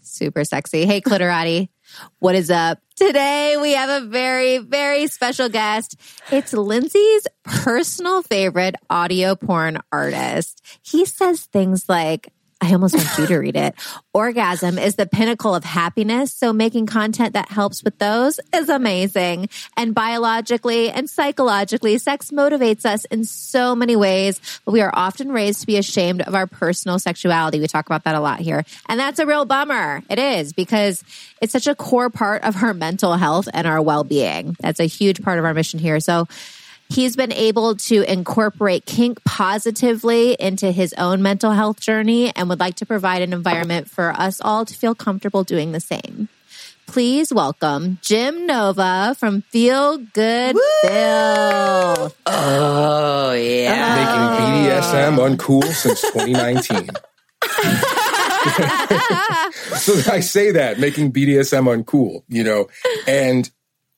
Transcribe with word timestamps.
Super 0.00 0.44
sexy. 0.44 0.86
Hey, 0.86 1.00
Cliterati. 1.00 1.68
What 2.18 2.34
is 2.34 2.50
up? 2.50 2.78
Today 2.96 3.56
we 3.60 3.72
have 3.72 4.02
a 4.02 4.06
very, 4.06 4.58
very 4.58 5.06
special 5.06 5.48
guest. 5.48 5.96
It's 6.30 6.52
Lindsey's 6.52 7.26
personal 7.44 8.22
favorite 8.22 8.74
audio 8.90 9.36
porn 9.36 9.78
artist. 9.92 10.64
He 10.82 11.04
says 11.04 11.44
things 11.44 11.88
like, 11.88 12.32
I 12.60 12.72
almost 12.72 12.96
want 12.96 13.18
you 13.18 13.26
to 13.28 13.38
read 13.38 13.54
it. 13.56 13.76
Orgasm 14.12 14.78
is 14.78 14.96
the 14.96 15.06
pinnacle 15.06 15.54
of 15.54 15.62
happiness. 15.62 16.32
So 16.32 16.52
making 16.52 16.86
content 16.86 17.34
that 17.34 17.48
helps 17.48 17.84
with 17.84 17.98
those 17.98 18.40
is 18.52 18.68
amazing. 18.68 19.48
And 19.76 19.94
biologically 19.94 20.90
and 20.90 21.08
psychologically, 21.08 21.98
sex 21.98 22.32
motivates 22.32 22.84
us 22.84 23.04
in 23.06 23.24
so 23.24 23.76
many 23.76 23.94
ways, 23.94 24.40
but 24.64 24.72
we 24.72 24.80
are 24.80 24.90
often 24.92 25.30
raised 25.30 25.60
to 25.60 25.66
be 25.66 25.76
ashamed 25.76 26.22
of 26.22 26.34
our 26.34 26.48
personal 26.48 26.98
sexuality. 26.98 27.60
We 27.60 27.68
talk 27.68 27.86
about 27.86 28.04
that 28.04 28.16
a 28.16 28.20
lot 28.20 28.40
here. 28.40 28.64
And 28.88 28.98
that's 28.98 29.20
a 29.20 29.26
real 29.26 29.44
bummer. 29.44 30.02
It 30.10 30.18
is 30.18 30.52
because 30.52 31.04
it's 31.40 31.52
such 31.52 31.68
a 31.68 31.76
core 31.76 32.10
part 32.10 32.42
of 32.42 32.60
our 32.62 32.74
mental 32.74 33.14
health 33.14 33.48
and 33.54 33.68
our 33.68 33.80
well-being. 33.80 34.56
That's 34.58 34.80
a 34.80 34.86
huge 34.86 35.22
part 35.22 35.38
of 35.38 35.44
our 35.44 35.54
mission 35.54 35.78
here. 35.78 36.00
So 36.00 36.26
He's 36.90 37.16
been 37.16 37.32
able 37.32 37.76
to 37.76 38.02
incorporate 38.10 38.86
kink 38.86 39.22
positively 39.24 40.32
into 40.32 40.72
his 40.72 40.94
own 40.94 41.22
mental 41.22 41.52
health 41.52 41.80
journey 41.80 42.34
and 42.34 42.48
would 42.48 42.60
like 42.60 42.76
to 42.76 42.86
provide 42.86 43.20
an 43.20 43.34
environment 43.34 43.90
for 43.90 44.10
us 44.10 44.40
all 44.40 44.64
to 44.64 44.74
feel 44.74 44.94
comfortable 44.94 45.44
doing 45.44 45.72
the 45.72 45.80
same. 45.80 46.30
Please 46.86 47.30
welcome 47.30 47.98
Jim 48.00 48.46
Nova 48.46 49.14
from 49.18 49.42
Feel 49.42 49.98
Good 49.98 50.54
Woo! 50.54 50.62
Filth. 50.82 52.16
Oh, 52.24 53.32
yeah. 53.32 53.96
Making 53.98 54.70
BDSM 54.70 55.36
uncool 55.36 55.64
since 55.64 56.00
2019. 56.00 56.88
so 59.78 60.10
I 60.10 60.20
say 60.20 60.52
that, 60.52 60.78
making 60.78 61.12
BDSM 61.12 61.84
uncool, 61.84 62.22
you 62.28 62.42
know, 62.42 62.68
and 63.06 63.50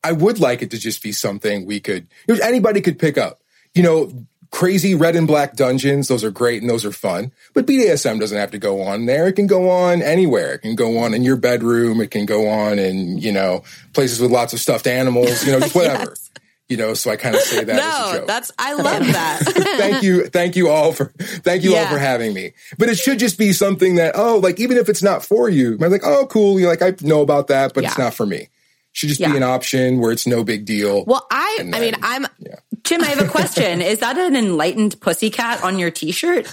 I 0.03 0.13
would 0.13 0.41
like 0.41 0.63
it 0.63 0.71
to 0.71 0.79
just 0.79 1.03
be 1.03 1.13
something 1.13 1.67
we 1.67 1.81
could, 1.81 2.07
you 2.27 2.35
know, 2.35 2.41
anybody 2.45 2.81
could 2.81 2.99
pick 2.99 3.19
up. 3.19 3.41
You 3.75 3.83
know, 3.83 4.27
crazy 4.51 4.95
red 4.95 5.17
and 5.17 5.27
black 5.27 5.55
dungeons, 5.55 6.09
those 6.09 6.25
are 6.25 6.31
great 6.31 6.61
and 6.61 6.71
those 6.71 6.85
are 6.85 6.93
fun. 6.93 7.33
But 7.55 7.67
BDSM 7.67 8.19
doesn't 8.19 8.37
have 8.37 8.51
to 8.51 8.59
go 8.59 8.83
on 8.83 9.07
there. 9.07 9.29
It 9.29 9.35
can 9.35 9.47
go 9.47 9.71
on 9.71 10.03
anywhere. 10.03 10.55
It 10.55 10.63
can 10.63 10.75
go 10.75 10.99
on 10.99 11.15
in 11.15 11.23
your 11.23 11.37
bedroom. 11.37 12.01
It 12.01 12.11
can 12.11 12.27
go 12.27 12.49
on 12.49 12.79
in, 12.79 13.19
you 13.19 13.33
know, 13.33 13.63
places 13.93 14.21
with 14.21 14.31
lots 14.31 14.53
of 14.53 14.61
stuffed 14.61 14.87
animals, 14.87 15.45
you 15.47 15.53
know, 15.53 15.61
just 15.61 15.75
whatever. 15.77 16.11
yes. 16.11 16.31
You 16.69 16.77
know, 16.77 16.95
so 16.95 17.11
I 17.11 17.17
kind 17.17 17.35
of 17.35 17.41
say 17.41 17.65
that 17.65 17.77
no, 17.77 17.83
as 17.83 18.15
a 18.15 18.19
joke. 18.19 18.29
that's 18.29 18.53
I 18.57 18.75
love 18.75 19.05
that. 19.13 19.41
thank 19.77 20.05
you, 20.05 20.27
thank 20.27 20.55
you 20.55 20.69
all 20.69 20.93
for 20.93 21.07
thank 21.17 21.65
you 21.65 21.73
yeah. 21.73 21.81
all 21.81 21.89
for 21.89 21.99
having 21.99 22.33
me. 22.33 22.53
But 22.79 22.89
it 22.89 22.97
should 22.97 23.19
just 23.19 23.39
be 23.39 23.53
something 23.53 23.97
that 23.97 24.13
oh, 24.15 24.39
like 24.39 24.61
even 24.61 24.77
if 24.77 24.89
it's 24.89 25.03
not 25.03 25.25
for 25.25 25.49
you, 25.49 25.77
I'm 25.81 25.91
like 25.91 26.05
oh 26.05 26.27
cool, 26.27 26.61
you're 26.61 26.71
like 26.71 26.81
I 26.81 26.95
know 27.05 27.23
about 27.23 27.49
that, 27.49 27.75
but 27.75 27.83
yeah. 27.83 27.89
it's 27.89 27.99
not 27.99 28.15
for 28.15 28.25
me 28.25 28.51
should 28.93 29.09
just 29.09 29.21
yeah. 29.21 29.31
be 29.31 29.37
an 29.37 29.43
option 29.43 30.01
where 30.01 30.13
it's 30.13 30.27
no 30.27 30.43
big 30.45 30.65
deal. 30.65 31.05
Well, 31.05 31.27
I, 31.31 31.57
then, 31.59 31.75
I 31.75 31.81
mean, 31.81 31.95
I'm, 32.03 32.27
yeah. 32.39 32.57
Jim, 32.83 33.03
I 33.03 33.07
have 33.07 33.25
a 33.25 33.29
question. 33.31 33.81
Is 33.81 34.01
that 34.01 34.19
an 34.19 34.35
enlightened 34.35 35.01
pussycat 35.01 35.63
on 35.63 35.79
your 35.79 35.91
t-shirt? 35.91 36.53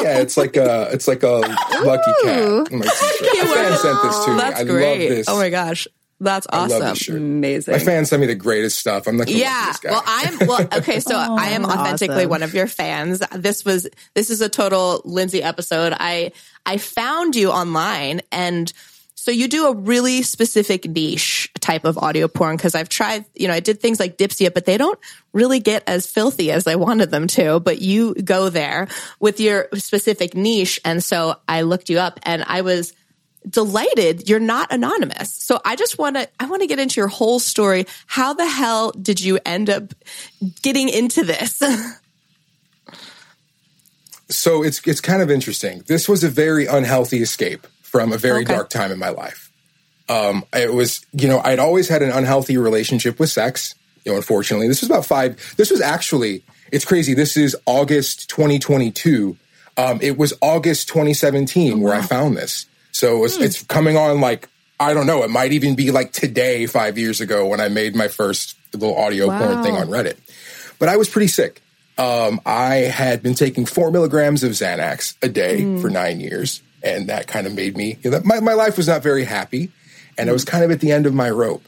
yeah, 0.00 0.18
it's 0.18 0.36
like 0.36 0.56
a, 0.56 0.88
it's 0.92 1.06
like 1.06 1.22
a 1.22 1.40
lucky 1.82 2.12
cat 2.22 2.72
on 2.72 2.78
my 2.78 2.86
t-shirt. 2.86 3.42
A 3.42 3.46
fan 3.46 3.76
sent 3.78 4.02
this 4.02 4.24
to 4.24 4.30
me. 4.30 4.36
That's 4.38 4.60
I 4.60 4.64
great. 4.64 5.00
love 5.00 5.16
this. 5.16 5.28
Oh 5.28 5.38
my 5.38 5.50
gosh. 5.50 5.86
That's 6.20 6.48
awesome. 6.50 7.16
Amazing. 7.16 7.72
My 7.72 7.78
fans 7.78 8.08
send 8.10 8.20
me 8.20 8.26
the 8.26 8.34
greatest 8.34 8.78
stuff. 8.78 9.06
I'm 9.06 9.16
like, 9.16 9.28
yeah. 9.30 9.72
Well, 9.84 10.02
I'm 10.04 10.48
well. 10.48 10.68
Okay, 10.78 10.98
so 10.98 11.14
oh, 11.14 11.36
I 11.38 11.50
am 11.50 11.64
authentically 11.64 12.16
awesome. 12.16 12.30
one 12.30 12.42
of 12.42 12.54
your 12.54 12.66
fans. 12.66 13.22
This 13.32 13.64
was 13.64 13.86
this 14.14 14.28
is 14.28 14.40
a 14.40 14.48
total 14.48 15.00
Lindsey 15.04 15.42
episode. 15.42 15.94
I 15.96 16.32
I 16.66 16.78
found 16.78 17.36
you 17.36 17.50
online 17.50 18.22
and 18.32 18.72
so 19.28 19.32
you 19.32 19.46
do 19.46 19.66
a 19.66 19.74
really 19.74 20.22
specific 20.22 20.86
niche 20.86 21.52
type 21.60 21.84
of 21.84 21.98
audio 21.98 22.28
porn 22.28 22.56
because 22.56 22.74
I've 22.74 22.88
tried, 22.88 23.26
you 23.34 23.46
know, 23.46 23.52
I 23.52 23.60
did 23.60 23.78
things 23.78 24.00
like 24.00 24.16
Dipsea, 24.16 24.54
but 24.54 24.64
they 24.64 24.78
don't 24.78 24.98
really 25.34 25.60
get 25.60 25.82
as 25.86 26.06
filthy 26.06 26.50
as 26.50 26.66
I 26.66 26.76
wanted 26.76 27.10
them 27.10 27.26
to. 27.26 27.60
But 27.60 27.82
you 27.82 28.14
go 28.14 28.48
there 28.48 28.88
with 29.20 29.38
your 29.38 29.68
specific 29.74 30.34
niche. 30.34 30.80
And 30.82 31.04
so 31.04 31.36
I 31.46 31.60
looked 31.60 31.90
you 31.90 31.98
up 31.98 32.18
and 32.22 32.42
I 32.46 32.62
was 32.62 32.94
delighted 33.46 34.30
you're 34.30 34.40
not 34.40 34.72
anonymous. 34.72 35.34
So 35.34 35.60
I 35.62 35.76
just 35.76 35.98
want 35.98 36.16
to 36.16 36.26
I 36.40 36.46
want 36.46 36.62
to 36.62 36.66
get 36.66 36.78
into 36.78 36.98
your 36.98 37.08
whole 37.08 37.38
story. 37.38 37.84
How 38.06 38.32
the 38.32 38.46
hell 38.46 38.92
did 38.92 39.20
you 39.20 39.38
end 39.44 39.68
up 39.68 39.92
getting 40.62 40.88
into 40.88 41.22
this? 41.22 41.58
so 44.30 44.62
it's 44.62 44.80
it's 44.88 45.02
kind 45.02 45.20
of 45.20 45.30
interesting. 45.30 45.82
This 45.86 46.08
was 46.08 46.24
a 46.24 46.30
very 46.30 46.64
unhealthy 46.64 47.20
escape 47.20 47.66
from 47.88 48.12
a 48.12 48.18
very 48.18 48.42
okay. 48.42 48.54
dark 48.54 48.68
time 48.68 48.92
in 48.92 48.98
my 48.98 49.08
life. 49.08 49.50
Um, 50.08 50.44
it 50.52 50.72
was, 50.72 51.04
you 51.12 51.26
know, 51.26 51.40
I'd 51.40 51.58
always 51.58 51.88
had 51.88 52.02
an 52.02 52.10
unhealthy 52.10 52.58
relationship 52.58 53.18
with 53.18 53.30
sex. 53.30 53.74
You 54.04 54.12
know, 54.12 54.16
unfortunately, 54.16 54.68
this 54.68 54.80
was 54.80 54.90
about 54.90 55.06
five. 55.06 55.54
This 55.56 55.70
was 55.70 55.80
actually, 55.80 56.44
it's 56.70 56.84
crazy. 56.84 57.14
This 57.14 57.36
is 57.36 57.56
August 57.66 58.28
2022. 58.30 59.36
Um, 59.76 59.98
it 60.02 60.18
was 60.18 60.34
August 60.42 60.88
2017 60.88 61.72
oh, 61.72 61.76
wow. 61.76 61.82
where 61.82 61.94
I 61.94 62.02
found 62.02 62.36
this. 62.36 62.66
So 62.92 63.24
it's, 63.24 63.36
hmm. 63.36 63.44
it's 63.44 63.62
coming 63.64 63.96
on 63.96 64.20
like, 64.20 64.48
I 64.80 64.94
don't 64.94 65.06
know, 65.06 65.24
it 65.24 65.30
might 65.30 65.52
even 65.52 65.74
be 65.74 65.90
like 65.90 66.12
today, 66.12 66.66
five 66.66 66.98
years 66.98 67.20
ago 67.20 67.46
when 67.46 67.60
I 67.60 67.68
made 67.68 67.96
my 67.96 68.08
first 68.08 68.56
little 68.74 68.96
audio 68.96 69.28
wow. 69.28 69.38
porn 69.38 69.62
thing 69.62 69.76
on 69.76 69.88
Reddit. 69.88 70.16
But 70.78 70.88
I 70.88 70.96
was 70.96 71.08
pretty 71.08 71.28
sick. 71.28 71.62
Um, 71.96 72.40
I 72.46 72.76
had 72.76 73.22
been 73.22 73.34
taking 73.34 73.66
four 73.66 73.90
milligrams 73.90 74.44
of 74.44 74.52
Xanax 74.52 75.16
a 75.20 75.28
day 75.28 75.62
mm. 75.62 75.82
for 75.82 75.90
nine 75.90 76.20
years 76.20 76.62
and 76.82 77.08
that 77.08 77.26
kind 77.26 77.46
of 77.46 77.54
made 77.54 77.76
me 77.76 77.98
you 78.02 78.10
know, 78.10 78.20
my, 78.24 78.40
my 78.40 78.54
life 78.54 78.76
was 78.76 78.88
not 78.88 79.02
very 79.02 79.24
happy 79.24 79.70
and 80.16 80.28
i 80.28 80.32
was 80.32 80.44
kind 80.44 80.64
of 80.64 80.70
at 80.70 80.80
the 80.80 80.92
end 80.92 81.06
of 81.06 81.14
my 81.14 81.30
rope 81.30 81.62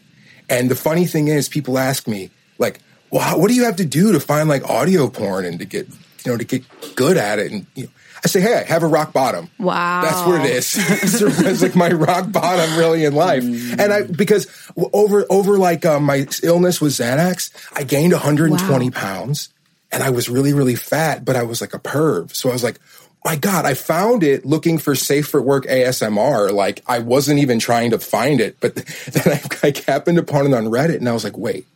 and 0.48 0.70
the 0.70 0.76
funny 0.76 1.06
thing 1.06 1.28
is 1.28 1.48
people 1.48 1.78
ask 1.78 2.06
me 2.06 2.30
like 2.58 2.80
well 3.10 3.38
what 3.38 3.48
do 3.48 3.54
you 3.54 3.64
have 3.64 3.76
to 3.76 3.86
do 3.86 4.12
to 4.12 4.20
find 4.20 4.48
like 4.48 4.68
audio 4.68 5.08
porn 5.08 5.44
and 5.44 5.58
to 5.58 5.64
get 5.64 5.88
you 6.24 6.32
know 6.32 6.36
to 6.36 6.44
get 6.44 6.64
good 6.94 7.16
at 7.16 7.38
it 7.38 7.52
and 7.52 7.66
you 7.74 7.84
know, 7.84 7.90
I 8.22 8.28
say, 8.28 8.40
hey, 8.40 8.54
I 8.54 8.64
have 8.64 8.82
a 8.82 8.86
rock 8.86 9.12
bottom. 9.12 9.50
Wow, 9.58 10.02
that's 10.02 10.26
what 10.26 10.44
it 10.44 10.50
is. 10.50 10.76
it's 11.46 11.62
like 11.62 11.74
my 11.74 11.90
rock 11.90 12.30
bottom, 12.30 12.76
really, 12.76 13.04
in 13.04 13.14
life. 13.14 13.42
Mm. 13.42 13.78
And 13.78 13.92
I 13.92 14.02
because 14.02 14.46
over 14.92 15.24
over 15.30 15.58
like 15.58 15.86
um, 15.86 16.04
my 16.04 16.26
illness 16.42 16.80
with 16.80 16.92
Xanax, 16.92 17.50
I 17.72 17.84
gained 17.84 18.12
120 18.12 18.90
wow. 18.90 19.00
pounds, 19.00 19.48
and 19.92 20.02
I 20.02 20.10
was 20.10 20.28
really 20.28 20.52
really 20.52 20.76
fat, 20.76 21.24
but 21.24 21.36
I 21.36 21.42
was 21.42 21.60
like 21.60 21.74
a 21.74 21.78
perv. 21.78 22.34
So 22.34 22.50
I 22.50 22.52
was 22.52 22.64
like, 22.64 22.78
my 23.24 23.36
God, 23.36 23.64
I 23.64 23.74
found 23.74 24.22
it 24.22 24.46
looking 24.46 24.78
for 24.78 24.94
safe 24.94 25.28
for 25.28 25.42
work 25.42 25.66
ASMR. 25.66 26.52
Like 26.52 26.82
I 26.86 27.00
wasn't 27.00 27.40
even 27.40 27.58
trying 27.58 27.90
to 27.90 27.98
find 27.98 28.40
it, 28.40 28.56
but 28.60 28.74
then 29.12 29.40
I, 29.62 29.68
I 29.68 29.74
happened 29.86 30.18
upon 30.18 30.46
it 30.46 30.54
on 30.54 30.66
Reddit 30.66 30.96
and 30.96 31.08
I 31.08 31.12
was 31.12 31.24
like, 31.24 31.36
wait, 31.36 31.66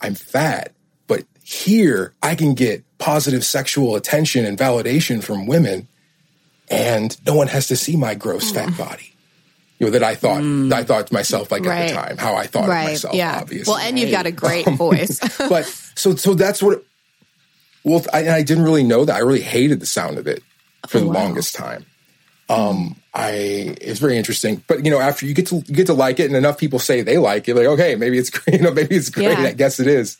I'm 0.00 0.14
fat, 0.14 0.72
but 1.06 1.24
here 1.42 2.14
I 2.22 2.34
can 2.34 2.54
get 2.54 2.82
positive 2.98 3.44
sexual 3.44 3.94
attention 3.94 4.44
and 4.44 4.56
validation 4.56 5.22
from 5.22 5.46
women 5.46 5.86
and 6.68 7.16
no 7.26 7.34
one 7.34 7.48
has 7.48 7.68
to 7.68 7.76
see 7.76 7.96
my 7.96 8.14
gross 8.14 8.50
fat 8.50 8.70
mm. 8.70 8.78
body. 8.78 9.12
You 9.78 9.86
know, 9.86 9.90
that 9.92 10.02
I 10.02 10.14
thought, 10.14 10.40
mm. 10.40 10.72
I 10.72 10.84
thought 10.84 11.08
to 11.08 11.14
myself, 11.14 11.52
like 11.52 11.64
right. 11.64 11.82
at 11.82 11.88
the 11.88 11.94
time, 11.94 12.16
how 12.16 12.34
I 12.34 12.46
thought 12.46 12.66
right. 12.66 12.80
of 12.80 12.88
myself, 12.88 13.14
yeah. 13.14 13.38
obviously. 13.38 13.70
Well, 13.70 13.80
and 13.80 13.98
you've 13.98 14.10
got 14.10 14.24
a 14.24 14.32
great 14.32 14.66
um, 14.68 14.76
voice. 14.76 15.20
but 15.38 15.66
so, 15.94 16.14
so 16.14 16.32
that's 16.32 16.62
what, 16.62 16.82
well, 17.86 18.04
I, 18.12 18.28
I 18.28 18.42
didn't 18.42 18.64
really 18.64 18.82
know 18.82 19.04
that. 19.04 19.14
I 19.14 19.20
really 19.20 19.40
hated 19.40 19.78
the 19.78 19.86
sound 19.86 20.18
of 20.18 20.26
it 20.26 20.42
for 20.88 20.98
the 20.98 21.06
wow. 21.06 21.14
longest 21.14 21.54
time. 21.54 21.86
Um, 22.48 22.96
I 23.14 23.30
it's 23.80 24.00
very 24.00 24.16
interesting, 24.16 24.62
but 24.66 24.84
you 24.84 24.90
know, 24.90 25.00
after 25.00 25.24
you 25.24 25.34
get 25.34 25.46
to 25.48 25.56
you 25.56 25.74
get 25.74 25.86
to 25.86 25.94
like 25.94 26.18
it, 26.18 26.26
and 26.26 26.34
enough 26.34 26.58
people 26.58 26.80
say 26.80 27.02
they 27.02 27.16
like 27.18 27.48
it, 27.48 27.54
like 27.54 27.66
okay, 27.66 27.94
maybe 27.94 28.18
it's 28.18 28.30
great, 28.38 28.58
you 28.58 28.62
know, 28.62 28.72
maybe 28.72 28.96
it's 28.96 29.10
great. 29.10 29.38
Yeah. 29.38 29.46
I 29.46 29.52
guess 29.52 29.78
it 29.78 29.86
is. 29.86 30.18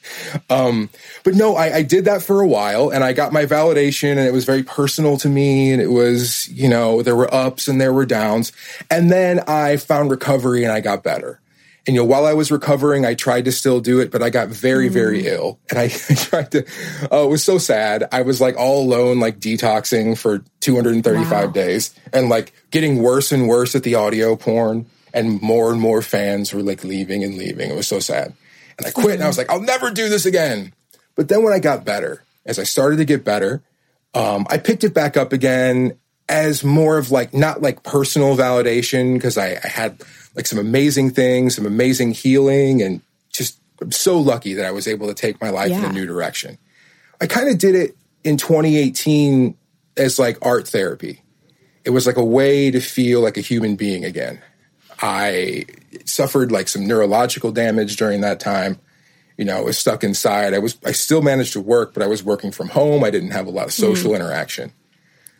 Um, 0.49 0.91
but 1.25 1.35
no, 1.35 1.57
I, 1.57 1.77
I 1.77 1.83
did 1.83 2.05
that 2.05 2.23
for 2.23 2.41
a 2.41 2.47
while, 2.47 2.91
and 2.91 3.03
I 3.03 3.13
got 3.13 3.33
my 3.33 3.47
validation, 3.47 4.11
and 4.11 4.21
it 4.21 4.33
was 4.33 4.45
very 4.45 4.63
personal 4.63 5.17
to 5.19 5.29
me, 5.29 5.73
and 5.73 5.83
it 5.83 5.89
was 5.91 6.49
you 6.49 6.69
know 6.69 7.03
there 7.03 7.17
were 7.17 7.33
ups 7.35 7.67
and 7.67 7.81
there 7.81 7.93
were 7.93 8.07
downs, 8.07 8.53
and 8.91 9.11
then 9.11 9.41
I 9.49 9.77
found 9.77 10.11
recovery, 10.11 10.63
and 10.63 10.73
I 10.73 10.81
got 10.81 11.03
better. 11.03 11.41
And 11.87 11.95
you 11.95 12.03
know, 12.03 12.07
while 12.07 12.27
I 12.27 12.33
was 12.33 12.51
recovering, 12.51 13.07
I 13.07 13.15
tried 13.15 13.45
to 13.45 13.53
still 13.53 13.81
do 13.81 14.01
it, 14.01 14.11
but 14.11 14.21
I 14.21 14.29
got 14.29 14.49
very, 14.49 14.89
mm. 14.89 14.93
very 14.93 15.27
ill. 15.27 15.61
And 15.71 15.79
I, 15.79 15.85
I 16.11 16.15
tried 16.15 16.51
to, 16.53 16.67
oh, 17.11 17.27
it 17.27 17.31
was 17.31 17.45
so 17.45 17.59
sad. 17.59 18.09
I 18.11 18.23
was 18.23 18.41
like 18.41 18.57
all 18.57 18.83
alone, 18.83 19.21
like 19.21 19.39
detoxing 19.39 20.19
for 20.19 20.43
235 20.61 21.31
wow. 21.31 21.51
days 21.53 21.95
and 22.13 22.29
like 22.29 22.53
getting 22.71 23.03
worse 23.03 23.31
and 23.31 23.47
worse 23.47 23.75
at 23.77 23.85
the 23.85 23.95
audio 23.95 24.35
porn. 24.37 24.87
And 25.15 25.41
more 25.41 25.73
and 25.73 25.81
more 25.81 26.03
fans 26.03 26.53
were 26.53 26.63
like 26.63 26.85
leaving 26.85 27.25
and 27.25 27.39
leaving. 27.39 27.71
It 27.71 27.77
was 27.77 27.89
so 27.89 28.01
sad. 28.01 28.35
And 28.77 28.87
I 28.87 28.91
quit 28.91 29.15
and 29.15 29.23
I 29.23 29.29
was 29.29 29.39
like, 29.39 29.51
I'll 29.51 29.63
never 29.63 29.91
do 29.91 30.11
this 30.11 30.27
again. 30.27 30.75
But 31.15 31.29
then 31.29 31.43
when 31.43 31.55
I 31.55 31.59
got 31.59 31.87
better, 31.87 32.23
as 32.45 32.59
I 32.59 32.65
started 32.65 32.97
to 32.99 33.07
get 33.07 33.25
better, 33.25 33.63
um, 34.13 34.47
I 34.51 34.59
picked 34.59 34.85
it 34.85 34.93
back 34.93 35.17
up 35.17 35.33
again 35.33 35.99
as 36.29 36.63
more 36.63 36.99
of 36.99 37.11
like, 37.11 37.33
not 37.33 37.63
like 37.63 37.83
personal 37.83 38.37
validation 38.37 39.15
because 39.15 39.39
I, 39.39 39.59
I 39.63 39.69
had 39.69 40.03
like 40.37 40.47
some 40.47 40.59
amazing 40.59 41.11
things, 41.11 41.57
some 41.57 41.67
amazing 41.67 42.13
healing, 42.13 42.83
and 42.83 43.01
just 43.33 43.59
I'm 43.81 43.91
so 43.91 44.19
lucky 44.21 44.55
that 44.55 44.67
I 44.67 44.71
was 44.71 44.87
able 44.87 45.09
to 45.09 45.15
take 45.15 45.41
my 45.41 45.51
life 45.51 45.71
yeah. 45.71 45.79
in 45.79 45.85
a 45.87 45.93
new 45.93 46.07
direction. 46.07 46.59
I 47.21 47.27
kind 47.27 47.49
of 47.49 47.59
did 47.59 47.75
it 47.75 47.97
in 48.23 48.37
2018 48.37 49.57
as 49.97 50.19
like 50.19 50.39
art 50.45 50.69
therapy. 50.69 51.23
it 51.85 51.91
was 51.91 52.07
like 52.07 52.17
a 52.17 52.25
way 52.25 52.71
to 52.71 52.81
feel 52.81 53.21
like 53.21 53.37
a 53.37 53.41
human 53.41 53.77
being 53.77 54.05
again. 54.05 54.41
I 55.01 55.67
suffered 56.05 56.53
like 56.53 56.69
some 56.69 56.87
neurological 56.87 57.53
damage 57.53 57.97
during 57.97 58.23
that 58.23 58.41
time. 58.41 58.79
You 59.37 59.45
know, 59.45 59.59
I 59.59 59.61
was 59.61 59.79
stuck 59.79 60.03
inside. 60.03 60.55
I 60.55 60.59
was 60.59 60.79
I 60.85 60.93
still 60.93 61.23
managed 61.23 61.53
to 61.55 61.61
work, 61.61 61.95
but 61.95 62.03
I 62.03 62.07
was 62.07 62.23
working 62.23 62.51
from 62.51 62.69
home. 62.69 63.05
I 63.05 63.11
didn't 63.11 63.31
have 63.31 63.47
a 63.47 63.51
lot 63.51 63.67
of 63.67 63.73
social 63.73 64.13
mm. 64.13 64.17
interaction. 64.17 64.73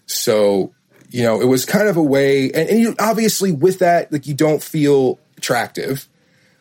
So, 0.07 0.73
you 1.11 1.23
know, 1.23 1.41
it 1.41 1.47
was 1.47 1.65
kind 1.65 1.89
of 1.89 1.97
a 1.97 2.03
way 2.03 2.51
and, 2.53 2.69
and 2.69 2.79
you 2.79 2.95
obviously 2.99 3.53
with 3.53 3.79
that, 3.81 4.13
like 4.13 4.27
you 4.27 4.35
don't 4.35 4.63
feel 4.63 5.19
attractive. 5.37 6.09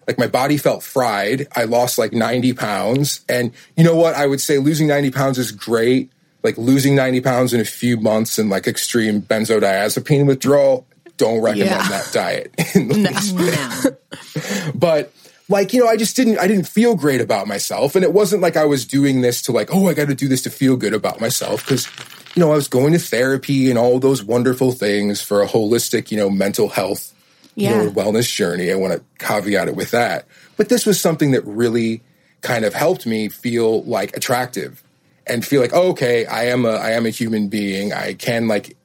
Like 0.07 0.17
my 0.19 0.27
body 0.27 0.57
felt 0.57 0.83
fried. 0.83 1.47
I 1.55 1.63
lost 1.63 1.97
like 1.97 2.13
90 2.13 2.53
pounds. 2.53 3.21
And 3.27 3.51
you 3.75 3.83
know 3.83 3.95
what? 3.95 4.15
I 4.15 4.27
would 4.27 4.41
say 4.41 4.59
losing 4.59 4.87
90 4.87 5.11
pounds 5.11 5.37
is 5.37 5.51
great. 5.51 6.11
Like 6.43 6.57
losing 6.57 6.95
90 6.95 7.21
pounds 7.21 7.53
in 7.53 7.59
a 7.59 7.65
few 7.65 7.97
months 7.97 8.37
and 8.37 8.49
like 8.49 8.67
extreme 8.67 9.21
benzodiazepine 9.21 10.27
withdrawal, 10.27 10.85
don't 11.17 11.41
recommend 11.41 11.71
yeah. 11.71 11.87
that 11.87 12.11
diet. 12.13 12.53
no. 12.75 14.71
but 14.75 15.11
like, 15.49 15.73
you 15.73 15.83
know, 15.83 15.87
I 15.87 15.97
just 15.97 16.15
didn't, 16.15 16.37
I 16.37 16.47
didn't 16.47 16.67
feel 16.67 16.95
great 16.95 17.21
about 17.21 17.47
myself. 17.47 17.95
And 17.95 18.03
it 18.03 18.13
wasn't 18.13 18.43
like 18.43 18.57
I 18.57 18.65
was 18.65 18.85
doing 18.85 19.21
this 19.21 19.41
to 19.43 19.51
like, 19.51 19.73
oh, 19.73 19.87
I 19.87 19.95
got 19.95 20.07
to 20.07 20.15
do 20.15 20.27
this 20.27 20.43
to 20.43 20.51
feel 20.51 20.75
good 20.75 20.93
about 20.93 21.19
myself. 21.19 21.65
Cause, 21.65 21.87
you 22.35 22.41
know, 22.41 22.51
I 22.51 22.55
was 22.55 22.67
going 22.67 22.93
to 22.93 22.99
therapy 22.99 23.69
and 23.69 23.79
all 23.79 23.99
those 23.99 24.23
wonderful 24.23 24.71
things 24.71 25.21
for 25.21 25.41
a 25.41 25.47
holistic, 25.47 26.11
you 26.11 26.17
know, 26.17 26.29
mental 26.29 26.69
health 26.69 27.15
yeah. 27.55 27.69
you 27.69 27.85
know, 27.85 27.91
wellness 27.91 28.33
journey. 28.33 28.71
I 28.71 28.75
want 28.75 28.93
to 28.93 29.25
caveat 29.25 29.67
it 29.67 29.75
with 29.75 29.91
that. 29.91 30.27
But 30.57 30.69
this 30.69 30.85
was 30.85 30.99
something 30.99 31.31
that 31.31 31.43
really 31.45 32.01
kind 32.41 32.65
of 32.65 32.73
helped 32.73 33.05
me 33.05 33.29
feel 33.29 33.83
like 33.83 34.15
attractive 34.15 34.83
and 35.25 35.43
feel 35.43 35.61
like, 35.61 35.71
oh, 35.73 35.89
okay, 35.89 36.25
I 36.25 36.45
am 36.45 36.65
a 36.65 36.71
I 36.71 36.91
am 36.91 37.05
a 37.05 37.09
human 37.09 37.47
being. 37.47 37.93
I 37.93 38.13
can 38.13 38.47
like, 38.47 38.77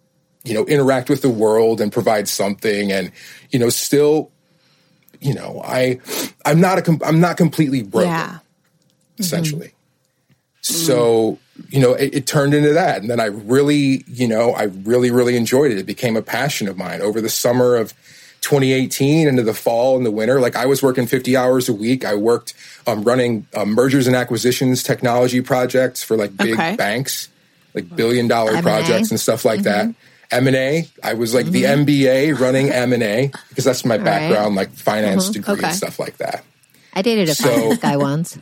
you 0.44 0.54
know, 0.54 0.64
interact 0.64 1.10
with 1.10 1.22
the 1.22 1.28
world 1.28 1.80
and 1.80 1.92
provide 1.92 2.28
something 2.28 2.90
and, 2.92 3.12
you 3.50 3.58
know, 3.58 3.68
still, 3.68 4.30
you 5.20 5.34
know, 5.34 5.60
I 5.64 6.00
I'm 6.46 6.60
not 6.60 6.86
a 6.86 6.98
I'm 7.04 7.20
not 7.20 7.36
completely 7.36 7.82
broken. 7.82 8.10
Yeah. 8.10 8.38
Essentially. 9.18 9.68
Mm-hmm. 9.68 10.74
So, 10.74 11.38
you 11.68 11.80
know, 11.80 11.94
it, 11.94 12.14
it, 12.14 12.26
turned 12.26 12.54
into 12.54 12.72
that. 12.72 13.00
And 13.00 13.10
then 13.10 13.20
I 13.20 13.26
really, 13.26 14.04
you 14.06 14.26
know, 14.26 14.52
I 14.52 14.64
really, 14.64 15.10
really 15.10 15.36
enjoyed 15.36 15.70
it. 15.72 15.78
It 15.78 15.86
became 15.86 16.16
a 16.16 16.22
passion 16.22 16.68
of 16.68 16.76
mine 16.76 17.00
over 17.00 17.20
the 17.20 17.28
summer 17.28 17.76
of 17.76 17.92
2018 18.40 19.28
into 19.28 19.42
the 19.42 19.54
fall 19.54 19.96
and 19.96 20.06
the 20.06 20.10
winter. 20.10 20.40
Like 20.40 20.56
I 20.56 20.66
was 20.66 20.82
working 20.82 21.06
50 21.06 21.36
hours 21.36 21.68
a 21.68 21.72
week. 21.72 22.04
I 22.04 22.14
worked 22.14 22.54
um, 22.86 23.02
running 23.02 23.46
um, 23.54 23.70
mergers 23.70 24.06
and 24.06 24.16
acquisitions 24.16 24.82
technology 24.82 25.40
projects 25.40 26.02
for 26.02 26.16
like 26.16 26.36
big 26.36 26.54
okay. 26.54 26.76
banks, 26.76 27.28
like 27.74 27.94
billion 27.94 28.28
dollar 28.28 28.52
M&A. 28.52 28.62
projects 28.62 29.10
and 29.10 29.20
stuff 29.20 29.44
like 29.44 29.60
mm-hmm. 29.60 29.90
that. 29.90 29.94
M&A. 30.32 30.88
I 31.02 31.14
was 31.14 31.34
like 31.34 31.46
mm-hmm. 31.46 31.84
the 31.84 32.04
MBA 32.04 32.38
running 32.38 32.70
M&A 32.70 33.32
because 33.48 33.64
that's 33.64 33.84
my 33.84 33.98
background, 33.98 34.56
right. 34.56 34.68
like 34.68 34.70
finance 34.70 35.24
mm-hmm. 35.24 35.32
degree 35.32 35.54
okay. 35.54 35.66
and 35.66 35.76
stuff 35.76 35.98
like 35.98 36.18
that. 36.18 36.44
I 36.92 37.02
dated 37.02 37.28
a 37.28 37.34
so, 37.34 37.48
finance 37.48 37.78
guy 37.78 37.96
once. 37.96 38.38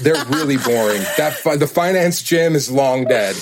They're 0.00 0.24
really 0.26 0.56
boring. 0.56 1.02
That 1.16 1.40
the 1.58 1.66
finance 1.66 2.22
Jim 2.22 2.54
is 2.54 2.70
long 2.70 3.04
dead. 3.04 3.36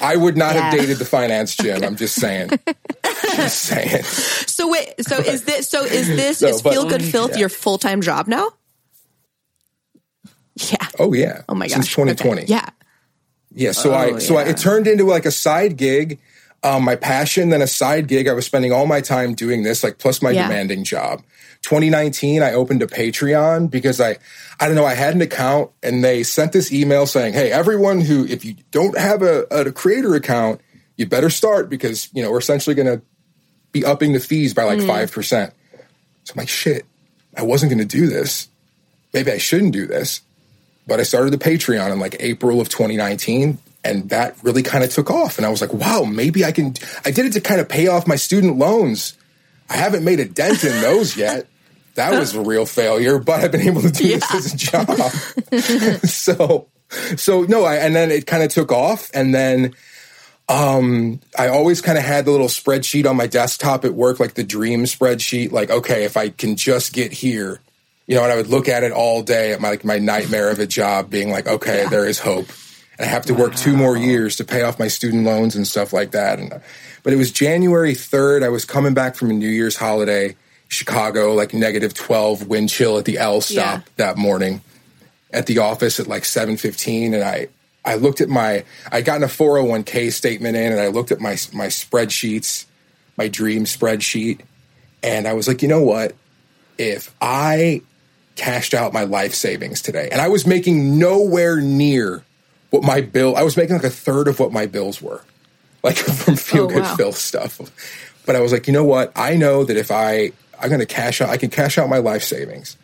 I 0.00 0.16
would 0.16 0.36
not 0.36 0.54
yeah. 0.54 0.62
have 0.62 0.78
dated 0.78 0.98
the 0.98 1.04
finance 1.04 1.56
Jim. 1.56 1.84
I'm 1.84 1.96
just 1.96 2.14
saying. 2.16 2.50
just 3.36 3.58
saying. 3.58 4.02
So 4.02 4.70
wait, 4.70 4.94
so 5.00 5.18
is 5.18 5.44
this 5.44 5.68
so 5.68 5.84
is 5.84 6.08
this 6.08 6.42
is 6.42 6.62
Feel 6.62 6.88
Good 6.88 7.02
oh, 7.02 7.06
Filth 7.06 7.32
yeah. 7.32 7.38
your 7.38 7.48
full 7.48 7.78
time 7.78 8.00
job 8.00 8.26
now? 8.26 8.50
Yeah. 10.56 10.86
Oh 10.98 11.12
yeah. 11.12 11.42
Oh 11.48 11.54
my 11.54 11.66
gosh. 11.66 11.74
Since 11.74 11.88
2020. 11.90 12.42
Okay. 12.42 12.52
Yeah. 12.52 12.68
Yeah. 13.52 13.72
So 13.72 13.92
oh, 13.92 13.96
I 13.96 14.18
so 14.18 14.34
yeah. 14.34 14.40
I, 14.40 14.48
it 14.48 14.56
turned 14.56 14.86
into 14.86 15.04
like 15.04 15.26
a 15.26 15.30
side 15.30 15.76
gig, 15.76 16.18
um, 16.62 16.84
my 16.84 16.96
passion, 16.96 17.48
then 17.48 17.62
a 17.62 17.66
side 17.66 18.06
gig. 18.06 18.28
I 18.28 18.32
was 18.32 18.46
spending 18.46 18.72
all 18.72 18.86
my 18.86 19.00
time 19.00 19.34
doing 19.34 19.62
this, 19.62 19.82
like 19.82 19.98
plus 19.98 20.20
my 20.20 20.32
demanding 20.32 20.84
job. 20.84 21.22
2019, 21.62 22.42
I 22.42 22.52
opened 22.52 22.82
a 22.82 22.86
Patreon 22.86 23.70
because 23.70 24.00
I, 24.00 24.16
I 24.58 24.66
don't 24.66 24.74
know, 24.74 24.86
I 24.86 24.94
had 24.94 25.14
an 25.14 25.20
account 25.20 25.70
and 25.82 26.02
they 26.02 26.22
sent 26.22 26.52
this 26.52 26.72
email 26.72 27.06
saying, 27.06 27.34
Hey, 27.34 27.52
everyone 27.52 28.00
who, 28.00 28.26
if 28.26 28.44
you 28.44 28.56
don't 28.70 28.96
have 28.96 29.22
a, 29.22 29.42
a 29.50 29.72
creator 29.72 30.14
account, 30.14 30.60
you 30.96 31.06
better 31.06 31.30
start 31.30 31.68
because, 31.68 32.08
you 32.12 32.22
know, 32.22 32.30
we're 32.30 32.38
essentially 32.38 32.74
going 32.74 32.98
to 32.98 33.02
be 33.72 33.84
upping 33.84 34.12
the 34.12 34.20
fees 34.20 34.54
by 34.54 34.64
like 34.64 34.78
mm. 34.78 34.86
5%. 34.86 35.52
So 36.24 36.32
I'm 36.32 36.36
like, 36.36 36.48
shit, 36.48 36.84
I 37.36 37.42
wasn't 37.42 37.70
going 37.70 37.86
to 37.86 37.96
do 37.96 38.06
this. 38.06 38.48
Maybe 39.12 39.30
I 39.30 39.38
shouldn't 39.38 39.72
do 39.72 39.86
this. 39.86 40.22
But 40.86 40.98
I 41.00 41.04
started 41.04 41.32
the 41.32 41.38
Patreon 41.38 41.92
in 41.92 42.00
like 42.00 42.16
April 42.20 42.60
of 42.60 42.68
2019 42.68 43.58
and 43.82 44.10
that 44.10 44.36
really 44.42 44.62
kind 44.62 44.84
of 44.84 44.90
took 44.90 45.10
off. 45.10 45.38
And 45.38 45.46
I 45.46 45.50
was 45.50 45.60
like, 45.60 45.72
wow, 45.72 46.04
maybe 46.04 46.44
I 46.44 46.52
can, 46.52 46.74
I 47.04 47.10
did 47.10 47.26
it 47.26 47.32
to 47.34 47.40
kind 47.40 47.60
of 47.60 47.68
pay 47.68 47.86
off 47.86 48.06
my 48.06 48.16
student 48.16 48.58
loans. 48.58 49.16
I 49.68 49.76
haven't 49.76 50.04
made 50.04 50.20
a 50.20 50.26
dent 50.26 50.64
in 50.64 50.80
those 50.80 51.16
yet. 51.16 51.46
That 51.94 52.18
was 52.18 52.34
a 52.34 52.40
real 52.40 52.66
failure, 52.66 53.18
but 53.18 53.44
I've 53.44 53.52
been 53.52 53.62
able 53.62 53.82
to 53.82 53.90
do 53.90 54.06
yeah. 54.06 54.18
this 54.18 54.34
as 54.34 54.54
a 54.54 54.56
job. 54.56 56.02
so, 56.08 56.68
so 57.16 57.42
no, 57.42 57.64
I, 57.64 57.76
and 57.76 57.94
then 57.94 58.10
it 58.10 58.26
kind 58.26 58.42
of 58.42 58.50
took 58.50 58.72
off. 58.72 59.10
And 59.12 59.34
then, 59.34 59.74
um, 60.48 61.20
I 61.38 61.48
always 61.48 61.80
kind 61.80 61.96
of 61.96 62.04
had 62.04 62.24
the 62.24 62.32
little 62.32 62.48
spreadsheet 62.48 63.08
on 63.08 63.16
my 63.16 63.28
desktop 63.28 63.84
at 63.84 63.94
work, 63.94 64.18
like 64.18 64.34
the 64.34 64.44
dream 64.44 64.84
spreadsheet. 64.84 65.52
Like, 65.52 65.70
okay, 65.70 66.04
if 66.04 66.16
I 66.16 66.30
can 66.30 66.56
just 66.56 66.92
get 66.92 67.12
here, 67.12 67.60
you 68.06 68.16
know, 68.16 68.24
and 68.24 68.32
I 68.32 68.36
would 68.36 68.48
look 68.48 68.68
at 68.68 68.82
it 68.82 68.90
all 68.90 69.22
day 69.22 69.52
at 69.52 69.60
my 69.60 69.70
like 69.70 69.84
my 69.84 69.98
nightmare 69.98 70.50
of 70.50 70.58
a 70.58 70.66
job, 70.66 71.08
being 71.08 71.30
like, 71.30 71.46
okay, 71.46 71.84
yeah. 71.84 71.88
there 71.88 72.04
is 72.04 72.18
hope. 72.18 72.48
I 73.00 73.06
have 73.06 73.24
to 73.26 73.34
wow. 73.34 73.40
work 73.40 73.56
two 73.56 73.76
more 73.76 73.96
years 73.96 74.36
to 74.36 74.44
pay 74.44 74.62
off 74.62 74.78
my 74.78 74.88
student 74.88 75.24
loans 75.24 75.56
and 75.56 75.66
stuff 75.66 75.92
like 75.92 76.10
that. 76.10 76.38
And 76.38 76.60
but 77.02 77.12
it 77.12 77.16
was 77.16 77.32
January 77.32 77.94
3rd. 77.94 78.44
I 78.44 78.50
was 78.50 78.64
coming 78.64 78.92
back 78.92 79.16
from 79.16 79.30
a 79.30 79.32
New 79.32 79.48
Year's 79.48 79.76
holiday, 79.76 80.36
Chicago, 80.68 81.32
like 81.32 81.54
negative 81.54 81.94
12 81.94 82.46
wind 82.46 82.68
chill 82.68 82.98
at 82.98 83.06
the 83.06 83.18
L 83.18 83.40
stop 83.40 83.80
yeah. 83.80 83.92
that 83.96 84.18
morning 84.18 84.60
at 85.32 85.46
the 85.46 85.58
office 85.58 85.98
at 85.98 86.06
like 86.06 86.24
7:15 86.24 87.14
and 87.14 87.24
I 87.24 87.48
I 87.84 87.94
looked 87.94 88.20
at 88.20 88.28
my 88.28 88.64
I 88.92 89.00
gotten 89.00 89.22
a 89.22 89.28
401k 89.28 90.12
statement 90.12 90.56
in 90.56 90.72
and 90.72 90.80
I 90.80 90.88
looked 90.88 91.12
at 91.12 91.20
my 91.20 91.36
my 91.52 91.66
spreadsheets, 91.66 92.66
my 93.16 93.28
dream 93.28 93.64
spreadsheet 93.64 94.40
and 95.02 95.26
I 95.26 95.32
was 95.32 95.48
like, 95.48 95.62
"You 95.62 95.68
know 95.68 95.82
what? 95.82 96.14
If 96.76 97.14
I 97.20 97.82
cashed 98.36 98.74
out 98.74 98.92
my 98.92 99.04
life 99.04 99.34
savings 99.34 99.80
today 99.82 100.08
and 100.10 100.20
I 100.20 100.28
was 100.28 100.46
making 100.46 100.98
nowhere 100.98 101.60
near 101.60 102.24
what 102.70 102.82
my 102.82 103.00
bill 103.00 103.36
I 103.36 103.42
was 103.42 103.56
making 103.56 103.76
like 103.76 103.84
a 103.84 103.90
third 103.90 104.28
of 104.28 104.40
what 104.40 104.52
my 104.52 104.66
bills 104.66 105.02
were 105.02 105.22
like 105.82 105.96
from 105.96 106.36
feel 106.36 106.64
oh, 106.64 106.68
good 106.68 106.84
oh, 106.84 107.04
wow. 107.06 107.10
stuff. 107.10 107.60
But 108.26 108.36
I 108.36 108.40
was 108.40 108.52
like, 108.52 108.66
you 108.66 108.72
know 108.72 108.84
what? 108.84 109.12
I 109.16 109.36
know 109.36 109.64
that 109.64 109.76
if 109.76 109.90
I 109.90 110.32
I'm 110.60 110.68
going 110.68 110.80
to 110.80 110.86
cash 110.86 111.20
out, 111.20 111.30
I 111.30 111.36
can 111.36 111.50
cash 111.50 111.78
out 111.78 111.88
my 111.88 111.98
life 111.98 112.22
savings, 112.22 112.76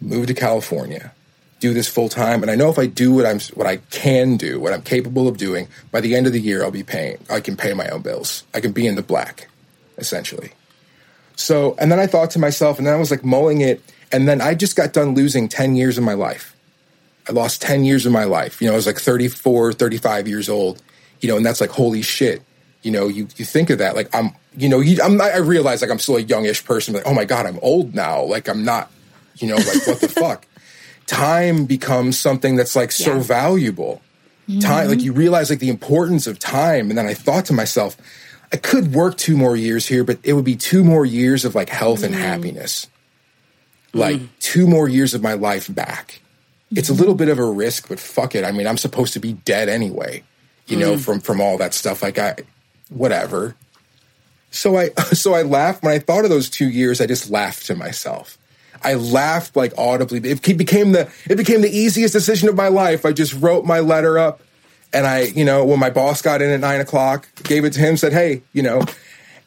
move 0.00 0.26
to 0.28 0.34
California, 0.34 1.12
do 1.60 1.74
this 1.74 1.86
full 1.86 2.08
time, 2.08 2.42
and 2.42 2.50
I 2.50 2.54
know 2.54 2.70
if 2.70 2.78
I 2.78 2.86
do 2.86 3.12
what 3.12 3.26
I'm 3.26 3.38
what 3.54 3.66
I 3.66 3.76
can 3.90 4.36
do, 4.36 4.58
what 4.58 4.72
I'm 4.72 4.82
capable 4.82 5.28
of 5.28 5.36
doing, 5.36 5.68
by 5.90 6.00
the 6.00 6.14
end 6.14 6.26
of 6.26 6.32
the 6.32 6.40
year, 6.40 6.62
I'll 6.62 6.70
be 6.70 6.82
paying. 6.82 7.18
I 7.30 7.40
can 7.40 7.56
pay 7.56 7.74
my 7.74 7.88
own 7.88 8.02
bills. 8.02 8.44
I 8.54 8.60
can 8.60 8.72
be 8.72 8.86
in 8.86 8.94
the 8.94 9.02
black, 9.02 9.48
essentially. 9.98 10.52
So, 11.36 11.74
and 11.78 11.90
then 11.90 11.98
I 11.98 12.06
thought 12.06 12.30
to 12.32 12.38
myself, 12.38 12.78
and 12.78 12.86
then 12.86 12.94
I 12.94 12.98
was 12.98 13.10
like 13.10 13.24
mulling 13.24 13.60
it, 13.60 13.82
and 14.10 14.28
then 14.28 14.40
I 14.40 14.54
just 14.54 14.76
got 14.76 14.92
done 14.92 15.14
losing 15.14 15.48
10 15.48 15.76
years 15.76 15.98
of 15.98 16.04
my 16.04 16.14
life. 16.14 16.54
I 17.28 17.32
lost 17.32 17.62
10 17.62 17.84
years 17.84 18.06
of 18.06 18.12
my 18.12 18.24
life. 18.24 18.60
You 18.60 18.66
know, 18.66 18.72
I 18.72 18.76
was 18.76 18.86
like 18.86 18.98
34, 18.98 19.72
35 19.74 20.28
years 20.28 20.48
old 20.48 20.82
you 21.22 21.28
know, 21.28 21.36
and 21.36 21.46
that's 21.46 21.60
like, 21.60 21.70
holy 21.70 22.02
shit. 22.02 22.42
You 22.82 22.90
know, 22.90 23.06
you, 23.06 23.28
you 23.36 23.44
think 23.44 23.70
of 23.70 23.78
that, 23.78 23.94
like 23.94 24.14
I'm, 24.14 24.32
you 24.56 24.68
know, 24.68 24.80
you, 24.80 25.00
I'm 25.02 25.16
not, 25.16 25.30
I 25.32 25.38
realize 25.38 25.80
like 25.80 25.90
I'm 25.90 26.00
still 26.00 26.16
a 26.16 26.20
youngish 26.20 26.64
person, 26.64 26.94
like, 26.94 27.06
oh 27.06 27.14
my 27.14 27.24
God, 27.24 27.46
I'm 27.46 27.60
old 27.62 27.94
now. 27.94 28.24
Like 28.24 28.48
I'm 28.48 28.64
not, 28.64 28.90
you 29.36 29.46
know, 29.46 29.54
like 29.54 29.86
what 29.86 30.00
the 30.00 30.08
fuck? 30.20 30.46
Time 31.06 31.64
becomes 31.64 32.18
something 32.18 32.56
that's 32.56 32.74
like 32.74 32.90
so 32.90 33.14
yeah. 33.14 33.22
valuable. 33.22 34.02
Mm-hmm. 34.48 34.58
Time, 34.58 34.88
like 34.88 35.00
you 35.00 35.12
realize 35.12 35.48
like 35.48 35.60
the 35.60 35.68
importance 35.68 36.26
of 36.26 36.40
time. 36.40 36.90
And 36.90 36.98
then 36.98 37.06
I 37.06 37.14
thought 37.14 37.44
to 37.46 37.52
myself, 37.52 37.96
I 38.52 38.56
could 38.56 38.92
work 38.92 39.16
two 39.16 39.36
more 39.36 39.56
years 39.56 39.86
here, 39.86 40.02
but 40.02 40.18
it 40.24 40.32
would 40.32 40.44
be 40.44 40.56
two 40.56 40.82
more 40.82 41.06
years 41.06 41.44
of 41.44 41.54
like 41.54 41.68
health 41.68 42.00
mm. 42.00 42.06
and 42.06 42.14
happiness. 42.16 42.88
Like 43.94 44.16
mm. 44.16 44.28
two 44.40 44.66
more 44.66 44.88
years 44.88 45.14
of 45.14 45.22
my 45.22 45.34
life 45.34 45.72
back. 45.72 46.20
It's 46.74 46.88
a 46.88 46.94
little 46.94 47.14
bit 47.14 47.28
of 47.28 47.38
a 47.38 47.44
risk, 47.44 47.88
but 47.88 48.00
fuck 48.00 48.34
it. 48.34 48.44
I 48.44 48.52
mean, 48.52 48.66
I'm 48.66 48.78
supposed 48.78 49.12
to 49.14 49.20
be 49.20 49.34
dead 49.34 49.68
anyway 49.68 50.22
you 50.66 50.76
know, 50.76 50.94
mm. 50.94 51.00
from 51.00 51.20
from 51.20 51.40
all 51.40 51.58
that 51.58 51.74
stuff. 51.74 52.02
Like 52.02 52.18
I, 52.18 52.36
whatever. 52.88 53.54
So 54.50 54.76
I 54.76 54.88
so 55.12 55.34
I 55.34 55.42
laughed 55.42 55.82
when 55.82 55.92
I 55.92 55.98
thought 55.98 56.24
of 56.24 56.30
those 56.30 56.50
two 56.50 56.68
years. 56.68 57.00
I 57.00 57.06
just 57.06 57.30
laughed 57.30 57.66
to 57.66 57.74
myself. 57.74 58.38
I 58.82 58.94
laughed 58.94 59.54
like 59.54 59.72
audibly. 59.78 60.18
It 60.18 60.42
became 60.56 60.92
the 60.92 61.10
it 61.28 61.36
became 61.36 61.60
the 61.60 61.70
easiest 61.70 62.12
decision 62.12 62.48
of 62.48 62.56
my 62.56 62.68
life. 62.68 63.04
I 63.04 63.12
just 63.12 63.34
wrote 63.34 63.64
my 63.64 63.80
letter 63.80 64.18
up, 64.18 64.40
and 64.92 65.06
I, 65.06 65.20
you 65.22 65.44
know, 65.44 65.64
when 65.64 65.78
my 65.78 65.90
boss 65.90 66.22
got 66.22 66.42
in 66.42 66.50
at 66.50 66.60
nine 66.60 66.80
o'clock, 66.80 67.28
gave 67.44 67.64
it 67.64 67.74
to 67.74 67.80
him, 67.80 67.96
said, 67.96 68.12
"Hey, 68.12 68.42
you 68.52 68.62
know," 68.62 68.82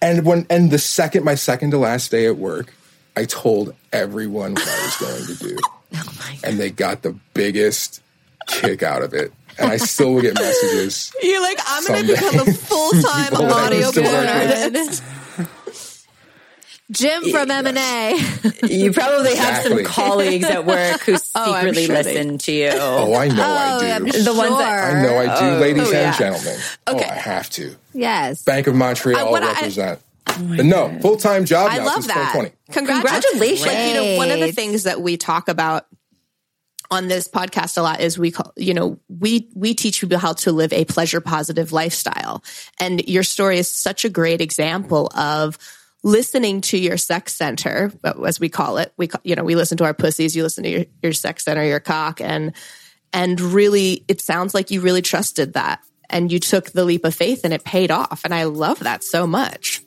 and 0.02 0.26
when 0.26 0.46
and 0.50 0.72
the 0.72 0.80
second 0.80 1.26
my 1.26 1.36
second 1.36 1.72
to 1.72 1.78
last 1.78 2.12
day 2.12 2.28
at 2.28 2.38
work, 2.38 2.74
I 3.18 3.26
told 3.26 3.76
everyone 3.92 4.54
what 4.54 4.68
I 4.68 4.86
was 4.86 4.96
going 4.98 5.38
to 5.38 5.44
do, 5.44 5.58
oh 6.08 6.34
and 6.44 6.60
they 6.60 6.70
got 6.70 7.02
the 7.02 7.16
biggest 7.34 8.02
kick 8.48 8.84
out 8.84 9.02
of 9.02 9.14
it. 9.14 9.32
and 9.58 9.72
I 9.72 9.78
still 9.78 10.14
will 10.14 10.22
get 10.22 10.36
messages. 10.36 11.14
You're 11.24 11.42
like, 11.42 11.60
I'm 11.66 11.86
going 11.88 12.06
to 12.08 12.14
become 12.14 12.48
a 12.48 12.54
full 12.54 12.92
time 12.92 13.34
audio 13.34 13.78
used 13.80 13.96
porn 13.96 14.08
artist. 14.28 15.04
Jim 16.92 17.32
from 17.32 17.50
M&A. 17.50 18.16
You 18.68 18.94
probably 18.94 19.36
have 19.36 19.64
some 19.64 19.84
colleagues 19.86 20.46
at 20.46 20.66
work 20.68 21.02
who 21.02 21.16
Oh, 21.34 21.52
I'm 21.54 21.74
secretly 21.74 21.88
they- 21.88 21.94
listen 22.04 22.38
to 22.38 22.52
you. 22.52 22.70
Oh, 22.74 23.16
I 23.16 23.28
know 23.28 23.44
Oh, 23.44 23.80
I 23.88 23.92
I'm 23.92 24.06
do. 24.06 24.22
The 24.22 24.34
ones 24.36 24.58
that- 24.60 24.96
I 24.96 25.02
know 25.02 25.18
I 25.18 25.26
do, 25.26 25.56
oh, 25.56 25.60
ladies 25.60 25.88
oh, 25.92 25.96
and 25.96 26.16
gentlemen. 26.16 26.60
Okay. 26.88 27.06
Oh, 27.08 27.12
I 27.12 27.16
have 27.16 27.50
to. 27.52 27.76
Yes. 27.94 28.44
Bank 28.44 28.68
of 28.68 28.76
Montreal 28.76 29.20
I- 29.20 29.32
what 29.32 29.42
I- 29.42 29.54
represent. 29.54 30.00
But 30.40 30.66
no, 30.66 30.98
full 31.02 31.18
time 31.18 31.46
job 31.46 31.70
I 31.72 31.78
now 31.78 31.86
love 31.86 32.04
since 32.04 32.08
that. 32.08 32.34
2020. 32.34 32.56
Congratulations. 32.72 33.66
Like, 33.66 33.88
you 33.88 33.94
know, 33.94 34.18
one 34.18 34.32
of 34.32 34.40
the 34.40 34.52
things 34.52 34.84
that 34.84 35.02
we 35.02 35.18
talk 35.18 35.48
about 35.48 35.88
on 36.92 37.08
this 37.08 37.28
podcast 37.28 37.78
a 37.78 37.82
lot 37.82 38.00
is 38.00 38.18
we 38.18 38.32
call, 38.32 38.54
you 38.56 38.74
know, 38.74 39.00
we, 39.08 39.50
we 39.56 39.74
teach 39.74 40.02
people 40.02 40.18
how 40.18 40.34
to 40.34 40.52
live 40.52 40.72
a 40.72 40.86
pleasure 40.86 41.22
positive 41.22 41.72
lifestyle. 41.72 42.44
And 42.80 43.08
your 43.08 43.24
story 43.24 43.58
is 43.58 43.68
such 43.68 44.06
a 44.06 44.10
great 44.10 44.42
example 44.42 45.12
of 45.16 45.58
listening 46.04 46.62
to 46.62 46.78
your 46.78 46.98
sex 46.98 47.34
center, 47.34 47.92
as 48.26 48.40
we 48.40 48.50
call 48.50 48.78
it. 48.78 48.94
We, 48.98 49.08
ca- 49.08 49.22
you 49.24 49.36
know, 49.36 49.44
we 49.44 49.56
listen 49.56 49.78
to 49.80 49.84
our 49.86 49.94
pussies, 49.94 50.36
you 50.36 50.44
listen 50.44 50.64
to 50.64 50.70
your, 50.70 50.86
your 51.02 51.14
sex 51.14 51.44
center, 51.44 51.66
your 51.66 51.80
cock, 51.80 52.22
and, 52.22 52.54
and 53.12 53.42
really, 53.42 54.06
it 54.08 54.22
sounds 54.22 54.54
like 54.54 54.70
you 54.70 54.82
really 54.82 55.02
trusted 55.02 55.54
that. 55.54 55.82
And 56.08 56.32
you 56.32 56.40
took 56.40 56.72
the 56.72 56.86
leap 56.86 57.04
of 57.04 57.16
faith 57.16 57.42
and 57.44 57.54
it 57.54 57.64
paid 57.64 57.90
off. 57.90 58.22
And 58.24 58.34
I 58.34 58.44
love 58.44 58.80
that 58.82 59.04
so 59.04 59.26
much. 59.26 59.82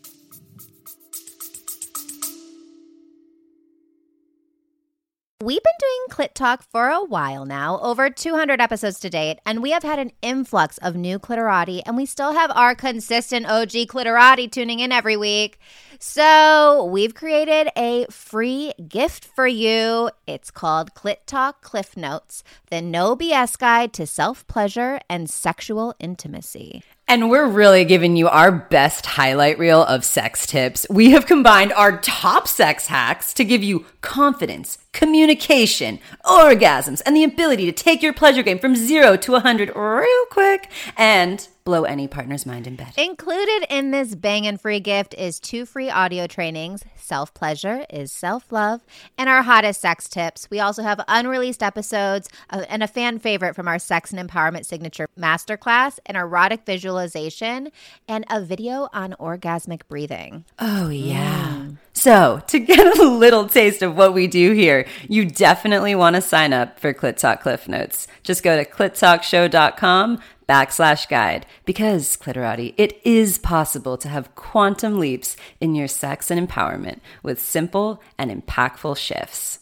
We've 5.40 5.62
been 5.62 5.72
doing 5.78 6.28
Clit 6.28 6.34
Talk 6.34 6.64
for 6.64 6.88
a 6.88 7.04
while 7.04 7.44
now, 7.44 7.78
over 7.78 8.10
200 8.10 8.60
episodes 8.60 8.98
to 8.98 9.08
date, 9.08 9.38
and 9.46 9.62
we 9.62 9.70
have 9.70 9.84
had 9.84 10.00
an 10.00 10.10
influx 10.20 10.78
of 10.78 10.96
new 10.96 11.20
cliterati, 11.20 11.80
and 11.86 11.96
we 11.96 12.06
still 12.06 12.32
have 12.32 12.50
our 12.56 12.74
consistent 12.74 13.46
OG 13.46 13.86
cliterati 13.86 14.50
tuning 14.50 14.80
in 14.80 14.90
every 14.90 15.16
week. 15.16 15.60
So 16.00 16.86
we've 16.86 17.14
created 17.14 17.70
a 17.76 18.06
free 18.10 18.72
gift 18.88 19.26
for 19.26 19.46
you. 19.46 20.10
It's 20.26 20.50
called 20.50 20.94
Clit 20.94 21.18
Talk 21.26 21.62
Cliff 21.62 21.96
Notes, 21.96 22.42
the 22.68 22.82
no 22.82 23.14
BS 23.14 23.56
guide 23.56 23.92
to 23.92 24.08
self 24.08 24.44
pleasure 24.48 24.98
and 25.08 25.30
sexual 25.30 25.94
intimacy. 26.00 26.82
And 27.06 27.30
we're 27.30 27.48
really 27.48 27.84
giving 27.84 28.16
you 28.16 28.28
our 28.28 28.52
best 28.52 29.06
highlight 29.06 29.58
reel 29.58 29.82
of 29.82 30.04
sex 30.04 30.46
tips. 30.46 30.84
We 30.90 31.12
have 31.12 31.24
combined 31.26 31.72
our 31.72 31.98
top 32.00 32.46
sex 32.46 32.88
hacks 32.88 33.32
to 33.34 33.44
give 33.44 33.62
you 33.62 33.86
confidence, 34.02 34.76
communication, 34.92 35.98
orgasms, 36.24 37.02
and 37.04 37.16
the 37.16 37.24
ability 37.24 37.66
to 37.66 37.72
take 37.72 38.02
your 38.02 38.12
pleasure 38.12 38.42
game 38.42 38.58
from 38.58 38.74
zero 38.74 39.16
to 39.16 39.32
100 39.32 39.74
real 39.74 40.26
quick 40.30 40.70
and 40.96 41.48
blow 41.68 41.84
any 41.84 42.08
partner's 42.08 42.46
mind 42.46 42.66
in 42.66 42.76
bed. 42.76 42.94
Included 42.96 43.66
in 43.68 43.90
this 43.90 44.14
bangin' 44.14 44.56
free 44.56 44.80
gift 44.80 45.12
is 45.12 45.38
two 45.38 45.66
free 45.66 45.90
audio 45.90 46.26
trainings. 46.26 46.82
Self 46.96 47.34
pleasure 47.34 47.84
is 47.90 48.10
self 48.10 48.50
love, 48.50 48.80
and 49.18 49.28
our 49.28 49.42
hottest 49.42 49.82
sex 49.82 50.08
tips. 50.08 50.48
We 50.50 50.60
also 50.60 50.82
have 50.82 51.04
unreleased 51.08 51.62
episodes 51.62 52.30
uh, 52.48 52.64
and 52.70 52.82
a 52.82 52.88
fan 52.88 53.18
favorite 53.18 53.54
from 53.54 53.68
our 53.68 53.78
sex 53.78 54.14
and 54.14 54.30
empowerment 54.30 54.64
signature 54.64 55.08
masterclass, 55.18 55.98
an 56.06 56.16
erotic 56.16 56.64
visualization, 56.64 57.70
and 58.08 58.24
a 58.30 58.40
video 58.40 58.88
on 58.94 59.14
orgasmic 59.20 59.82
breathing. 59.88 60.46
Oh, 60.58 60.88
yeah. 60.88 61.68
So, 61.92 62.42
to 62.46 62.60
get 62.60 62.98
a 62.98 63.02
little 63.02 63.48
taste 63.48 63.82
of 63.82 63.96
what 63.96 64.14
we 64.14 64.26
do 64.26 64.52
here, 64.52 64.77
you 65.08 65.24
definitely 65.24 65.94
want 65.94 66.16
to 66.16 66.22
sign 66.22 66.52
up 66.52 66.78
for 66.78 66.92
Clit 66.92 67.16
Talk 67.16 67.42
Cliff 67.42 67.68
Notes. 67.68 68.06
Just 68.22 68.42
go 68.42 68.56
to 68.56 68.68
clittalkshow.com 68.68 70.20
backslash 70.48 71.08
guide 71.08 71.46
because, 71.64 72.16
Cliterati, 72.16 72.74
it 72.76 73.00
is 73.04 73.38
possible 73.38 73.98
to 73.98 74.08
have 74.08 74.34
quantum 74.34 74.98
leaps 74.98 75.36
in 75.60 75.74
your 75.74 75.88
sex 75.88 76.30
and 76.30 76.48
empowerment 76.48 77.00
with 77.22 77.40
simple 77.40 78.02
and 78.18 78.30
impactful 78.30 78.96
shifts. 78.96 79.60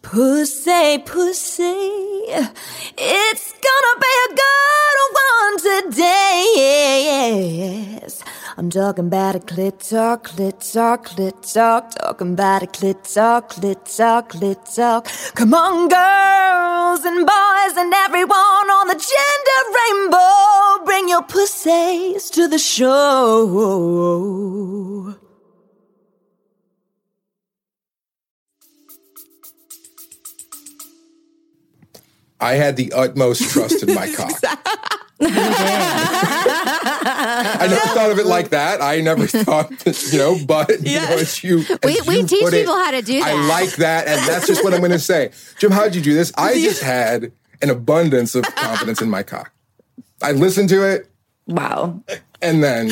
Pussy, 0.00 0.98
pussy, 0.98 1.64
it's 1.64 3.52
gonna 3.52 4.00
be 4.00 4.14
a 4.24 4.34
good 4.34 4.98
one 5.12 5.90
today. 5.90 6.52
Yes. 8.00 8.22
I'm 8.58 8.70
talking 8.70 9.06
about 9.06 9.36
a 9.36 9.38
clit 9.38 9.88
talk, 9.88 10.30
clit 10.30 10.72
talk, 10.72 11.10
clit 11.10 11.54
talk, 11.54 11.92
talking 11.92 12.32
about 12.32 12.64
a 12.64 12.66
clit 12.66 13.14
talk, 13.14 13.50
clit 13.52 13.96
talk, 13.96 14.32
clit 14.32 14.74
talk. 14.74 15.06
Come 15.36 15.54
on, 15.54 15.88
girls 15.88 17.04
and 17.04 17.24
boys 17.24 17.76
and 17.76 17.94
everyone 17.94 18.34
on 18.34 18.88
the 18.88 18.94
gender 18.94 19.62
rainbow, 19.78 20.84
bring 20.84 21.08
your 21.08 21.22
pussies 21.22 22.30
to 22.30 22.48
the 22.48 22.58
show. 22.58 23.94
I 32.40 32.54
had 32.54 32.76
the 32.76 32.92
utmost 32.92 33.52
trust 33.52 33.84
in 33.84 33.94
my 33.94 34.12
cock. 34.16 34.32
I 35.20 35.26
never 37.68 37.80
thought 37.94 38.10
of 38.10 38.18
it 38.18 38.26
like 38.26 38.50
that. 38.50 38.80
I 38.82 39.00
never 39.00 39.26
thought, 39.44 39.70
you 40.12 40.18
know, 40.18 40.38
but 40.46 40.70
you 40.86 40.96
know, 41.00 41.16
as 41.18 41.42
you, 41.42 41.60
as 41.60 41.78
We- 41.84 42.00
we 42.06 42.18
you 42.20 42.26
teach 42.26 42.44
put 42.44 42.54
it, 42.54 42.58
people 42.60 42.76
how 42.76 42.90
to 42.92 43.02
do 43.02 43.20
that. 43.20 43.28
I 43.28 43.46
like 43.48 43.76
that, 43.76 44.06
and 44.08 44.20
that's 44.28 44.46
just 44.46 44.62
what 44.64 44.72
I'm 44.74 44.80
going 44.80 44.92
to 44.92 44.98
say. 44.98 45.30
Jim, 45.58 45.70
how 45.72 45.84
did 45.84 45.94
you 45.96 46.02
do 46.02 46.14
this? 46.14 46.32
I 46.36 46.54
just 46.54 46.82
had 46.82 47.32
an 47.62 47.70
abundance 47.70 48.34
of 48.34 48.44
confidence 48.54 49.00
in 49.02 49.10
my 49.10 49.22
cock. 49.22 49.52
I 50.22 50.32
listened 50.32 50.68
to 50.70 50.82
it, 50.84 51.08
Wow. 51.46 52.02
and 52.42 52.62
then 52.62 52.90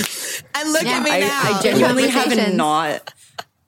And 0.55 0.73
look 0.73 0.83
Yeah, 0.85 0.99
at 0.99 1.03
me 1.03 1.11
I, 1.11 1.21
now. 1.21 1.41
I 1.45 1.61
genuinely 1.63 2.09
have 2.09 2.55
not. 2.55 3.13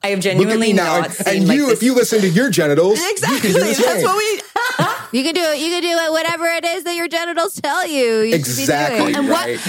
I 0.02 0.08
have 0.10 0.18
look 0.18 0.26
at 0.26 0.36
genuinely 0.36 0.68
me 0.68 0.72
now. 0.74 0.98
not 1.00 1.06
And, 1.06 1.14
seen 1.14 1.36
and 1.38 1.48
like 1.48 1.56
you, 1.56 1.64
this 1.66 1.72
if 1.78 1.82
you 1.82 1.94
listen 1.94 2.20
to 2.20 2.28
your 2.28 2.50
genitals, 2.50 3.00
Exactly. 3.02 3.36
you 3.36 3.40
can 3.42 3.52
do 3.52 3.58
the 3.74 3.82
That's 3.82 4.04
what 4.04 4.16
we. 4.16 4.40
You 5.12 5.22
can 5.24 5.34
do 5.34 5.40
it. 5.42 5.58
You 5.58 5.70
can 5.70 5.82
do 5.82 5.88
it. 5.88 6.12
Whatever 6.12 6.46
it 6.46 6.64
is 6.64 6.84
that 6.84 6.94
your 6.94 7.08
genitals 7.08 7.54
tell 7.60 7.86
you. 7.86 8.20
you 8.20 8.34
exactly 8.34 9.06
Should. 9.12 9.16
And 9.16 9.28
what- 9.28 9.46
right. 9.46 9.60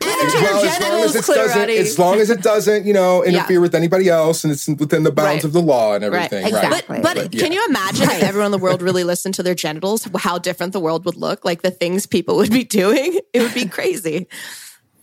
Listen 0.00 0.30
to 0.38 0.44
Well, 0.44 0.64
as 0.66 0.80
long 0.82 1.00
as 1.02 1.14
it 1.16 1.26
doesn't, 1.26 1.70
as 1.70 1.98
long 1.98 2.20
as 2.20 2.30
it 2.30 2.42
doesn't, 2.42 2.86
you 2.86 2.92
know, 2.92 3.22
interfere 3.24 3.56
Yeah. 3.56 3.60
with 3.62 3.74
anybody 3.74 4.10
else, 4.10 4.44
and 4.44 4.52
it's 4.52 4.68
within 4.68 5.02
the 5.02 5.10
bounds 5.10 5.36
Right. 5.36 5.44
of 5.44 5.54
the 5.54 5.62
law 5.62 5.94
and 5.94 6.04
everything. 6.04 6.44
Right. 6.44 6.52
Right. 6.52 6.62
Exactly. 6.64 7.00
But, 7.00 7.16
but 7.16 7.30
But, 7.32 7.38
can 7.40 7.52
you 7.52 7.64
imagine 7.70 8.02
if 8.10 8.22
everyone 8.22 8.46
in 8.46 8.52
the 8.52 8.58
world 8.58 8.82
really 8.82 9.02
listened 9.02 9.34
to 9.36 9.42
their 9.42 9.54
genitals, 9.54 10.06
how 10.18 10.36
different 10.38 10.74
the 10.74 10.80
world 10.80 11.06
would 11.06 11.16
look? 11.16 11.42
Like 11.44 11.62
the 11.62 11.70
things 11.70 12.04
people 12.04 12.36
would 12.36 12.50
be 12.52 12.64
doing, 12.64 13.18
it 13.32 13.40
would 13.40 13.54
be 13.54 13.64
crazy. 13.66 14.26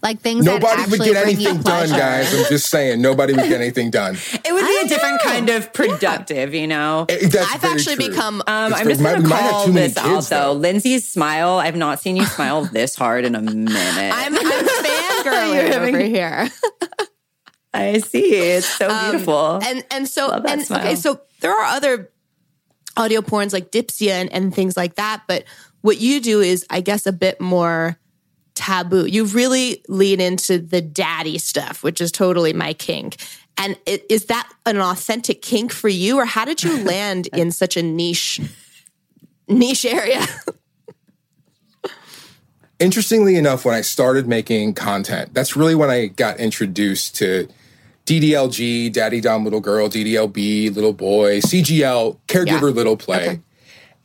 Like 0.04 0.20
things 0.20 0.46
that 0.46 0.54
Nobody 0.60 0.82
actually 0.82 0.98
would 1.00 1.06
get 1.14 1.16
anything 1.28 1.62
done, 1.62 1.90
guys. 1.90 2.34
I'm 2.34 2.46
just 2.50 2.70
saying, 2.72 3.02
nobody 3.04 3.34
would 3.34 3.48
get 3.48 3.62
anything 3.62 3.92
done. 3.92 4.16
It 4.44 4.52
would 4.52 4.62
be 4.66 4.66
I 4.66 4.82
a 4.86 4.88
different 4.88 5.24
know. 5.24 5.30
kind 5.32 5.50
of 5.52 5.72
productive, 5.74 6.56
you 6.56 6.66
know. 6.66 7.06
Eh, 7.08 7.28
That's 7.28 7.54
I've 7.54 7.64
actually 7.64 7.98
true. 7.98 8.08
become. 8.10 8.42
Um, 8.48 8.74
I'm 8.74 8.88
just 8.88 9.02
going 9.04 9.22
to 9.22 9.28
might 9.28 9.40
call 9.52 9.68
this 9.68 9.96
out 9.98 10.06
kids, 10.16 10.30
though. 10.30 10.54
though. 10.56 10.60
Lindsey's 10.60 11.08
smile. 11.08 11.60
I've 11.60 11.76
not 11.76 12.00
seen 12.00 12.16
you 12.16 12.26
smile 12.26 12.66
this 12.74 12.96
hard 12.96 13.26
in 13.26 13.36
a 13.36 13.42
minute. 13.42 13.76
I'm, 14.14 14.36
I'm 14.36 14.44
fangirling 14.84 15.72
over 15.76 16.00
here. 16.00 16.50
I 17.74 18.00
see. 18.00 18.34
It's 18.34 18.66
so 18.68 18.88
beautiful. 18.90 19.36
Um, 19.36 19.62
And 19.64 19.86
and 19.92 20.08
so 20.08 20.32
and 20.32 20.62
smile. 20.64 20.80
okay, 20.82 20.96
so 20.96 21.22
there 21.42 21.52
are 21.54 21.66
other 21.76 22.10
audio 22.98 23.22
porns 23.22 23.54
like 23.54 23.72
Dipsea 23.72 24.10
and, 24.10 24.34
and 24.34 24.54
things 24.54 24.76
like 24.76 24.96
that, 24.96 25.24
but 25.28 25.44
what 25.82 26.00
you 26.00 26.20
do 26.22 26.42
is, 26.42 26.66
I 26.70 26.82
guess, 26.82 27.06
a 27.06 27.14
bit 27.14 27.40
more 27.40 27.98
taboo. 28.62 29.06
You 29.08 29.26
really 29.26 29.84
lean 29.88 30.22
into 30.22 30.60
the 30.60 30.82
daddy 30.82 31.40
stuff, 31.40 31.84
which 31.84 32.00
is 32.00 32.12
totally 32.12 32.54
my 32.54 32.74
kink. 32.74 33.18
And 33.58 33.76
is 33.86 34.26
that 34.26 34.50
an 34.66 34.78
authentic 34.80 35.42
kink 35.42 35.72
for 35.72 35.90
you, 35.90 36.18
or 36.18 36.26
how 36.26 36.46
did 36.46 36.64
you 36.64 36.84
land 36.84 37.28
in 37.34 37.52
such 37.52 37.76
a 37.76 37.82
niche 37.84 38.40
niche 39.48 39.86
area? 39.86 40.26
Interestingly 42.80 43.36
enough, 43.36 43.66
when 43.66 43.76
I 43.76 43.82
started 43.82 44.28
making 44.28 44.74
content, 44.74 45.34
that's 45.34 45.56
really 45.56 45.76
when 45.76 45.90
I 45.90 46.08
got 46.08 46.40
introduced 46.40 47.16
to 47.18 47.48
DDLG, 48.06 48.92
Daddy 48.92 49.22
Dom 49.22 49.44
Little 49.44 49.60
Girl, 49.60 49.88
DDLB, 49.88 50.74
Little 50.74 50.94
Boy, 50.94 51.40
CGL, 51.42 52.18
Caregiver 52.28 52.48
Yeah. 52.48 52.60
Little 52.60 52.98
Play. 52.98 53.42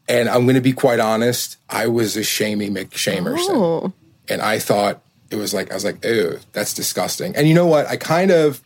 And 0.08 0.28
I'm 0.28 0.42
going 0.42 0.56
to 0.56 0.60
be 0.60 0.72
quite 0.74 1.00
honest, 1.00 1.56
I 1.68 1.86
was 1.86 2.16
a 2.16 2.22
shamey 2.22 2.68
McShamerson. 2.70 3.48
Oh. 3.48 3.92
And 4.28 4.42
I 4.42 4.58
thought 4.58 5.02
it 5.30 5.36
was 5.36 5.52
like, 5.54 5.70
I 5.70 5.74
was 5.74 5.84
like, 5.84 6.04
ew, 6.04 6.38
that's 6.52 6.74
disgusting. 6.74 7.34
And 7.36 7.48
you 7.48 7.54
know 7.54 7.66
what? 7.66 7.86
I 7.86 7.96
kind 7.96 8.30
of, 8.30 8.60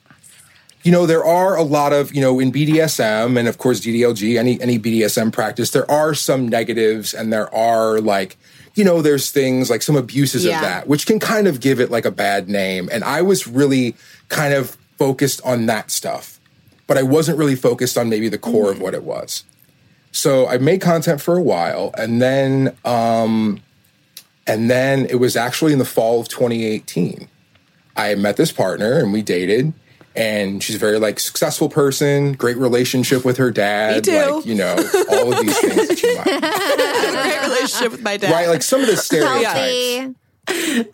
you 0.83 0.93
know, 0.93 1.07
there 1.07 1.25
are 1.25 1.57
a 1.57 1.63
lot 1.63 1.93
of, 1.93 2.15
you 2.15 2.21
know, 2.21 2.41
in 2.41 2.51
BDSM 2.53 3.39
and 3.39 3.47
of 3.49 3.59
course 3.59 3.81
DDLG, 3.81 4.39
any 4.39 4.61
any 4.61 4.79
BDSM 4.79 5.33
practice, 5.33 5.71
there 5.71 5.91
are 5.91 6.15
some 6.15 6.49
negatives 6.49 7.13
and 7.15 7.33
there 7.33 7.53
are 7.55 8.01
like, 8.01 8.37
you 8.75 8.85
know, 8.85 9.03
there's 9.03 9.31
things 9.31 9.69
like 9.69 9.83
some 9.83 9.97
abuses 9.97 10.45
Yeah. 10.45 10.57
of 10.57 10.63
that, 10.63 10.87
which 10.89 11.07
can 11.07 11.19
kind 11.19 11.47
of 11.47 11.61
give 11.61 11.81
it 11.81 11.91
like 11.91 12.05
a 12.07 12.11
bad 12.11 12.49
name. 12.49 12.89
And 12.91 13.05
I 13.05 13.21
was 13.23 13.47
really 13.47 13.95
kind 14.29 14.55
of 14.55 14.77
focused 14.99 15.41
on 15.45 15.67
that 15.67 15.91
stuff, 15.91 16.39
but 16.87 16.97
I 16.97 17.03
wasn't 17.03 17.37
really 17.39 17.57
focused 17.57 17.99
on 17.99 18.09
maybe 18.09 18.29
the 18.29 18.39
core 18.39 18.71
of 18.71 18.81
what 18.81 18.95
it 18.95 19.03
was. 19.03 19.45
So 20.13 20.47
I 20.49 20.59
made 20.59 20.81
content 20.81 21.21
for 21.21 21.37
a 21.37 21.43
while, 21.43 21.93
and 21.97 22.21
then 22.21 22.77
um, 22.85 23.61
And 24.47 24.71
then 24.71 25.07
it 25.07 25.17
was 25.17 25.37
actually 25.37 25.73
in 25.73 25.79
the 25.79 25.85
fall 25.85 26.21
of 26.21 26.29
2018. 26.29 27.29
I 27.97 28.15
met 28.15 28.37
this 28.37 28.51
partner 28.53 28.99
and 28.99 29.13
we 29.13 29.23
dated. 29.23 29.73
And 30.17 30.61
she's 30.63 30.75
a 30.75 30.79
very 30.79 30.99
like 30.99 31.21
successful 31.21 31.69
person, 31.69 32.33
great 32.33 32.57
relationship 32.57 33.25
with 33.25 33.37
her 33.37 33.51
dad. 33.53 33.97
Me 33.97 34.01
too. 34.13 34.35
Like, 34.37 34.47
you 34.47 34.55
know, 34.57 34.75
all 35.11 35.33
of 35.33 35.41
these 35.41 35.59
things 35.61 35.89
that 35.89 36.03
you 36.03 36.17
might. 36.17 36.25
Great 37.23 37.43
relationship 37.43 37.93
with 37.93 38.03
my 38.03 38.17
dad. 38.17 38.33
Right, 38.33 38.49
like 38.49 38.63
some 38.63 38.81
of 38.81 38.89
the 38.89 38.97
stereotypes. 38.97 39.45
Healthy. 39.47 40.15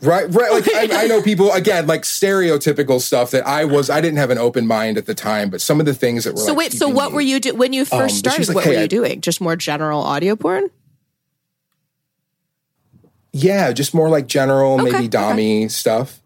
Right, 0.03 0.27
right. 0.35 0.53
Like 0.53 0.69
I, 0.75 1.05
I 1.05 1.07
know 1.07 1.23
people 1.23 1.51
again, 1.53 1.87
like 1.87 2.03
stereotypical 2.03 3.01
stuff 3.01 3.31
that 3.31 3.47
I 3.47 3.65
was. 3.65 3.89
I 3.89 4.03
didn't 4.03 4.19
have 4.19 4.29
an 4.31 4.37
open 4.39 4.67
mind 4.67 4.99
at 4.99 5.07
the 5.07 5.15
time, 5.15 5.49
but 5.49 5.63
some 5.63 5.81
of 5.81 5.87
the 5.87 5.95
things 5.95 6.25
that 6.25 6.35
were. 6.35 6.41
So 6.41 6.49
like, 6.49 6.59
wait, 6.59 6.73
so 6.75 6.89
what 6.89 7.11
me- 7.11 7.15
were 7.15 7.21
you 7.23 7.41
do 7.41 7.55
when 7.55 7.73
you 7.73 7.87
first 7.87 8.17
Um, 8.27 8.33
started? 8.33 8.49
like, 8.49 8.55
what 8.57 8.65
"Hey, 8.65 8.71
were 8.73 8.77
you 8.77 8.83
I- 8.83 8.87
doing? 8.87 9.21
Just 9.23 9.41
more 9.41 9.57
general 9.57 10.03
audio 10.03 10.37
porn? 10.37 10.69
Yeah, 13.39 13.73
just 13.73 13.93
more 13.95 14.09
like 14.09 14.27
general, 14.27 14.81
Okay, 14.81 14.91
maybe 14.93 15.09
dommy 15.09 15.71
stuff. 15.71 16.21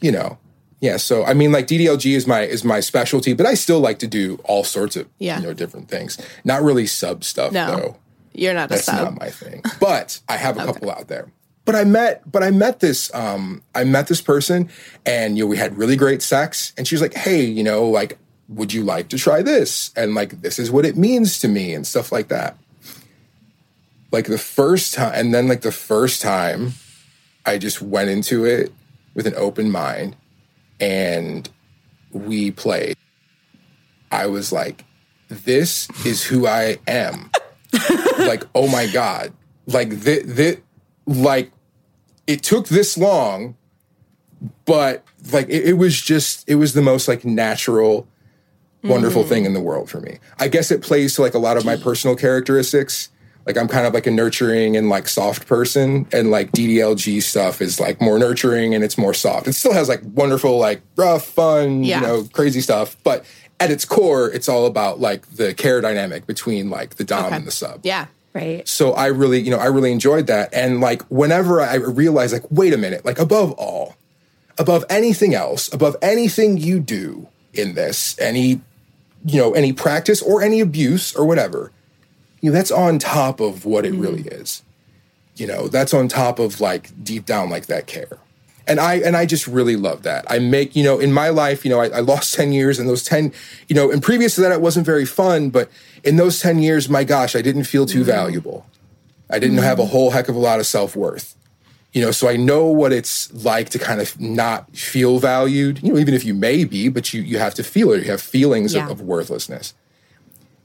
You 0.00 0.12
know, 0.12 0.38
yeah. 0.80 0.96
So 0.96 1.24
I 1.24 1.34
mean, 1.34 1.52
like 1.52 1.66
DDLG 1.66 2.14
is 2.16 2.26
my 2.26 2.42
is 2.42 2.64
my 2.64 2.80
specialty, 2.80 3.32
but 3.34 3.46
I 3.46 3.54
still 3.54 3.80
like 3.80 3.98
to 4.00 4.06
do 4.06 4.38
all 4.44 4.64
sorts 4.64 4.96
of 4.96 5.06
Yeah. 5.18 5.38
you 5.40 5.46
know 5.46 5.52
different 5.54 5.88
things. 5.88 6.18
Not 6.44 6.62
really 6.62 6.86
sub 6.86 7.24
stuff 7.24 7.52
No. 7.52 7.66
though. 7.76 7.96
You're 8.32 8.54
not 8.54 8.70
a 8.70 8.74
That's 8.74 8.88
not 8.88 9.18
my 9.18 9.30
thing. 9.30 9.62
But 9.80 10.20
I 10.28 10.36
have 10.36 10.58
a 10.58 10.64
couple 10.66 10.90
out 10.90 11.08
there. 11.08 11.28
But 11.64 11.74
I 11.74 11.84
met, 11.84 12.30
but 12.30 12.42
I 12.44 12.50
met 12.50 12.80
this, 12.80 13.12
um, 13.14 13.62
I 13.74 13.82
met 13.84 14.06
this 14.06 14.20
person, 14.20 14.68
and 15.04 15.36
you 15.36 15.44
know, 15.44 15.48
we 15.48 15.56
had 15.56 15.76
really 15.76 15.96
great 15.96 16.22
sex. 16.22 16.72
And 16.76 16.86
she 16.86 16.94
was 16.94 17.02
like, 17.02 17.14
"Hey, 17.14 17.42
you 17.44 17.64
know, 17.64 17.88
like, 17.88 18.18
would 18.48 18.72
you 18.72 18.84
like 18.84 19.08
to 19.08 19.18
try 19.18 19.42
this? 19.42 19.90
And 19.96 20.14
like, 20.14 20.42
this 20.42 20.58
is 20.60 20.70
what 20.70 20.84
it 20.86 20.96
means 20.96 21.40
to 21.40 21.48
me, 21.48 21.74
and 21.74 21.86
stuff 21.86 22.12
like 22.12 22.28
that." 22.28 22.56
Like 24.16 24.26
the 24.26 24.38
first 24.38 24.94
time, 24.94 25.12
and 25.14 25.34
then 25.34 25.46
like 25.46 25.60
the 25.60 25.70
first 25.70 26.22
time, 26.22 26.72
I 27.44 27.58
just 27.58 27.82
went 27.82 28.08
into 28.08 28.46
it 28.46 28.72
with 29.12 29.26
an 29.26 29.34
open 29.36 29.70
mind, 29.70 30.16
and 30.80 31.46
we 32.12 32.50
played. 32.50 32.96
I 34.10 34.26
was 34.26 34.52
like, 34.52 34.86
"This 35.28 35.90
is 36.06 36.24
who 36.24 36.46
I 36.46 36.78
am." 36.86 37.30
like 38.18 38.44
oh 38.54 38.68
my 38.68 38.86
god 38.86 39.32
like 39.66 39.90
that 40.00 40.22
that 40.36 40.62
like 41.06 41.52
it 42.26 42.42
took 42.42 42.68
this 42.68 42.96
long 42.96 43.56
but 44.64 45.04
like 45.32 45.48
it, 45.48 45.68
it 45.68 45.72
was 45.74 46.00
just 46.00 46.48
it 46.48 46.54
was 46.56 46.72
the 46.72 46.82
most 46.82 47.08
like 47.08 47.24
natural 47.24 48.06
wonderful 48.84 49.24
mm. 49.24 49.28
thing 49.28 49.44
in 49.44 49.52
the 49.52 49.60
world 49.60 49.90
for 49.90 50.00
me 50.00 50.18
i 50.38 50.48
guess 50.48 50.70
it 50.70 50.82
plays 50.82 51.14
to 51.14 51.22
like 51.22 51.34
a 51.34 51.38
lot 51.38 51.56
of 51.56 51.64
my 51.64 51.76
personal 51.76 52.14
characteristics 52.14 53.10
like 53.46 53.56
i'm 53.56 53.68
kind 53.68 53.86
of 53.86 53.94
like 53.94 54.06
a 54.06 54.10
nurturing 54.10 54.76
and 54.76 54.88
like 54.88 55.08
soft 55.08 55.46
person 55.46 56.06
and 56.12 56.30
like 56.30 56.50
ddlg 56.52 57.22
stuff 57.22 57.62
is 57.62 57.78
like 57.80 58.00
more 58.00 58.18
nurturing 58.18 58.74
and 58.74 58.82
it's 58.84 58.98
more 58.98 59.14
soft 59.14 59.46
it 59.48 59.52
still 59.54 59.72
has 59.72 59.88
like 59.88 60.00
wonderful 60.14 60.58
like 60.58 60.80
rough 60.96 61.24
fun 61.24 61.84
Yeah. 61.84 62.00
you 62.00 62.06
know 62.06 62.24
crazy 62.32 62.60
stuff 62.60 62.96
but 63.04 63.24
at 63.60 63.70
its 63.70 63.84
core 63.84 64.30
it's 64.30 64.48
all 64.48 64.66
about 64.66 65.00
like 65.00 65.26
the 65.36 65.54
care 65.54 65.80
dynamic 65.80 66.26
between 66.26 66.68
like 66.70 66.96
the 66.96 67.04
dom 67.04 67.32
and 67.32 67.46
the 67.46 67.50
sub 67.50 67.80
Yeah. 67.84 68.06
Right. 68.34 68.68
so 68.68 68.92
I 68.92 69.06
really, 69.06 69.40
you 69.40 69.50
know, 69.50 69.56
I 69.56 69.64
really 69.68 69.90
enjoyed 69.92 70.26
that. 70.26 70.52
And 70.52 70.78
like 70.82 71.00
whenever 71.04 71.62
I 71.62 71.76
realized, 71.76 72.34
like, 72.34 72.44
wait 72.50 72.74
a 72.74 72.76
minute, 72.76 73.02
like 73.02 73.18
above 73.18 73.52
all, 73.52 73.96
above 74.58 74.84
anything 74.90 75.34
else, 75.34 75.72
above 75.72 75.96
anything 76.02 76.58
you 76.58 76.78
do 76.78 77.28
in 77.54 77.74
this, 77.76 78.14
any, 78.18 78.60
you 79.24 79.40
know, 79.40 79.54
any 79.54 79.72
practice 79.72 80.20
or 80.20 80.42
any 80.42 80.60
abuse 80.60 81.16
or 81.16 81.24
whatever, 81.24 81.72
you 82.46 82.52
know, 82.52 82.58
that's 82.58 82.70
on 82.70 83.00
top 83.00 83.40
of 83.40 83.64
what 83.64 83.84
it 83.84 83.92
really 83.92 84.22
mm-hmm. 84.22 84.40
is. 84.40 84.62
You 85.34 85.48
know, 85.48 85.66
that's 85.66 85.92
on 85.92 86.06
top 86.06 86.38
of 86.38 86.60
like 86.60 86.92
deep 87.02 87.26
down 87.26 87.50
like 87.50 87.66
that 87.66 87.88
care. 87.88 88.18
And 88.68 88.78
I 88.78 88.98
and 88.98 89.16
I 89.16 89.26
just 89.26 89.48
really 89.48 89.74
love 89.74 90.04
that. 90.04 90.24
I 90.30 90.38
make, 90.38 90.76
you 90.76 90.84
know, 90.84 91.00
in 91.00 91.12
my 91.12 91.30
life, 91.30 91.64
you 91.64 91.72
know, 91.72 91.80
I, 91.80 91.88
I 91.88 91.98
lost 91.98 92.34
10 92.34 92.52
years 92.52 92.78
and 92.78 92.88
those 92.88 93.02
10, 93.02 93.32
you 93.68 93.74
know, 93.74 93.90
and 93.90 94.00
previous 94.00 94.36
to 94.36 94.42
that 94.42 94.52
it 94.52 94.60
wasn't 94.60 94.86
very 94.86 95.04
fun, 95.04 95.50
but 95.50 95.68
in 96.04 96.18
those 96.18 96.38
10 96.38 96.60
years, 96.60 96.88
my 96.88 97.02
gosh, 97.02 97.34
I 97.34 97.42
didn't 97.42 97.64
feel 97.64 97.84
too 97.84 98.02
mm-hmm. 98.02 98.10
valuable. 98.10 98.64
I 99.28 99.40
didn't 99.40 99.58
have 99.58 99.80
a 99.80 99.82
mm-hmm. 99.82 99.90
whole 99.90 100.10
heck 100.12 100.28
of 100.28 100.36
a 100.36 100.38
lot 100.38 100.60
of 100.60 100.66
self-worth. 100.66 101.34
You 101.92 102.00
know, 102.00 102.12
so 102.12 102.28
I 102.28 102.36
know 102.36 102.66
what 102.66 102.92
it's 102.92 103.32
like 103.34 103.70
to 103.70 103.80
kind 103.80 104.00
of 104.00 104.20
not 104.20 104.70
feel 104.76 105.18
valued, 105.18 105.82
you 105.82 105.92
know, 105.92 105.98
even 105.98 106.14
if 106.14 106.24
you 106.24 106.34
may 106.34 106.62
be, 106.62 106.88
but 106.88 107.12
you 107.12 107.22
you 107.22 107.38
have 107.38 107.54
to 107.54 107.64
feel 107.64 107.90
it. 107.90 108.04
You 108.04 108.10
have 108.12 108.22
feelings 108.22 108.72
Yeah. 108.74 108.84
of, 108.84 108.92
of 108.92 109.00
worthlessness. 109.00 109.74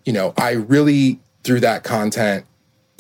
You 0.06 0.14
know, 0.14 0.34
I 0.38 0.52
really 0.52 1.20
through 1.44 1.60
that 1.62 1.84
content 1.84 2.46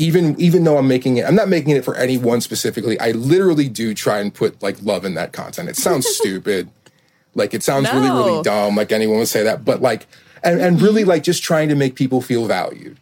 even 0.01 0.39
even 0.39 0.63
though 0.63 0.77
I'm 0.77 0.88
making 0.88 1.17
it, 1.17 1.25
I'm 1.25 1.36
not 1.36 1.47
making 1.47 1.75
it 1.75 1.86
for 1.86 1.95
anyone 1.95 2.41
specifically. 2.41 2.99
I 2.99 3.12
literally 3.12 3.69
do 3.69 3.93
try 3.93 4.19
and 4.19 4.34
put 4.34 4.62
like 4.62 4.82
love 4.82 5.06
in 5.06 5.13
that 5.13 5.32
content. 5.32 5.69
It 5.69 5.75
sounds 5.75 6.08
stupid, 6.17 6.69
like 7.36 7.54
it 7.54 7.62
sounds 7.62 7.91
really 7.93 8.08
No. 8.08 8.25
really 8.25 8.43
dumb, 8.43 8.75
like 8.75 8.91
anyone 8.91 9.19
would 9.19 9.27
say 9.27 9.43
that, 9.43 9.63
but 9.63 9.82
like 9.82 10.08
and, 10.43 10.60
and 10.60 10.82
really 10.82 11.04
like 11.04 11.21
just 11.21 11.43
trying 11.43 11.69
to 11.69 11.75
make 11.75 11.93
people 11.93 12.19
feel 12.19 12.47
valued. 12.47 12.97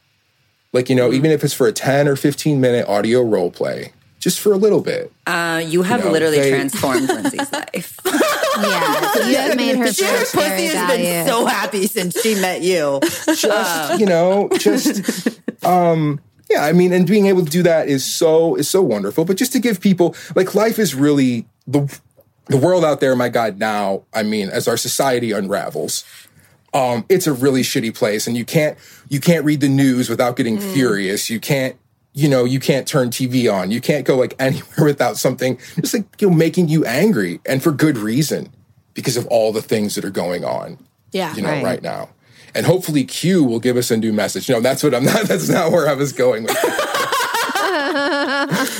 Like 0.73 0.89
you 0.89 0.95
know, 0.95 1.08
mm-hmm. 1.08 1.15
even 1.15 1.32
if 1.32 1.43
it's 1.43 1.54
for 1.54 1.67
a 1.67 1.71
10 1.71 2.08
or 2.08 2.17
15 2.17 2.60
minute 2.60 2.88
audio 2.89 3.21
role 3.21 3.49
play, 3.49 3.93
just 4.19 4.39
for 4.39 4.51
a 4.53 4.58
little 4.58 4.82
bit. 4.82 5.12
Uh, 5.25 5.63
you 5.65 5.82
have 5.82 5.99
You 6.01 6.05
know, 6.08 6.12
literally 6.12 6.38
they- 6.39 6.49
transformed 6.49 7.08
Lindsey's 7.10 7.51
life. 7.51 7.99
Yeah, 8.60 9.27
you 9.29 9.36
have 9.38 9.55
made 9.55 9.77
her 9.77 9.84
Her 9.86 9.88
pussy 9.88 10.03
very 10.36 10.65
has 10.65 10.91
been 10.91 11.01
valued. 11.01 11.27
so 11.27 11.45
happy 11.45 11.88
since 11.88 12.19
she 12.21 12.36
met 12.36 12.62
you. 12.62 12.99
just 13.36 13.99
you 13.99 14.05
know 14.05 14.49
just 14.58 15.39
um 15.63 16.19
yeah 16.49 16.63
i 16.65 16.73
mean 16.73 16.91
and 16.91 17.08
being 17.08 17.27
able 17.27 17.45
to 17.45 17.49
do 17.51 17.63
that 17.63 17.88
is 17.88 18.03
so 18.03 18.55
is 18.55 18.69
so 18.69 18.82
wonderful 18.82 19.23
but 19.23 19.38
just 19.38 19.53
to 19.53 19.60
give 19.60 19.79
people 19.79 20.13
like 20.36 20.55
life 20.55 20.77
is 20.77 20.93
really 20.93 21.45
the 21.67 21.82
the 22.47 22.58
world 22.58 22.84
out 22.84 22.99
there 22.99 23.15
my 23.15 23.29
god 23.29 23.60
now 23.60 24.03
i 24.13 24.23
mean 24.23 24.49
as 24.49 24.67
our 24.67 24.75
society 24.77 25.32
unravels 25.32 26.03
um 26.73 27.05
it's 27.08 27.27
a 27.27 27.34
really 27.34 27.62
shitty 27.62 27.93
place 27.95 28.27
and 28.27 28.36
you 28.36 28.43
can't 28.43 28.77
you 29.08 29.19
can't 29.21 29.45
read 29.45 29.62
the 29.62 29.69
news 29.69 30.10
without 30.10 30.36
getting 30.36 30.60
furious 30.60 31.29
you 31.29 31.39
can't 31.39 31.77
you 32.13 32.28
know 32.28 32.43
you 32.45 32.60
can't 32.60 32.88
turn 32.88 33.10
tv 33.10 33.52
on 33.52 33.69
you 33.72 33.80
can't 33.80 34.06
go 34.06 34.15
like 34.17 34.34
anywhere 34.39 34.86
without 34.86 35.17
something 35.17 35.58
just 35.80 35.93
like 35.93 36.06
you 36.19 36.30
know 36.30 36.36
making 36.36 36.67
you 36.67 36.84
angry 36.86 37.39
and 37.45 37.62
for 37.62 37.72
good 37.72 37.98
reason 37.98 38.50
because 38.95 39.15
of 39.17 39.26
all 39.28 39.52
the 39.54 39.62
things 39.62 39.95
that 39.95 40.04
are 40.04 40.10
going 40.10 40.43
on 40.43 40.78
Yeah. 41.12 41.34
you 41.36 41.41
know, 41.41 41.50
Right. 41.50 41.63
right. 41.63 41.82
now. 41.84 42.10
And 42.56 42.65
hopefully 42.65 43.04
Q 43.04 43.43
will 43.43 43.60
give 43.60 43.78
us 43.78 43.91
a 43.91 43.98
new 43.98 44.12
message. 44.12 44.50
No, 44.50 44.60
that's 44.60 44.82
what 44.84 44.93
I'm 44.95 45.06
not, 45.06 45.28
that's 45.28 45.48
not 45.50 45.72
where 45.72 45.88
I 45.88 45.93
was 45.93 46.12
going 46.12 46.43
with. 46.43 46.58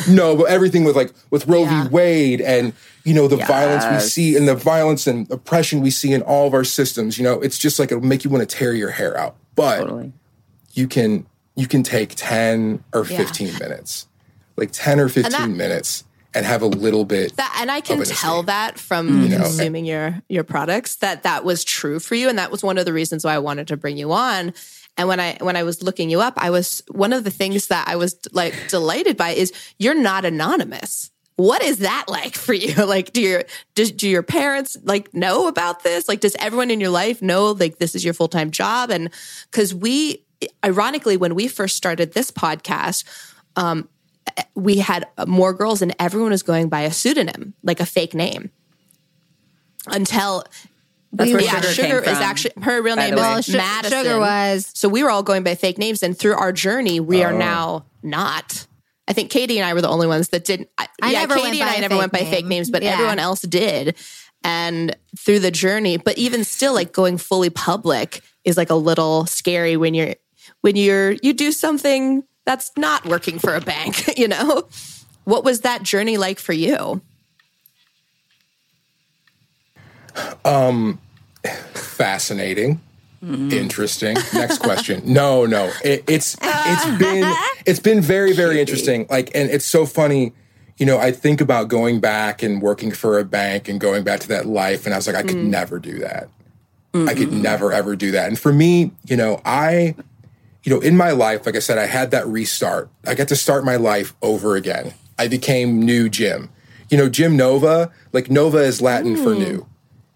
No, 0.10 0.36
but 0.36 0.46
everything 0.46 0.84
with 0.84 0.96
like, 0.96 1.12
with 1.30 1.48
Roe 1.48 1.64
Yeah. 1.64 1.84
v. 1.84 1.90
Wade 1.90 2.42
and, 2.42 2.74
you 3.04 3.14
know, 3.14 3.28
the 3.28 3.38
violence 3.38 3.86
we 3.92 4.00
see 4.00 4.36
and 4.36 4.48
the 4.48 4.56
violence 4.56 5.08
and 5.08 5.30
oppression 5.32 5.82
we 5.82 5.92
see 5.92 6.14
in 6.14 6.22
all 6.24 6.48
of 6.48 6.54
our 6.54 6.64
systems, 6.64 7.18
you 7.18 7.24
know, 7.24 7.40
it's 7.42 7.58
just 7.58 7.80
like 7.80 7.92
it'll 7.92 8.04
make 8.04 8.24
you 8.24 8.30
want 8.30 8.48
to 8.48 8.56
tear 8.56 8.74
your 8.74 8.92
hair 8.92 9.18
out. 9.18 9.36
But 9.56 9.80
Totally. 9.80 10.14
you 10.74 10.88
can, 10.88 11.26
you 11.60 11.68
can 11.68 11.84
take 11.84 12.14
10 12.16 12.84
or 12.94 13.04
15 13.04 13.60
minutes, 13.60 14.08
like 14.56 14.72
10 14.72 15.00
or 15.00 15.10
15 15.10 15.32
that- 15.32 15.50
minutes 15.50 16.06
and 16.34 16.46
have 16.46 16.62
a 16.62 16.68
little 16.68 17.06
bit. 17.06 17.36
That 17.38 17.58
and 17.60 17.72
I 17.72 17.82
can 17.82 18.04
tell 18.04 18.44
that 18.44 18.80
from 18.80 19.10
mm-hmm. 19.10 19.24
you 19.24 19.30
know? 19.30 19.44
consuming 19.44 19.86
your 19.86 20.22
your 20.30 20.44
products 20.44 20.98
that 20.98 21.24
that 21.24 21.44
was 21.44 21.64
true 21.64 22.00
for 22.00 22.16
you 22.16 22.30
and 22.30 22.38
that 22.38 22.52
was 22.52 22.64
one 22.64 22.78
of 22.78 22.86
the 22.86 22.94
reasons 22.94 23.26
why 23.26 23.34
I 23.34 23.40
wanted 23.40 23.68
to 23.70 23.78
bring 23.78 23.98
you 23.98 24.12
on. 24.12 24.54
And 24.96 25.08
when 25.08 25.20
I 25.20 25.38
when 25.42 25.56
I 25.56 25.64
was 25.64 25.82
looking 25.82 26.10
you 26.10 26.22
up, 26.22 26.36
I 26.38 26.50
was 26.50 26.84
one 26.90 27.14
of 27.14 27.24
the 27.24 27.32
things 27.32 27.68
that 27.68 27.88
I 27.88 27.96
was 27.96 28.18
like 28.32 28.54
delighted 28.70 29.18
by 29.18 29.32
is 29.32 29.52
you're 29.80 30.00
not 30.00 30.24
anonymous. 30.24 31.12
What 31.36 31.64
is 31.64 31.80
that 31.80 32.06
like 32.10 32.36
for 32.36 32.54
you? 32.54 32.76
Like, 32.86 33.14
do 33.14 33.22
your 33.22 33.44
do, 33.76 33.86
do 33.86 34.10
your 34.10 34.24
parents 34.24 34.78
like 34.84 35.14
know 35.14 35.48
about 35.48 35.84
this? 35.84 36.08
Like, 36.08 36.20
does 36.20 36.36
everyone 36.38 36.70
in 36.70 36.82
your 36.82 36.90
life 36.90 37.22
know 37.22 37.52
like 37.52 37.78
this 37.78 37.96
is 37.96 38.04
your 38.04 38.14
full 38.14 38.28
time 38.28 38.52
job? 38.52 38.92
And 38.92 39.10
because 39.50 39.74
we, 39.74 40.26
ironically, 40.64 41.18
when 41.18 41.36
we 41.36 41.48
first 41.48 41.76
started 41.76 42.14
this 42.14 42.32
podcast, 42.32 43.04
um, 43.56 43.90
we 44.56 44.78
had 44.78 45.08
more 45.28 45.54
girls 45.54 45.82
and 45.82 45.96
everyone 46.00 46.32
was 46.32 46.44
going 46.44 46.70
by 46.70 46.82
a 46.82 46.92
pseudonym, 46.92 47.54
like 47.64 47.80
a 47.80 47.86
fake 47.86 48.14
name. 48.14 48.52
Until 49.88 50.44
That's 51.12 51.32
where 51.32 51.42
yeah, 51.42 51.62
Sugar, 51.62 51.74
Sugar, 51.74 52.02
came 52.02 52.12
is 52.12 52.18
from, 52.18 52.28
actually 52.28 52.52
her 52.62 52.82
real 52.82 52.96
name 52.96 53.16
the 53.16 53.22
way. 53.22 53.22
is 53.22 53.26
Well, 53.28 53.42
Sh- 53.42 53.54
Madison. 53.54 54.04
Sugar 54.04 54.20
was- 54.20 54.70
so 54.74 54.88
we 54.90 55.04
were 55.04 55.10
all 55.10 55.24
going 55.24 55.44
by 55.44 55.56
fake 55.56 55.78
names, 55.78 56.04
and 56.04 56.18
through 56.18 56.36
our 56.36 56.52
journey, 56.52 57.00
we 57.00 57.24
are 57.24 57.34
oh. 57.34 57.38
now 57.38 57.86
not. 58.04 58.68
I 59.08 59.14
think 59.14 59.32
Katie 59.32 59.58
and 59.58 59.66
I 59.66 59.74
were 59.74 59.82
the 59.82 59.90
only 59.90 60.06
ones 60.06 60.30
that 60.30 60.46
didn't. 60.46 60.70
I, 60.78 60.88
I 61.02 61.12
yeah, 61.12 61.20
never 61.22 61.36
Katie 61.36 61.44
went 61.48 61.62
and 61.62 61.68
by 61.68 61.74
I 61.74 61.78
a 61.78 61.82
never 61.82 61.94
fake 61.94 62.00
went 62.00 62.12
by 62.12 62.20
fake 62.26 62.46
names, 62.46 62.70
but 62.70 62.84
Yeah. 62.84 62.92
everyone 62.92 63.18
else 63.18 63.42
did. 63.42 63.96
And 64.44 64.96
through 65.18 65.40
the 65.40 65.50
journey, 65.52 65.98
but 65.98 66.18
even 66.20 66.44
still, 66.44 66.74
like 66.74 66.94
going 66.94 67.18
fully 67.18 67.50
public 67.50 68.22
is 68.44 68.56
like 68.56 68.70
a 68.70 68.76
little 68.76 69.26
scary 69.26 69.76
when 69.78 69.94
you're 69.96 70.14
when 70.62 70.76
you're 70.76 71.14
you 71.24 71.34
do 71.34 71.52
something 71.52 72.24
that's 72.46 72.72
not 72.78 73.06
working 73.06 73.40
for 73.40 73.56
a 73.56 73.62
bank. 73.62 74.06
You 74.18 74.28
know, 74.28 74.68
what 75.24 75.44
was 75.44 75.62
that 75.62 75.84
journey 75.84 76.18
like 76.18 76.40
for 76.40 76.54
you? 76.54 77.02
Um 80.46 81.00
fascinating 81.74 82.82
interesting 83.52 84.16
next 84.34 84.60
question 84.60 85.02
no 85.06 85.46
no 85.46 85.70
it, 85.84 86.04
it's 86.08 86.38
it's 86.42 86.98
been 86.98 87.34
it's 87.66 87.80
been 87.80 88.00
very 88.02 88.32
very 88.34 88.60
interesting 88.62 89.06
like 89.10 89.30
and 89.36 89.50
it's 89.50 89.66
so 89.66 89.86
funny 89.86 90.34
you 90.80 90.86
know, 90.86 90.98
I 90.98 91.12
think 91.12 91.42
about 91.42 91.68
going 91.68 92.00
back 92.00 92.42
and 92.42 92.62
working 92.62 92.92
for 92.92 93.20
a 93.20 93.26
bank 93.26 93.68
and 93.68 93.82
going 93.82 94.06
back 94.06 94.22
to 94.22 94.30
that 94.30 94.46
life. 94.46 94.86
And 94.86 94.94
I 94.94 94.98
was 94.98 95.08
like, 95.08 95.16
I 95.18 95.24
could 95.24 95.36
Mm. 95.38 95.50
never 95.50 95.78
do 95.78 96.00
that. 96.00 96.30
I 96.94 97.14
could 97.16 97.34
never, 97.34 97.74
ever 97.74 97.98
do 97.98 98.12
that. 98.12 98.30
And 98.30 98.40
for 98.40 98.54
me, 98.54 98.92
you 99.06 99.18
know, 99.18 99.42
I, 99.44 99.96
you 100.64 100.74
know, 100.74 100.80
in 100.80 100.98
my 100.98 101.12
life, 101.12 101.46
like 101.46 101.56
I 101.56 101.60
said, 101.60 101.78
I 101.78 101.86
had 101.86 102.12
that 102.12 102.28
restart. 102.28 102.90
I 103.06 103.16
got 103.16 103.28
to 103.30 103.36
start 103.36 103.64
my 103.64 103.78
life 103.78 104.14
over 104.22 104.56
again. 104.56 104.94
I 105.18 105.28
became 105.28 105.82
new 105.82 106.10
Jim. 106.10 106.50
You 106.90 106.98
know, 106.98 107.10
Jim 107.10 107.38
Nova, 107.38 107.92
like 108.14 108.30
Nova 108.30 108.58
is 108.58 108.82
Latin 108.82 109.16
for 109.16 109.34
new. 109.36 109.68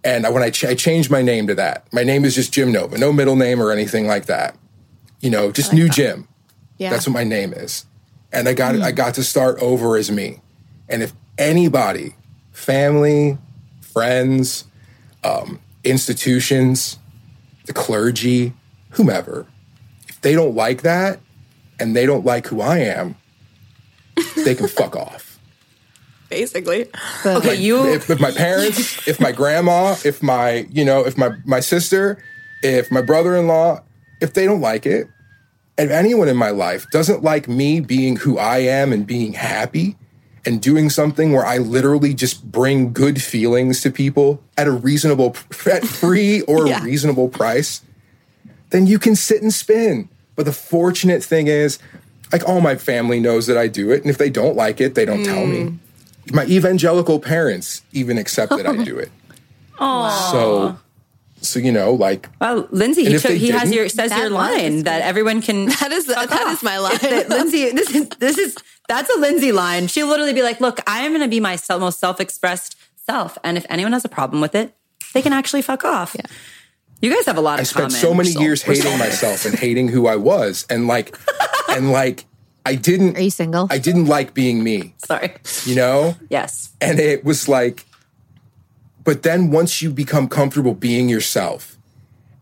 And 0.03 0.25
when 0.33 0.43
I, 0.43 0.49
ch- 0.49 0.65
I 0.65 0.75
changed 0.75 1.09
my 1.09 1.21
name 1.21 1.47
to 1.47 1.55
that, 1.55 1.87
my 1.93 2.03
name 2.03 2.25
is 2.25 2.35
just 2.35 2.51
Jim 2.51 2.71
Nova, 2.71 2.97
no 2.97 3.13
middle 3.13 3.35
name 3.35 3.61
or 3.61 3.71
anything 3.71 4.05
like 4.05 4.25
that. 4.25 4.57
You 5.21 5.29
know, 5.29 5.51
just 5.51 5.71
new 5.71 5.87
Jim. 5.87 6.27
Yeah. 6.77 6.89
That's 6.89 7.07
what 7.07 7.13
my 7.13 7.23
name 7.23 7.53
is. 7.53 7.85
And 8.33 8.49
I 8.49 8.53
got 8.53 8.75
I 8.81 8.91
got 8.91 9.13
to 9.15 9.23
start 9.23 9.59
over 9.59 9.95
as 9.95 10.11
me. 10.11 10.41
And 10.89 11.01
if 11.01 11.13
anybody, 11.37 12.15
family, 12.51 13.37
friends, 13.79 14.65
um, 15.23 15.61
institutions, 15.83 16.97
the 17.65 17.73
clergy, 17.73 18.53
whomever, 18.89 19.47
they 20.23 20.33
don't 20.33 20.55
like 20.55 20.81
that 20.81 21.19
and 21.79 21.95
they 21.95 22.05
don't 22.05 22.25
like 22.25 22.47
who 22.47 22.61
I 22.61 22.79
am, 22.79 23.15
they 24.43 24.55
can 24.55 24.67
fuck 24.67 24.95
off. 24.95 25.39
Basically. 26.29 26.87
Okay, 27.25 27.55
you. 27.55 27.85
If, 27.85 28.09
if 28.09 28.19
my 28.19 28.31
parents, 28.31 29.07
if 29.07 29.19
my 29.19 29.31
grandma, 29.31 29.95
if 30.03 30.23
my, 30.23 30.65
you 30.71 30.83
know, 30.83 31.05
if 31.05 31.15
my 31.17 31.29
my 31.45 31.59
sister, 31.59 32.23
if 32.63 32.91
my 32.91 33.01
brother-in-law, 33.03 33.83
if 34.19 34.33
they 34.33 34.45
don't 34.45 34.61
like 34.61 34.87
it, 34.87 35.07
if 35.77 35.91
anyone 35.91 36.27
in 36.27 36.37
my 36.37 36.49
life 36.49 36.85
doesn't 36.91 37.21
like 37.23 37.47
me 37.47 37.79
being 37.81 38.15
who 38.15 38.39
I 38.39 38.59
am 38.59 38.91
and 38.91 39.05
being 39.05 39.33
happy 39.33 39.95
and 40.45 40.59
doing 40.61 40.89
something 40.89 41.31
where 41.33 41.45
I 41.45 41.57
literally 41.59 42.13
just 42.15 42.51
bring 42.51 42.93
good 42.93 43.21
feelings 43.21 43.81
to 43.81 43.91
people 43.91 44.43
at 44.57 44.65
a 44.67 44.71
reasonable, 44.71 45.35
at 45.71 45.85
free 45.85 46.41
or 46.41 46.67
Yeah. 46.67 46.83
reasonable 46.83 47.29
price, 47.29 47.81
then 48.71 48.87
you 48.87 48.97
can 48.97 49.15
sit 49.15 49.41
and 49.41 49.53
spin. 49.53 50.09
But 50.35 50.45
the 50.45 50.51
fortunate 50.53 51.23
thing 51.23 51.47
is, 51.47 51.79
like 52.31 52.47
all 52.47 52.61
my 52.61 52.75
family 52.75 53.19
knows 53.19 53.47
that 53.47 53.57
I 53.57 53.67
do 53.67 53.91
it, 53.91 54.01
and 54.01 54.09
if 54.09 54.17
they 54.17 54.29
don't 54.29 54.55
like 54.55 54.81
it, 54.81 54.95
they 54.95 55.05
don't 55.05 55.23
tell 55.23 55.45
me. 55.45 55.63
Hmm. 55.63 55.75
My 56.35 56.45
evangelical 56.45 57.19
parents 57.19 57.81
even 57.91 58.17
accept 58.17 58.51
that 58.51 58.65
I 58.65 58.83
do 58.83 58.97
it. 58.97 59.11
Oh, 59.79 60.29
So, 60.31 60.79
so 61.41 61.59
you 61.59 61.71
know, 61.71 61.93
like 61.93 62.29
Well, 62.39 62.67
Lindsey, 62.69 63.05
he, 63.05 63.15
if 63.15 63.23
took, 63.23 63.31
he 63.31 63.49
has 63.49 63.73
your 63.73 63.89
says 63.89 64.11
That 64.11 64.19
your 64.19 64.29
line 64.29 64.83
that 64.83 65.01
everyone 65.01 65.41
can. 65.41 65.65
That 65.79 65.91
is 65.91 66.05
fuck 66.05 66.29
that 66.29 66.47
off. 66.47 66.53
is 66.53 66.63
my 66.63 66.77
line. 66.77 66.97
That 67.01 67.27
Lindsey, 67.27 67.71
this 67.71 67.89
is 67.93 68.07
this 68.19 68.37
is 68.37 68.55
that's 68.87 69.09
a 69.13 69.19
Lindsey 69.19 69.51
line. 69.51 69.87
She'll 69.87 70.07
literally 70.07 70.31
be 70.33 70.43
like, 70.43 70.61
"Look, 70.61 70.79
I 70.87 70.99
am 71.01 71.11
going 71.11 71.23
to 71.23 71.27
be 71.27 71.39
my 71.39 71.55
self, 71.55 71.81
most 71.81 71.99
self-expressed 71.99 72.77
self, 73.07 73.37
and 73.43 73.57
if 73.57 73.65
anyone 73.67 73.93
has 73.93 74.05
a 74.05 74.09
problem 74.09 74.41
with 74.41 74.53
it, 74.55 74.75
they 75.13 75.21
can 75.23 75.33
actually 75.33 75.63
fuck 75.63 75.83
off." 75.83 76.15
You 77.03 77.13
guys 77.13 77.25
have 77.25 77.37
a 77.37 77.41
lot 77.41 77.55
of. 77.55 77.59
I 77.59 77.63
spent 77.63 77.91
so 77.91 78.13
many 78.13 78.33
We're 78.33 78.43
years 78.43 78.61
hating 78.61 78.97
myself 78.97 79.43
and 79.43 79.53
hating 79.53 79.89
who 79.89 80.07
I 80.07 80.15
was, 80.15 80.65
and 80.69 80.87
like, 80.87 81.13
and 81.69 81.91
like, 81.91 82.23
I 82.65 82.75
didn't. 82.75 83.17
Are 83.17 83.21
you 83.21 83.29
single? 83.29 83.67
I 83.69 83.77
didn't 83.77 84.05
like 84.05 84.33
being 84.33 84.63
me, 84.63 84.95
Sorry. 84.99 85.33
you 85.65 85.75
know. 85.75 86.15
Yes. 86.29 86.71
And 86.79 87.01
it 87.01 87.25
was 87.25 87.49
like, 87.49 87.85
but 89.03 89.23
then 89.23 89.51
once 89.51 89.81
you 89.81 89.89
become 89.89 90.29
comfortable 90.29 90.73
being 90.73 91.09
yourself, 91.09 91.77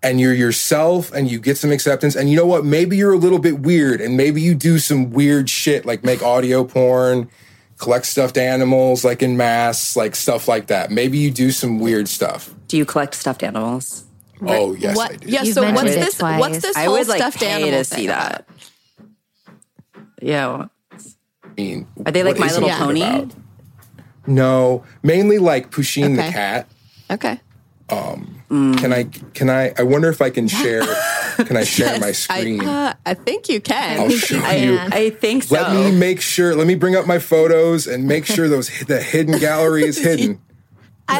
and 0.04 0.21
you're 0.21 0.36
yourself, 0.36 1.12
and 1.12 1.28
you 1.30 1.39
get 1.39 1.58
some 1.58 1.71
acceptance, 1.71 2.15
and 2.15 2.30
you 2.30 2.36
know 2.36 2.45
what? 2.45 2.63
Maybe 2.63 2.97
you're 2.97 3.13
a 3.13 3.17
little 3.17 3.39
bit 3.39 3.62
weird, 3.62 4.00
and 4.00 4.15
maybe 4.15 4.41
you 4.41 4.54
do 4.54 4.78
some 4.78 5.10
weird 5.10 5.50
shit, 5.50 5.88
like 5.88 6.04
make 6.04 6.21
audio 6.21 6.63
porn. 6.76 7.32
Collect 7.80 8.06
stuffed 8.06 8.38
animals 8.38 9.04
like 9.04 9.24
in 9.24 9.38
mass, 9.38 9.95
like 9.95 10.15
stuff 10.15 10.47
like 10.47 10.67
that. 10.67 10.91
Maybe 10.91 11.17
you 11.17 11.32
do 11.32 11.50
some 11.50 11.80
weird 11.80 12.08
stuff. 12.08 12.54
Do 12.67 12.78
you 12.78 12.86
collect 12.86 13.15
stuffed 13.15 13.41
animals? 13.41 14.06
Oh 14.44 14.74
yes, 14.74 14.96
what? 14.96 15.12
I 15.12 15.16
do. 15.18 15.30
Yeah. 15.30 15.44
You've 15.44 15.54
So 15.54 15.72
what's 15.72 15.96
this? 15.96 16.18
twice. 16.18 16.40
What's 16.40 16.60
this 16.62 16.76
I 16.76 16.84
whole 16.86 16.94
would 16.94 17.08
like 17.08 17.18
stuffed 17.20 17.40
pay 17.40 17.48
animal 17.52 17.72
to 17.72 17.84
thing 17.84 17.98
see 18.00 18.08
that. 18.08 18.48
Yeah. 20.22 20.68
I 21.44 21.48
mean, 21.58 21.88
Are 22.06 22.12
they 22.12 22.24
like 22.24 22.38
My 22.40 22.48
Little 22.52 22.70
Pony? 22.70 23.02
about? 23.02 23.32
No, 24.28 24.84
mainly 25.04 25.38
like 25.38 25.72
Pusheen 25.72 26.16
the 26.16 26.24
Okay. 26.24 26.32
cat. 26.32 26.68
Okay. 27.12 27.40
Can 27.90 28.92
I? 28.94 29.04
Can 29.34 29.50
I? 29.50 29.74
I 29.78 29.84
wonder 29.84 30.10
if 30.10 30.22
I 30.22 30.30
can 30.30 30.48
share. 30.48 30.82
can 31.38 31.56
I 31.56 31.64
share 31.76 32.00
my 32.00 32.08
I, 32.08 32.12
screen? 32.12 32.62
uh, 32.66 32.94
I 33.06 33.14
think 33.14 33.48
you 33.48 33.62
can. 33.62 34.00
I'll 34.00 34.10
show 34.10 34.40
I, 34.44 34.56
you. 34.56 34.78
I 34.80 35.10
think 35.10 35.44
so. 35.44 35.56
Let 35.56 35.74
me 35.74 35.98
make 35.98 36.20
sure. 36.20 36.54
Let 36.56 36.68
me 36.68 36.76
bring 36.76 36.96
up 36.96 37.08
my 37.08 37.18
photos 37.20 37.88
and 37.88 38.06
make 38.08 38.26
sure 38.26 38.50
those 38.50 38.70
the 38.88 39.02
hidden 39.02 39.40
gallery 39.40 39.84
is 39.84 39.98
hidden. 40.04 40.42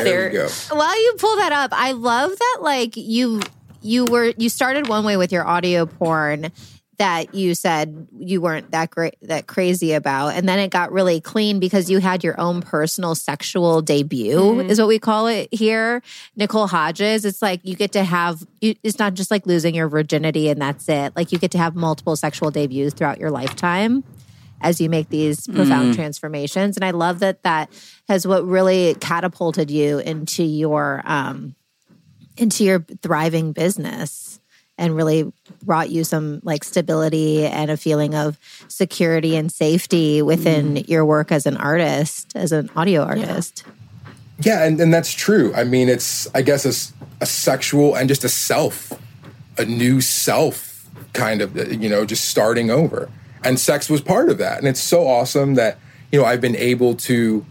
There 0.04 0.30
we 0.30 0.34
go. 0.34 0.47
While 0.71 1.04
you 1.04 1.15
pull 1.17 1.36
that 1.38 1.51
up, 1.51 1.71
I 1.73 1.91
love 1.91 2.32
that 2.38 2.58
like 2.62 2.95
you 2.97 3.41
you 3.82 4.06
were 4.06 4.34
you 4.38 4.49
started 4.49 4.88
one 4.88 5.04
way 5.06 5.17
with 5.17 5.32
your 5.32 5.45
audio 5.45 5.86
porn 5.86 6.51
that 6.97 7.34
you 7.34 7.56
said 7.56 8.08
you 8.19 8.39
weren't 8.39 8.69
that 8.69 8.91
great 8.91 9.15
that 9.23 9.47
crazy 9.47 9.93
about 9.93 10.36
and 10.36 10.47
then 10.47 10.60
it 10.60 10.69
got 10.69 10.91
really 10.91 11.19
clean 11.19 11.60
because 11.60 11.89
you 11.89 11.97
had 11.97 12.23
your 12.23 12.39
own 12.39 12.62
personal 12.62 13.15
sexual 13.15 13.82
debut 13.82 14.38
mm-hmm. 14.38 14.69
is 14.69 14.77
what 14.77 14.88
we 14.88 14.99
call 14.99 15.25
it 15.25 15.51
here. 15.51 16.04
Nicole 16.36 16.67
hodges 16.67 17.25
it's 17.25 17.41
like 17.41 17.60
you 17.63 17.75
get 17.75 17.91
to 17.93 18.04
have 18.04 18.45
it's 18.62 18.99
not 18.99 19.15
just 19.15 19.32
like 19.32 19.47
losing 19.47 19.73
your 19.73 19.89
virginity 19.89 20.49
and 20.49 20.62
that's 20.62 20.88
it. 20.88 21.15
Like 21.15 21.32
you 21.32 21.39
get 21.39 21.49
to 21.51 21.58
have 21.58 21.75
multiple 21.75 22.15
sexual 22.15 22.51
debuts 22.51 22.93
throughout 22.93 23.19
your 23.19 23.32
lifetime 23.32 24.04
as 24.62 24.80
you 24.80 24.89
make 24.89 25.10
these 25.10 25.47
profound 25.47 25.93
mm. 25.93 25.95
transformations. 25.95 26.78
And 26.78 26.86
i 26.86 26.91
love 26.91 27.19
that 27.19 27.43
that 27.43 27.69
has 28.08 28.26
what 28.28 28.45
really 28.45 28.95
catapulted 29.00 29.69
you 29.69 30.00
into 30.00 30.43
your 30.43 31.02
um 31.06 31.56
into 32.38 32.63
your 32.63 32.86
thriving 33.02 33.52
business 33.52 34.39
and 34.78 34.95
really 34.95 35.32
brought 35.63 35.89
you 35.89 36.04
some 36.04 36.39
like 36.43 36.63
stability 36.63 37.45
and 37.45 37.69
a 37.69 37.78
feeling 37.78 38.15
of 38.15 38.39
security 38.67 39.36
and 39.36 39.52
safety 39.52 40.21
within 40.21 40.76
mm. 40.76 40.89
your 40.89 41.06
work 41.06 41.32
as 41.32 41.45
an 41.45 41.58
artist 41.58 42.32
as 42.36 42.52
an 42.52 42.69
audio 42.76 43.04
artist. 43.04 43.63
Yeah, 44.43 44.65
and, 44.65 44.80
and 44.82 44.91
that's 44.91 45.13
true. 45.13 45.54
I 45.54 45.63
mean, 45.63 45.88
it's 45.88 46.28
I 46.34 46.41
guess 46.41 46.65
a 46.65 47.26
sexual 47.26 47.95
and 47.95 48.10
just 48.10 48.24
a 48.24 48.30
self, 48.30 48.91
a 49.58 49.65
new 49.65 50.02
self, 50.02 50.89
kind 51.13 51.41
of 51.41 51.56
uh, 51.58 51.65
you 51.65 51.89
know, 51.89 52.06
just 52.06 52.26
starting 52.26 52.71
over. 52.71 53.10
And 53.43 53.60
sex 53.60 53.89
was 53.89 54.01
part 54.01 54.30
of 54.30 54.38
that, 54.38 54.60
and 54.60 54.67
it's 54.67 54.80
so 54.82 55.08
awesome 55.08 55.56
that 55.56 55.80
you 56.12 56.19
know 56.19 56.25
I've 56.25 56.41
been 56.41 56.56
able 56.56 56.95
to, 56.95 57.45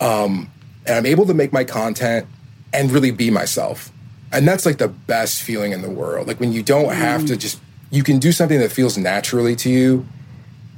um, 0.00 0.50
and 0.86 0.96
I'm 0.96 1.06
able 1.06 1.26
to 1.26 1.34
make 1.34 1.52
my 1.52 1.64
content 1.64 2.26
and 2.72 2.90
really 2.90 3.10
be 3.10 3.30
myself, 3.30 3.92
and 4.32 4.46
that's 4.48 4.64
like 4.64 4.78
the 4.78 4.88
best 4.88 5.42
feeling 5.42 5.72
in 5.72 5.82
the 5.82 5.90
world. 5.90 6.26
Like 6.28 6.40
when 6.40 6.52
you 6.52 6.62
don't 6.62 6.92
have 6.94 7.26
to 7.26 7.36
just 7.36 7.60
you 7.90 8.02
can 8.02 8.18
do 8.18 8.32
something 8.32 8.58
that 8.58 8.72
feels 8.72 8.96
naturally 8.96 9.54
to 9.56 9.70
you, 9.70 10.06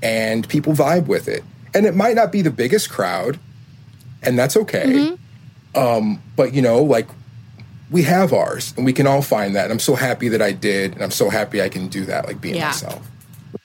and 0.02 0.48
people 0.48 0.72
vibe 0.72 1.06
with 1.06 1.28
it. 1.28 1.44
And 1.74 1.86
it 1.86 1.94
might 1.94 2.16
not 2.16 2.32
be 2.32 2.42
the 2.42 2.50
biggest 2.50 2.90
crowd, 2.90 3.38
and 4.22 4.36
that's 4.38 4.56
okay 4.56 5.16
Um, 5.74 6.20
but 6.34 6.52
you 6.52 6.62
know, 6.62 6.82
like 6.82 7.08
we 7.90 8.02
have 8.02 8.32
ours 8.32 8.74
and 8.76 8.84
we 8.84 8.92
can 8.92 9.06
all 9.06 9.22
find 9.22 9.54
that. 9.54 9.64
And 9.64 9.72
I'm 9.72 9.78
so 9.78 9.94
happy 9.94 10.28
that 10.28 10.42
I 10.42 10.50
did. 10.52 10.94
And 10.94 11.02
I'm 11.02 11.10
so 11.10 11.28
happy 11.30 11.62
I 11.62 11.68
can 11.68 11.88
do 11.88 12.04
that, 12.06 12.26
like 12.26 12.40
being 12.40 12.56
Yeah. 12.56 12.66
myself. 12.66 13.00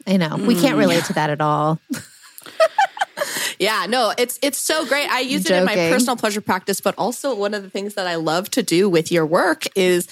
I 0.07 0.17
know 0.17 0.35
we 0.37 0.55
can't 0.55 0.77
relate 0.77 1.03
mm. 1.03 1.07
to 1.07 1.13
that 1.13 1.29
at 1.29 1.41
all 1.41 1.79
Yeah, 3.57 3.85
no, 3.87 4.13
it's 4.17 4.37
it's 4.41 4.57
so 4.57 4.85
great. 4.85 5.09
I 5.09 5.21
use 5.21 5.45
it 5.45 5.53
in 5.53 5.65
my 5.65 5.75
personal 5.75 6.15
pleasure 6.15 6.41
practice, 6.41 6.81
but 6.81 6.93
also 6.97 7.33
one 7.33 7.53
of 7.53 7.63
the 7.63 7.69
things 7.69 7.93
that 7.93 8.07
I 8.07 8.15
love 8.15 8.49
to 8.51 8.63
do 8.63 8.89
with 8.89 9.11
your 9.11 9.25
work 9.25 9.63
is 9.75 10.07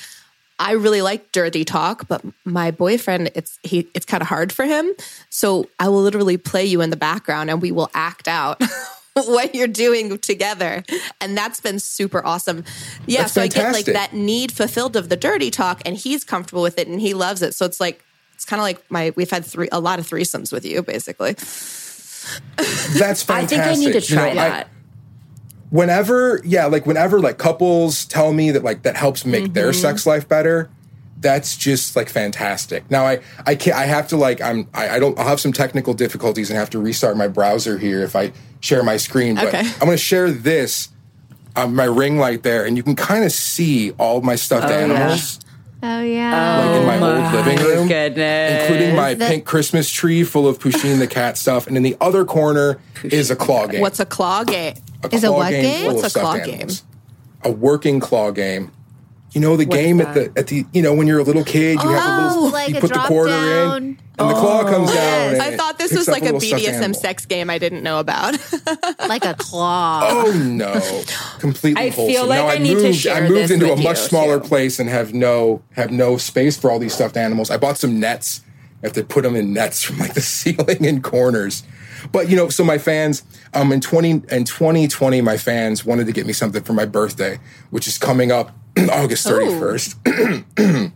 I 0.60 0.74
really 0.74 1.02
like 1.02 1.32
dirty 1.32 1.66
talk, 1.66 2.08
but 2.08 2.24
my 2.46 2.72
boyfriend 2.72 3.32
it's 3.36 3.60
he 3.64 3.88
it's 3.94 4.06
kind 4.06 4.22
of 4.22 4.28
hard 4.28 4.54
for 4.54 4.66
him. 4.66 4.92
So 5.30 5.70
I 5.80 5.90
will 5.90 6.02
literally 6.02 6.38
play 6.38 6.66
you 6.66 6.82
in 6.82 6.90
the 6.90 6.98
background 6.98 7.50
and 7.50 7.62
we 7.62 7.72
will 7.72 7.90
act 7.94 8.28
out 8.28 8.62
what 9.14 9.54
you're 9.56 9.68
doing 9.68 10.18
together. 10.20 10.84
And 11.20 11.38
that's 11.38 11.60
been 11.60 11.80
super 11.80 12.26
awesome. 12.26 12.64
Yeah, 13.08 13.22
That's 13.22 13.34
so 13.34 13.42
I 13.42 13.48
get 13.48 13.74
like 13.74 13.86
that 13.86 14.14
need 14.14 14.52
fulfilled 14.52 14.96
of 14.96 15.10
the 15.10 15.18
dirty 15.18 15.52
talk 15.52 15.82
and 15.86 15.98
he's 15.98 16.24
comfortable 16.24 16.62
with 16.62 16.78
it 16.78 16.88
and 16.88 17.02
he 17.02 17.14
loves 17.14 17.42
it. 17.42 17.56
So 17.56 17.66
it's 17.66 17.80
like 17.80 18.04
it's 18.44 18.50
kind 18.50 18.60
of 18.60 18.64
like 18.64 18.84
my 18.92 19.14
we've 19.16 19.32
had 19.32 19.46
three 19.46 19.70
a 19.72 19.80
lot 19.80 20.00
of 20.00 20.06
threesomes 20.10 20.52
with 20.52 20.66
you 20.66 20.84
basically. 20.84 21.32
That's 22.98 23.24
fantastic. 23.24 23.30
I 23.32 23.46
think 23.46 23.62
I 23.64 23.76
need 23.76 23.94
to 23.94 24.00
You 24.02 24.16
know, 24.18 24.22
try 24.22 24.30
I- 24.32 24.36
that. 24.36 24.68
whenever, 25.70 26.42
yeah, 26.44 26.66
like 26.66 26.86
whenever 26.86 27.20
like 27.22 27.38
couples 27.38 28.04
tell 28.06 28.34
me 28.34 28.52
that 28.52 28.64
like 28.64 28.84
that 28.84 28.96
helps 28.98 29.26
make 29.26 29.46
Mm-hmm. 29.46 29.54
their 29.54 29.72
sex 29.74 30.06
life 30.06 30.28
better, 30.28 30.70
that's 31.22 31.56
just 31.56 31.96
like 31.96 32.10
fantastic. 32.10 32.90
Now 32.92 33.06
I 33.06 33.20
I 33.46 33.56
can't 33.56 33.78
I 33.78 33.86
have 33.86 34.10
to 34.10 34.18
like 34.18 34.42
I'm 34.42 34.68
I, 34.74 34.90
I 34.96 35.00
don't 35.00 35.18
I'll 35.18 35.28
have 35.28 35.40
some 35.40 35.54
technical 35.54 35.94
difficulties 35.94 36.50
and 36.50 36.60
have 36.60 36.70
to 36.72 36.80
restart 36.80 37.16
my 37.16 37.30
browser 37.30 37.78
here 37.78 38.02
if 38.04 38.14
I 38.16 38.34
share 38.60 38.84
my 38.84 38.98
screen. 38.98 39.36
But 39.36 39.48
Okay. 39.48 39.60
I'm 39.80 39.80
gonna 39.88 39.96
share 39.98 40.32
this 40.32 40.90
on 41.56 41.76
my 41.76 41.86
ring 41.86 42.18
light 42.18 42.44
there, 42.44 42.66
and 42.66 42.76
you 42.76 42.84
can 42.84 42.96
kind 42.96 43.24
of 43.24 43.32
see 43.32 43.92
all 44.00 44.20
my 44.22 44.36
stuffed 44.36 44.66
Oh, 44.68 44.70
yeah. 44.70 45.18
Animals. 45.84 46.02
Oh 46.02 46.04
yeah. 46.04 46.66
like 46.66 46.82
in 46.82 46.86
my 46.88 47.00
oh 47.00 47.24
old 47.26 47.34
living 47.46 47.66
room, 47.66 47.88
goodness. 47.88 48.62
including 48.64 48.96
my 48.96 49.16
pink 49.16 49.46
Christmas 49.46 49.90
tree 49.90 50.24
full 50.24 50.48
of 50.48 50.60
Pusheen 50.60 51.00
the 51.00 51.08
cat 51.08 51.38
stuff, 51.38 51.68
and 51.68 51.78
in 51.78 51.84
the 51.84 51.98
other 52.02 52.26
corner 52.26 52.80
is 53.04 53.30
a 53.32 53.36
claw 53.36 53.68
game. 53.68 53.82
What's 53.82 54.00
a 54.00 54.06
claw 54.06 54.44
game? 54.44 54.76
a 55.04 55.14
Is 55.14 55.24
a 55.24 55.32
what 55.32 55.50
game? 55.50 55.86
full 55.86 55.96
What's 56.02 56.16
of 56.16 56.20
a 56.20 56.24
claw 56.24 56.38
game? 56.38 56.54
animals. 56.56 56.84
A 57.44 57.52
working 57.52 58.00
claw 58.00 58.32
game. 58.32 58.72
You 59.34 59.42
know 59.42 59.58
the 59.58 59.66
game 59.66 60.00
at 60.00 60.14
the 60.14 60.32
at 60.38 60.48
the 60.48 60.66
you 60.74 60.82
know 60.82 60.94
when 60.94 61.08
you're 61.08 61.20
a 61.20 61.24
little 61.24 61.44
kid 61.44 61.82
you 61.82 61.90
have 61.90 62.20
a 62.20 62.28
little 62.28 62.44
Oh, 62.46 62.50
like 62.50 62.70
you 62.70 62.78
a 62.78 62.82
put 62.82 62.94
the 62.94 63.00
quarter 63.00 63.32
down. 63.32 63.78
in 63.84 63.84
and 64.20 64.30
the 64.30 64.34
claw 64.36 64.64
comes 64.64 64.90
down. 64.90 64.96
yes. 64.96 65.34
and 65.34 65.42
I 65.42 65.48
it 65.50 65.58
thought 65.58 65.80
this 65.80 65.90
picks 65.90 66.00
was 66.02 66.08
like 66.08 66.22
a 66.22 66.26
little 66.26 66.40
stuffed 66.40 66.64
BDSM 66.64 66.96
sex 66.96 67.26
game 67.26 67.50
I 67.50 67.58
didn't 67.58 67.82
know 67.82 67.98
about. 68.00 68.36
like 69.08 69.26
a 69.26 69.34
claw. 69.34 70.02
Oh 70.04 70.32
no, 70.34 70.74
completely 71.40 71.82
I 71.82 71.90
feel 71.90 72.28
like 72.28 72.40
no, 72.40 72.48
I 72.48 72.58
need 72.60 72.76
to 72.76 72.84
moved. 72.84 73.00
share 73.00 73.16
I 73.16 73.22
moved 73.22 73.34
this 73.36 73.52
into 73.52 73.72
a 73.74 73.76
much 73.76 73.98
smaller 73.98 74.40
too. 74.40 74.48
place 74.48 74.80
and 74.80 74.88
have 74.88 75.14
no 75.16 75.64
have 75.72 75.92
no 75.92 76.18
space 76.18 76.56
for 76.56 76.70
all 76.70 76.78
these 76.80 76.94
stuffed 76.94 77.18
animals. 77.18 77.50
I 77.50 77.58
bought 77.58 77.78
some 77.78 78.00
nets. 78.00 78.42
I 78.84 78.88
have 78.88 78.94
to 78.94 79.04
put 79.04 79.24
them 79.24 79.36
in 79.36 79.52
nets 79.54 79.82
from 79.82 79.98
like 79.98 80.14
the 80.14 80.22
ceiling 80.38 80.86
and 80.86 81.04
corners. 81.04 81.64
But 82.12 82.30
you 82.30 82.36
know, 82.36 82.50
so 82.50 82.64
my 82.64 82.78
fans, 82.78 83.24
um, 83.54 83.72
in 83.72 83.82
twenty 83.82 84.22
in 84.30 84.46
twenty 84.46 84.88
twenty, 84.88 85.22
my 85.22 85.38
fans 85.38 85.84
wanted 85.86 86.06
to 86.06 86.12
get 86.12 86.26
me 86.28 86.34
something 86.34 86.62
for 86.62 86.74
my 86.74 86.86
birthday, 86.86 87.40
which 87.72 87.88
is 87.88 87.98
coming 87.98 88.32
up 88.32 88.52
August 88.92 89.26
thirty 89.28 89.58
first. 89.60 89.98
Oh. 90.06 90.44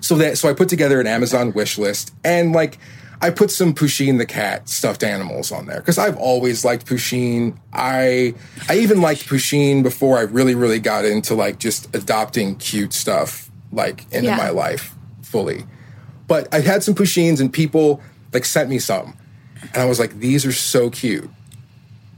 so 0.00 0.14
that 0.16 0.38
so 0.38 0.48
I 0.48 0.52
put 0.52 0.68
together 0.68 1.00
an 1.00 1.06
Amazon 1.06 1.52
wish 1.52 1.78
list 1.78 2.12
and 2.24 2.52
like 2.52 2.78
I 3.20 3.30
put 3.30 3.50
some 3.50 3.74
Pusheen 3.74 4.18
the 4.18 4.26
cat 4.26 4.68
stuffed 4.68 5.02
animals 5.02 5.50
on 5.50 5.66
there 5.66 5.80
because 5.80 5.98
I've 5.98 6.16
always 6.16 6.64
liked 6.64 6.86
Pusheen. 6.86 7.58
I 7.72 8.34
I 8.68 8.78
even 8.78 9.00
liked 9.00 9.26
Pusheen 9.28 9.82
before 9.82 10.18
I 10.18 10.22
really 10.22 10.54
really 10.54 10.78
got 10.78 11.04
into 11.04 11.34
like 11.34 11.58
just 11.58 11.94
adopting 11.96 12.56
cute 12.56 12.92
stuff 12.92 13.50
like 13.72 14.04
into 14.12 14.26
Yeah. 14.28 14.36
my 14.36 14.50
life 14.50 14.94
fully. 15.22 15.64
But 16.28 16.52
I 16.54 16.60
had 16.60 16.82
some 16.82 16.94
Pusheens 16.94 17.40
and 17.40 17.52
people 17.52 18.00
like 18.32 18.44
sent 18.44 18.68
me 18.70 18.78
some, 18.78 19.16
and 19.72 19.76
I 19.82 19.86
was 19.86 19.98
like, 19.98 20.18
these 20.20 20.44
are 20.46 20.52
so 20.52 20.90
cute, 20.90 21.28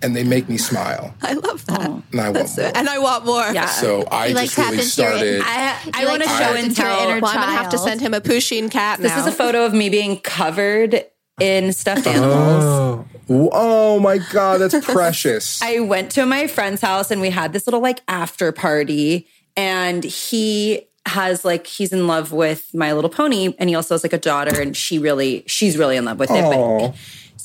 and 0.03 0.17
they 0.17 0.25
make 0.25 0.49
me 0.49 0.57
smile, 0.57 1.15
I 1.23 1.35
love 1.35 1.65
that. 1.67 1.81
Oh. 1.89 2.03
and 2.13 2.21
I 2.21 2.31
want 2.31 2.57
more. 2.57 2.63
And 2.75 2.89
I 2.89 2.99
want 2.99 3.27
more. 3.27 3.47
Yeah. 3.53 3.67
So 3.67 4.03
I 4.11 4.27
You, 4.29 4.35
like, 4.35 4.47
just 4.47 4.59
really 4.59 4.71
tapped 4.71 4.73
into 4.73 5.03
your- 5.03 5.13
started. 5.13 5.43
I, 5.45 5.79
I 5.95 6.05
want 6.07 6.23
to 6.23 6.29
show 6.29 6.39
tapped 6.39 6.57
and 6.57 6.67
into 6.69 6.81
your 6.83 6.91
tell. 6.91 7.09
inner 7.11 7.21
Well, 7.21 7.31
I'm 7.31 7.41
gonna 7.41 7.53
have 7.53 7.71
to 7.71 7.79
send 7.79 8.01
him 8.01 8.15
a 8.15 8.21
Pusheen 8.21 8.71
cat 8.71 9.01
This 9.01 9.13
now. 9.13 9.21
is 9.21 9.27
a 9.27 9.33
photo 9.33 9.65
of 9.65 9.73
me 9.75 9.89
being 9.89 10.19
covered 10.19 11.05
in 11.41 11.73
stuffed 11.73 12.07
oh. 12.07 12.11
animals. 12.11 13.07
oh 13.53 13.99
my 14.01 14.19
god, 14.19 14.61
that's 14.61 14.85
precious. 14.93 15.63
I 15.63 15.81
went 15.81 16.11
to 16.13 16.27
my 16.27 16.47
friend's 16.47 16.81
house 16.83 17.11
and 17.11 17.21
we 17.21 17.31
had 17.31 17.53
this 17.53 17.67
little 17.67 17.81
like 17.81 18.01
after 18.09 18.53
party 18.53 19.27
and 19.57 20.05
he 20.05 20.87
has 21.07 21.45
like 21.45 21.67
he's 21.67 21.93
in 21.95 22.07
love 22.07 22.31
with 22.31 22.73
my 22.75 22.93
little 22.93 23.09
pony 23.11 23.55
and 23.59 23.71
he 23.71 23.75
also 23.75 23.95
has 23.95 24.05
like 24.05 24.13
a 24.13 24.19
daughter 24.19 24.61
and 24.61 24.77
she 24.77 24.99
really 24.99 25.43
she's 25.47 25.79
really 25.79 25.97
in 25.97 26.05
love 26.05 26.19
with 26.19 26.31
it 26.31 26.43
but 26.43 26.95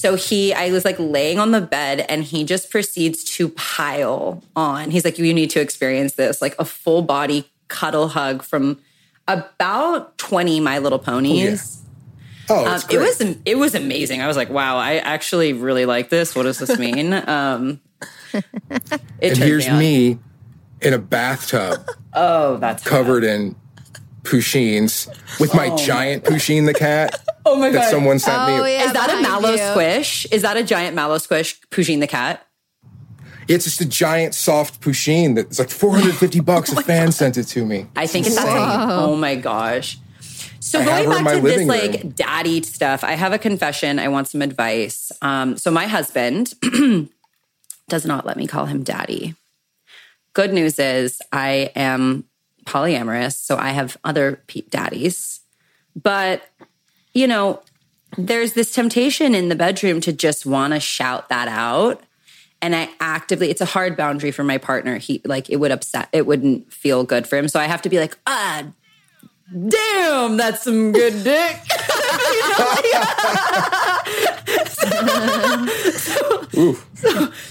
so 0.06 0.15
he 0.15 0.54
I 0.54 0.72
was 0.72 0.86
like 0.86 0.98
laying 1.00 1.39
on 1.39 1.52
the 1.52 1.62
bed 1.62 2.06
and 2.08 2.24
he 2.24 2.44
just 2.44 2.70
proceeds 2.70 3.24
to 3.36 3.50
pile 3.50 4.44
on 4.56 4.91
he's 4.91 5.04
like 5.04 5.18
you 5.18 5.34
need 5.34 5.50
to 5.52 5.60
experience 5.60 6.13
this 6.13 6.41
like 6.41 6.56
a 6.60 6.65
full 6.65 7.02
body 7.02 7.50
cuddle 7.68 8.10
hug 8.10 8.44
from 8.44 8.80
about 9.28 10.18
20 10.20 10.60
my 10.60 10.78
little 10.78 11.00
ponies 11.00 11.82
oh, 12.50 12.65
um, 12.65 12.82
it 12.89 12.98
was 13.00 13.22
it 13.46 13.58
was 13.58 13.74
amazing. 13.74 14.22
I 14.22 14.28
was 14.28 14.38
like, 14.38 14.50
wow, 14.50 14.78
I 14.78 14.98
actually 14.98 15.54
really 15.54 15.86
like 15.86 16.10
this. 16.10 16.36
What 16.36 16.44
does 16.44 16.60
this 16.60 16.78
mean? 16.78 17.12
um, 17.28 17.82
it 18.32 18.44
and 19.22 19.38
here's 19.38 19.68
me, 19.68 19.80
me 20.13 20.20
in 20.82 20.94
a 20.94 21.00
bathtub 21.00 21.88
Oh, 22.13 22.58
that's 22.58 22.84
covered 22.84 23.24
in 23.24 23.56
Pusheens 24.26 25.08
with 25.40 25.54
my 25.56 25.74
giant 25.76 26.24
Pusheen 26.24 26.66
the 26.66 26.74
cat 26.74 27.20
Oh 27.46 27.56
my 27.58 27.70
that 27.70 27.90
someone 27.92 28.18
sent 28.20 28.36
Oh, 28.38 28.64
me. 28.64 28.74
yeah, 28.74 28.86
Is 28.86 28.94
that 28.94 29.06
a 29.10 29.18
behind 29.18 29.22
mallow 29.24 29.52
you. 29.52 29.58
squish? 29.72 30.26
Is 30.32 30.42
that 30.42 30.58
a 30.58 30.64
giant 30.64 30.96
mallow 30.96 31.18
squish? 31.20 31.60
Pusheen 31.70 32.00
the 32.00 32.08
cat. 32.08 32.46
It's 33.48 33.66
just 33.66 33.80
a 33.82 33.86
giant 33.86 34.34
soft 34.34 34.82
Pusheen 34.82 35.36
that's 35.36 35.60
like 35.60 35.70
450 35.70 36.40
bucks. 36.42 36.72
A 36.72 36.82
fan 36.82 37.12
sent 37.12 37.38
it 37.38 37.44
to 37.50 37.64
me. 37.66 37.86
I 37.96 38.08
think 38.08 38.26
it's 38.26 38.36
insane. 38.36 38.58
Oh 38.58 39.16
my 39.16 39.36
gosh. 39.36 40.00
So 40.60 40.80
I 40.82 41.06
going 41.06 41.24
back 41.24 41.36
to 41.36 41.42
this 41.42 41.52
living 41.52 41.68
like 41.68 42.16
daddy 42.16 42.64
stuff, 42.64 43.04
I 43.04 43.12
have 43.12 43.32
a 43.34 43.38
confession. 43.38 44.00
I 44.00 44.08
want 44.08 44.28
some 44.28 44.42
advice. 44.42 45.12
Um, 45.22 45.58
so 45.58 45.70
my 45.70 45.86
husband 45.86 46.54
does 47.88 48.06
not 48.06 48.26
let 48.26 48.38
me 48.38 48.48
call 48.48 48.66
him 48.66 48.82
daddy. 48.84 49.36
Good 50.34 50.52
news 50.52 50.80
is 50.80 51.22
I 51.32 51.70
am 51.76 52.24
polyamorous, 52.65 53.34
so 53.34 53.58
I 53.58 53.69
have 53.69 53.97
other 54.04 54.41
daddies. 54.69 55.41
But 55.95 56.43
you 57.13 57.28
know, 57.28 57.62
there's 58.17 58.54
this 58.54 58.73
temptation 58.73 59.34
in 59.34 59.49
the 59.49 59.56
bedroom 59.56 60.01
to 60.01 60.13
just 60.13 60.45
want 60.45 60.73
to 60.73 60.80
shout 60.80 61.30
that 61.30 61.47
out. 61.47 62.01
And 62.62 62.75
I 62.75 62.89
actively, 62.99 63.49
it's 63.49 63.62
a 63.62 63.65
hard 63.65 63.97
boundary 63.97 64.32
for 64.32 64.43
my 64.43 64.58
partner. 64.58 64.97
He 64.97 65.21
like 65.25 65.49
it 65.49 65.58
would 65.58 65.71
upset, 65.71 66.10
it 66.12 66.25
wouldn't 66.25 66.71
feel 66.71 67.04
good 67.04 67.28
for 67.28 67.38
him. 67.38 67.47
So 67.47 67.60
I 67.60 67.65
have 67.65 67.82
to 67.84 67.89
be 67.89 67.99
like, 67.99 68.17
ah, 68.28 68.63
damn, 69.51 70.38
that's 70.38 70.63
some 70.63 70.91
good 70.91 71.23
dick. 71.23 71.56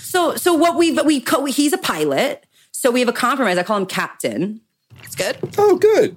so, 0.00 0.36
so 0.36 0.54
what 0.54 0.76
we've 0.76 0.98
we 1.04 1.24
he's 1.50 1.72
a 1.72 1.78
pilot, 1.78 2.46
so 2.72 2.90
we 2.90 3.00
have 3.00 3.08
a 3.08 3.12
compromise. 3.12 3.58
I 3.58 3.62
call 3.62 3.76
him 3.76 3.86
captain. 3.86 4.60
It's 5.04 5.14
good. 5.14 5.36
Oh, 5.58 5.76
good. 5.76 6.16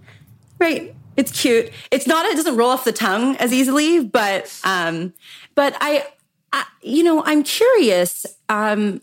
Right. 0.60 0.96
It's 1.16 1.42
cute. 1.42 1.72
It's 1.92 2.08
not. 2.08 2.26
It 2.26 2.36
doesn't 2.36 2.56
roll 2.56 2.70
off 2.70 2.84
the 2.84 2.92
tongue 2.92 3.36
as 3.38 3.52
easily, 3.52 4.04
but 4.04 4.60
um, 4.64 5.14
but 5.56 5.76
I, 5.82 6.06
I 6.54 6.66
you 6.82 7.04
know, 7.04 7.24
I'm 7.24 7.44
curious. 7.44 8.26
Um, 8.50 9.02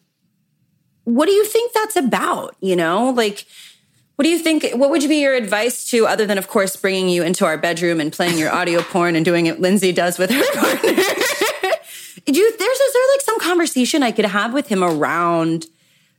what 1.04 1.26
do 1.26 1.32
you 1.32 1.44
think 1.44 1.72
that's 1.72 1.96
about? 1.96 2.56
You 2.60 2.76
know, 2.76 3.10
like. 3.10 3.46
What 4.16 4.22
do 4.22 4.28
you 4.28 4.38
think? 4.38 4.64
What 4.74 4.90
would 4.90 5.00
be 5.08 5.22
your 5.22 5.34
advice 5.34 5.90
to, 5.90 6.06
other 6.06 6.24
than, 6.24 6.38
of 6.38 6.46
course, 6.46 6.76
bringing 6.76 7.08
you 7.08 7.24
into 7.24 7.44
our 7.46 7.58
bedroom 7.58 8.00
and 8.00 8.12
playing 8.12 8.38
your 8.38 8.52
audio 8.52 8.80
porn 8.92 9.16
and 9.16 9.24
doing 9.24 9.46
it 9.46 9.60
Lindsey 9.60 9.90
does 9.90 10.20
with 10.20 10.30
her 10.30 10.52
partner? 10.54 10.88
do 12.24 12.32
you, 12.32 12.56
there's 12.56 12.78
is 12.78 12.92
there 12.92 13.02
like 13.12 13.20
some 13.22 13.40
conversation 13.40 14.04
I 14.04 14.12
could 14.12 14.26
have 14.26 14.54
with 14.54 14.68
him 14.68 14.84
around 14.84 15.66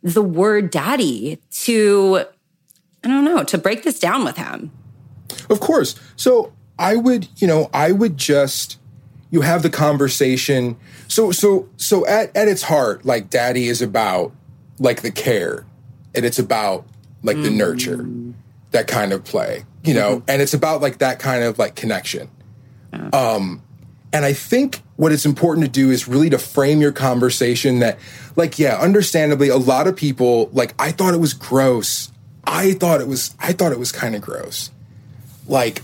the 0.03 0.21
word 0.21 0.71
daddy 0.71 1.39
to, 1.51 2.25
I 3.05 3.09
don't 3.09 3.25
know, 3.25 3.43
to 3.43 3.57
break 3.57 3.83
this 3.83 3.99
down 3.99 4.23
with 4.23 4.37
him? 4.37 4.71
Of 5.49 5.59
course. 5.59 5.95
So 6.15 6.53
I 6.77 6.95
would, 6.95 7.27
you 7.37 7.47
know, 7.47 7.69
I 7.73 7.91
would 7.91 8.17
just 8.17 8.79
you 9.31 9.41
have 9.41 9.63
the 9.63 9.69
conversation. 9.69 10.77
So 11.07 11.31
so 11.31 11.69
so 11.77 12.05
at 12.07 12.35
at 12.35 12.47
its 12.47 12.63
heart, 12.63 13.05
like 13.05 13.29
daddy 13.29 13.67
is 13.67 13.81
about 13.81 14.31
like 14.79 15.01
the 15.01 15.11
care 15.11 15.65
and 16.13 16.25
it's 16.25 16.39
about 16.39 16.85
like 17.23 17.41
the 17.41 17.49
nurture, 17.49 18.07
that 18.71 18.87
kind 18.87 19.11
of 19.11 19.23
play, 19.23 19.65
you 19.83 19.93
know, 19.93 20.23
and 20.27 20.41
it's 20.41 20.53
about 20.53 20.81
like 20.81 20.99
that 20.99 21.19
kind 21.19 21.43
of 21.43 21.57
like 21.57 21.75
connection. 21.75 22.29
Um 23.11 23.61
and 24.13 24.23
I 24.23 24.31
think 24.31 24.81
what 24.95 25.11
it's 25.11 25.25
important 25.25 25.65
to 25.65 25.71
do 25.71 25.91
is 25.91 26.07
really 26.07 26.29
to 26.29 26.37
frame 26.37 26.79
your 26.79 26.93
conversation 26.93 27.79
that, 27.79 27.99
like, 28.37 28.57
yeah, 28.57 28.77
understandably, 28.77 29.49
a 29.49 29.57
lot 29.57 29.87
of 29.87 29.97
people, 29.97 30.49
like, 30.53 30.73
I 30.79 30.93
thought 30.93 31.13
it 31.13 31.19
was 31.19 31.33
gross. 31.33 32.13
I 32.55 32.71
thought 32.71 33.01
it 33.01 33.07
was, 33.07 33.35
I 33.37 33.51
thought 33.51 33.73
it 33.73 33.79
was 33.79 33.91
kind 33.91 34.15
of 34.15 34.21
gross. 34.21 34.71
Like, 35.45 35.81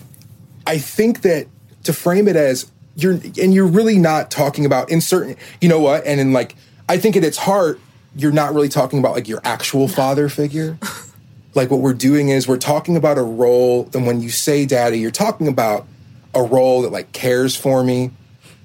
I 0.66 0.78
think 0.78 1.22
that 1.24 1.48
to 1.84 1.92
frame 1.92 2.30
it 2.30 2.38
as 2.38 2.72
you're, 2.96 3.12
and 3.14 3.54
you're 3.54 3.68
really 3.68 3.98
not 3.98 4.32
talking 4.32 4.66
about 4.66 4.90
in 4.90 5.02
certain, 5.02 5.36
you 5.60 5.68
know 5.68 5.82
what? 5.82 6.06
And 6.06 6.22
in 6.22 6.32
like, 6.32 6.56
I 6.88 6.98
think 6.98 7.18
at 7.18 7.26
its 7.26 7.38
heart, 7.38 7.82
you're 8.16 8.32
not 8.32 8.54
really 8.54 8.70
talking 8.70 9.00
about 9.00 9.16
like 9.16 9.28
your 9.28 9.42
actual 9.44 9.90
father 9.90 10.30
figure. 10.30 10.78
like, 11.56 11.70
what 11.70 11.82
we're 11.82 11.94
doing 11.94 12.30
is 12.30 12.48
we're 12.48 12.58
talking 12.58 12.96
about 12.96 13.18
a 13.18 13.24
role. 13.24 13.90
And 13.94 14.08
when 14.08 14.22
you 14.22 14.30
say 14.30 14.66
daddy, 14.66 14.98
you're 14.98 15.12
talking 15.12 15.50
about 15.50 15.86
a 16.34 16.42
role 16.42 16.84
that 16.84 16.94
like 16.94 17.12
cares 17.12 17.54
for 17.54 17.84
me, 17.84 18.12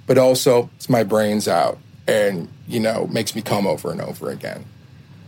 but 0.06 0.16
also 0.16 0.70
it's 0.76 0.88
my 0.88 1.02
brains 1.02 1.48
out 1.48 1.76
and, 2.06 2.48
you 2.68 2.78
know, 2.78 3.08
makes 3.08 3.34
me 3.34 3.42
come 3.42 3.66
over 3.66 3.90
and 3.90 4.00
over 4.00 4.30
again. 4.30 4.64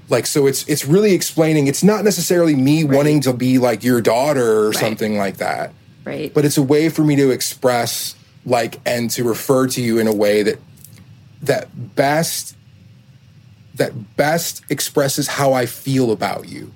Like 0.09 0.27
so 0.27 0.47
it's 0.47 0.67
it's 0.69 0.87
really 0.87 1.13
explaining 1.13 1.67
it's 1.67 1.85
not 1.85 2.05
necessarily 2.05 2.55
me 2.55 2.85
wanting 2.85 3.21
to 3.23 3.33
be 3.33 3.59
like 3.59 3.85
your 3.85 4.01
daughter 4.01 4.67
or 4.67 4.73
something 4.73 5.19
like 5.19 5.37
that. 5.39 5.73
Right. 6.05 6.33
But 6.33 6.47
it's 6.47 6.57
a 6.57 6.63
way 6.63 6.89
for 6.89 7.05
me 7.05 7.17
to 7.17 7.31
express 7.31 8.15
like 8.47 8.81
and 8.87 9.11
to 9.11 9.25
refer 9.25 9.67
to 9.69 9.81
you 9.81 9.99
in 9.99 10.07
a 10.07 10.15
way 10.15 10.43
that 10.43 10.59
that 11.43 11.95
best 11.95 12.57
that 13.75 14.17
best 14.17 14.63
expresses 14.71 15.29
how 15.29 15.53
I 15.53 15.67
feel 15.67 16.11
about 16.11 16.49
you 16.49 16.73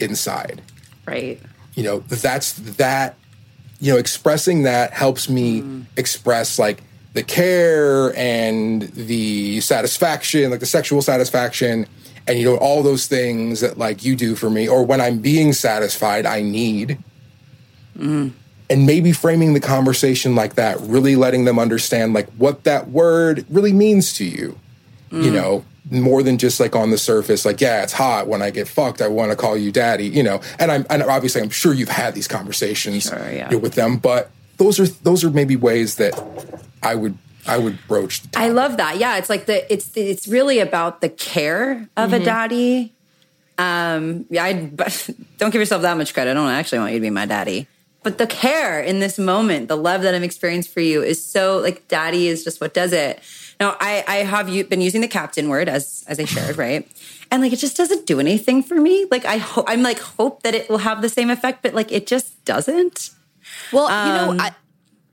inside 0.00 0.60
right. 1.06 1.40
you 1.74 1.82
know 1.82 2.00
that's 2.00 2.52
that 2.52 3.16
you 3.80 3.92
know 3.92 3.98
expressing 3.98 4.64
that 4.64 4.92
helps 4.92 5.28
me 5.28 5.62
mm. 5.62 5.86
express 5.96 6.58
like 6.58 6.82
the 7.14 7.22
care 7.22 8.14
and 8.16 8.82
the 8.82 9.60
satisfaction 9.60 10.50
like 10.50 10.60
the 10.60 10.66
sexual 10.66 11.00
satisfaction 11.00 11.86
and 12.26 12.38
you 12.38 12.44
know 12.44 12.56
all 12.56 12.82
those 12.82 13.06
things 13.06 13.60
that 13.60 13.78
like 13.78 14.04
you 14.04 14.16
do 14.16 14.34
for 14.34 14.50
me 14.50 14.68
or 14.68 14.84
when 14.84 15.00
i'm 15.00 15.18
being 15.18 15.52
satisfied 15.52 16.26
i 16.26 16.40
need 16.40 16.98
Mm. 17.96 18.32
And 18.70 18.86
maybe 18.86 19.12
framing 19.12 19.54
the 19.54 19.60
conversation 19.60 20.34
like 20.34 20.54
that, 20.54 20.80
really 20.80 21.16
letting 21.16 21.44
them 21.44 21.58
understand 21.58 22.14
like 22.14 22.30
what 22.32 22.64
that 22.64 22.88
word 22.88 23.44
really 23.50 23.72
means 23.72 24.14
to 24.14 24.24
you. 24.24 24.58
Mm. 25.10 25.24
You 25.24 25.30
know, 25.30 25.64
more 25.90 26.22
than 26.22 26.38
just 26.38 26.58
like 26.60 26.74
on 26.74 26.90
the 26.90 26.98
surface, 26.98 27.44
like, 27.44 27.60
yeah, 27.60 27.82
it's 27.82 27.92
hot 27.92 28.26
when 28.26 28.40
I 28.40 28.50
get 28.50 28.66
fucked. 28.66 29.02
I 29.02 29.08
want 29.08 29.30
to 29.30 29.36
call 29.36 29.56
you 29.56 29.70
daddy, 29.70 30.06
you 30.06 30.22
know. 30.22 30.40
And 30.58 30.72
I'm 30.72 30.86
and 30.88 31.02
obviously 31.02 31.42
I'm 31.42 31.50
sure 31.50 31.74
you've 31.74 31.88
had 31.88 32.14
these 32.14 32.26
conversations 32.26 33.04
sure, 33.04 33.30
yeah. 33.30 33.54
with 33.54 33.74
them, 33.74 33.98
but 33.98 34.30
those 34.56 34.80
are 34.80 34.86
those 34.86 35.22
are 35.24 35.30
maybe 35.30 35.56
ways 35.56 35.96
that 35.96 36.20
I 36.82 36.94
would 36.94 37.16
I 37.46 37.58
would 37.58 37.78
broach. 37.86 38.22
The 38.22 38.38
I 38.38 38.48
love 38.48 38.76
that. 38.78 38.98
Yeah, 38.98 39.16
it's 39.18 39.28
like 39.28 39.46
the 39.46 39.70
it's 39.72 39.90
it's 39.96 40.26
really 40.26 40.58
about 40.58 41.00
the 41.00 41.08
care 41.08 41.88
of 41.96 42.10
mm-hmm. 42.10 42.14
a 42.14 42.24
daddy. 42.24 42.92
Um, 43.58 44.26
yeah, 44.30 44.44
I 44.44 44.52
don't 45.38 45.50
give 45.50 45.60
yourself 45.60 45.82
that 45.82 45.96
much 45.96 46.14
credit. 46.14 46.32
I 46.32 46.34
don't 46.34 46.48
actually 46.48 46.78
want 46.78 46.92
you 46.92 46.98
to 46.98 47.02
be 47.02 47.10
my 47.10 47.26
daddy, 47.26 47.66
but 48.02 48.18
the 48.18 48.26
care 48.26 48.80
in 48.80 48.98
this 48.98 49.18
moment, 49.18 49.68
the 49.68 49.76
love 49.76 50.02
that 50.02 50.14
I'm 50.14 50.22
experiencing 50.22 50.72
for 50.72 50.80
you 50.80 51.02
is 51.02 51.24
so 51.24 51.58
like 51.58 51.86
daddy 51.88 52.28
is 52.28 52.44
just 52.44 52.60
what 52.60 52.74
does 52.74 52.92
it. 52.92 53.20
Now, 53.60 53.76
I 53.80 54.04
I 54.08 54.16
have 54.16 54.48
you 54.48 54.64
been 54.64 54.80
using 54.80 55.00
the 55.00 55.08
captain 55.08 55.48
word 55.48 55.68
as 55.68 56.04
as 56.08 56.18
I 56.18 56.24
shared, 56.24 56.56
right? 56.56 56.88
And 57.30 57.42
like 57.42 57.52
it 57.52 57.58
just 57.58 57.76
doesn't 57.76 58.06
do 58.06 58.20
anything 58.20 58.62
for 58.62 58.74
me. 58.74 59.06
Like 59.10 59.24
I 59.24 59.38
hope 59.38 59.66
I'm 59.68 59.82
like 59.82 59.98
hope 59.98 60.42
that 60.42 60.54
it 60.54 60.68
will 60.68 60.78
have 60.78 61.02
the 61.02 61.08
same 61.08 61.30
effect, 61.30 61.62
but 61.62 61.74
like 61.74 61.92
it 61.92 62.06
just 62.06 62.44
doesn't. 62.44 63.10
Well, 63.72 63.86
um, 63.86 64.08
you 64.08 64.14
know, 64.14 64.30
um, 64.32 64.40
I, 64.40 64.54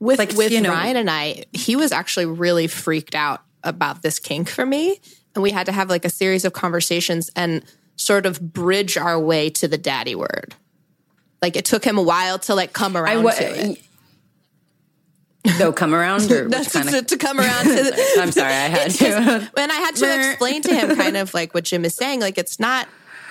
with 0.02 0.18
like, 0.18 0.32
with 0.32 0.50
you 0.50 0.60
know, 0.60 0.70
Ryan 0.70 0.96
and 0.96 1.08
I, 1.08 1.44
he 1.52 1.76
was 1.76 1.92
actually 1.92 2.26
really 2.26 2.66
freaked 2.66 3.14
out 3.14 3.40
about 3.62 4.02
this 4.02 4.18
kink 4.18 4.48
for 4.48 4.66
me, 4.66 5.00
and 5.34 5.42
we 5.42 5.52
had 5.52 5.66
to 5.66 5.72
have 5.72 5.88
like 5.88 6.04
a 6.04 6.10
series 6.10 6.44
of 6.44 6.52
conversations 6.52 7.30
and 7.36 7.62
sort 7.94 8.26
of 8.26 8.52
bridge 8.52 8.96
our 8.96 9.18
way 9.18 9.48
to 9.50 9.68
the 9.68 9.78
daddy 9.78 10.16
word. 10.16 10.56
Like 11.40 11.54
it 11.54 11.64
took 11.64 11.84
him 11.84 11.98
a 11.98 12.02
while 12.02 12.40
to 12.40 12.54
like 12.56 12.72
come 12.72 12.96
around 12.96 13.22
w- 13.22 13.36
to 13.36 13.70
it. 13.70 13.82
No, 15.58 15.72
come 15.72 15.92
around 15.92 16.30
or 16.30 16.48
kind 16.72 16.94
of... 16.94 17.06
to, 17.08 17.16
come 17.16 17.40
around 17.40 17.64
to 17.64 17.70
the, 17.74 18.16
I'm 18.20 18.30
sorry, 18.30 18.52
I 18.52 18.68
had 18.68 18.92
to. 18.92 19.50
and 19.56 19.72
I 19.72 19.74
had 19.74 19.96
to 19.96 20.30
explain 20.30 20.62
to 20.62 20.72
him 20.72 20.94
kind 20.94 21.16
of 21.16 21.34
like 21.34 21.52
what 21.52 21.64
Jim 21.64 21.84
is 21.84 21.96
saying. 21.96 22.20
Like 22.20 22.38
it's 22.38 22.60
not 22.60 22.86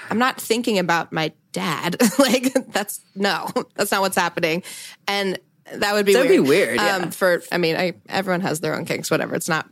I'm 0.10 0.17
not 0.17 0.39
thinking 0.39 0.77
about 0.77 1.13
my 1.13 1.31
dad. 1.53 1.95
like 2.19 2.53
that's 2.73 2.99
no, 3.15 3.49
that's 3.75 3.91
not 3.91 4.01
what's 4.01 4.17
happening. 4.17 4.63
And 5.07 5.39
that 5.75 5.93
would 5.93 6.05
be 6.05 6.13
That'd 6.13 6.29
weird. 6.29 6.43
be 6.43 6.49
weird. 6.49 6.75
Yeah. 6.75 6.95
Um, 6.97 7.12
for 7.12 7.41
I 7.51 7.57
mean, 7.57 7.75
I 7.75 7.93
everyone 8.10 8.41
has 8.41 8.60
their 8.60 8.75
own 8.75 8.86
kinks, 8.86 9.10
whatever. 9.12 9.36
It's 9.36 9.49
not 9.49 9.67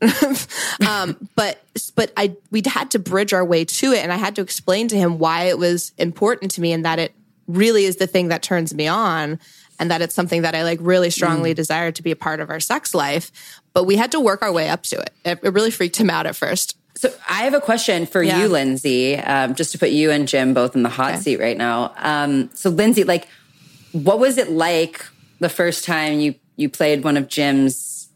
um, 0.86 1.28
but 1.36 1.62
but 1.94 2.12
I 2.16 2.36
we 2.50 2.62
had 2.64 2.90
to 2.92 2.98
bridge 2.98 3.32
our 3.32 3.44
way 3.44 3.64
to 3.64 3.92
it, 3.92 4.02
and 4.02 4.12
I 4.12 4.16
had 4.16 4.36
to 4.36 4.42
explain 4.42 4.88
to 4.88 4.96
him 4.96 5.18
why 5.18 5.44
it 5.44 5.58
was 5.58 5.92
important 5.98 6.52
to 6.52 6.60
me, 6.60 6.72
and 6.72 6.84
that 6.84 6.98
it 6.98 7.12
really 7.46 7.84
is 7.84 7.96
the 7.96 8.06
thing 8.06 8.28
that 8.28 8.42
turns 8.42 8.72
me 8.72 8.88
on, 8.88 9.38
and 9.78 9.90
that 9.90 10.00
it's 10.00 10.14
something 10.14 10.42
that 10.42 10.54
I 10.54 10.64
like 10.64 10.78
really 10.80 11.10
strongly 11.10 11.52
mm. 11.52 11.56
desire 11.56 11.92
to 11.92 12.02
be 12.02 12.10
a 12.10 12.16
part 12.16 12.40
of 12.40 12.48
our 12.48 12.60
sex 12.60 12.94
life. 12.94 13.60
But 13.74 13.84
we 13.84 13.96
had 13.96 14.12
to 14.12 14.20
work 14.20 14.42
our 14.42 14.52
way 14.52 14.68
up 14.68 14.84
to 14.84 14.96
it. 14.98 15.12
It, 15.24 15.40
it 15.42 15.52
really 15.52 15.70
freaked 15.70 15.96
him 15.96 16.08
out 16.08 16.26
at 16.26 16.34
first. 16.34 16.76
So 16.96 17.12
I 17.28 17.44
have 17.44 17.54
a 17.54 17.60
question 17.60 18.06
for 18.06 18.22
yeah. 18.22 18.40
you, 18.40 18.48
Lindsey, 18.48 19.16
um, 19.16 19.54
just 19.54 19.72
to 19.72 19.78
put 19.78 19.90
you 19.90 20.10
and 20.10 20.26
Jim 20.26 20.54
both 20.54 20.74
in 20.74 20.82
the 20.82 20.88
hot 20.88 21.12
okay. 21.12 21.20
seat 21.20 21.40
right 21.40 21.56
now. 21.56 21.94
Um, 21.96 22.50
so 22.52 22.68
Lindsey, 22.68 23.04
like, 23.04 23.28
what 23.92 24.18
was 24.18 24.38
it 24.38 24.50
like 24.50 25.06
the 25.40 25.48
first 25.48 25.84
time 25.84 26.20
you 26.20 26.36
you 26.56 26.68
played 26.68 27.02
one 27.02 27.16
of 27.16 27.28
Jim's 27.28 28.08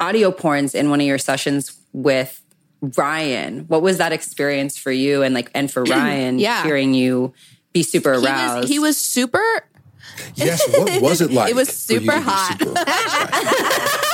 audio 0.00 0.30
porns 0.30 0.74
in 0.74 0.90
one 0.90 1.00
of 1.00 1.06
your 1.06 1.18
sessions 1.18 1.78
with 1.92 2.42
Ryan? 2.96 3.60
What 3.68 3.82
was 3.82 3.98
that 3.98 4.12
experience 4.12 4.76
for 4.76 4.90
you 4.90 5.22
and 5.22 5.34
like 5.34 5.50
and 5.54 5.70
for 5.70 5.84
Ryan 5.88 6.38
yeah. 6.38 6.64
hearing 6.64 6.94
you 6.94 7.32
be 7.72 7.82
super 7.82 8.14
aroused? 8.14 8.24
He 8.24 8.60
was, 8.60 8.68
he 8.68 8.78
was 8.78 8.98
super 8.98 9.64
Yes, 10.34 10.62
what 10.68 11.02
was 11.02 11.20
it 11.20 11.30
like? 11.32 11.50
it 11.50 11.56
was 11.56 11.68
super 11.68 12.12
hot. 12.12 12.58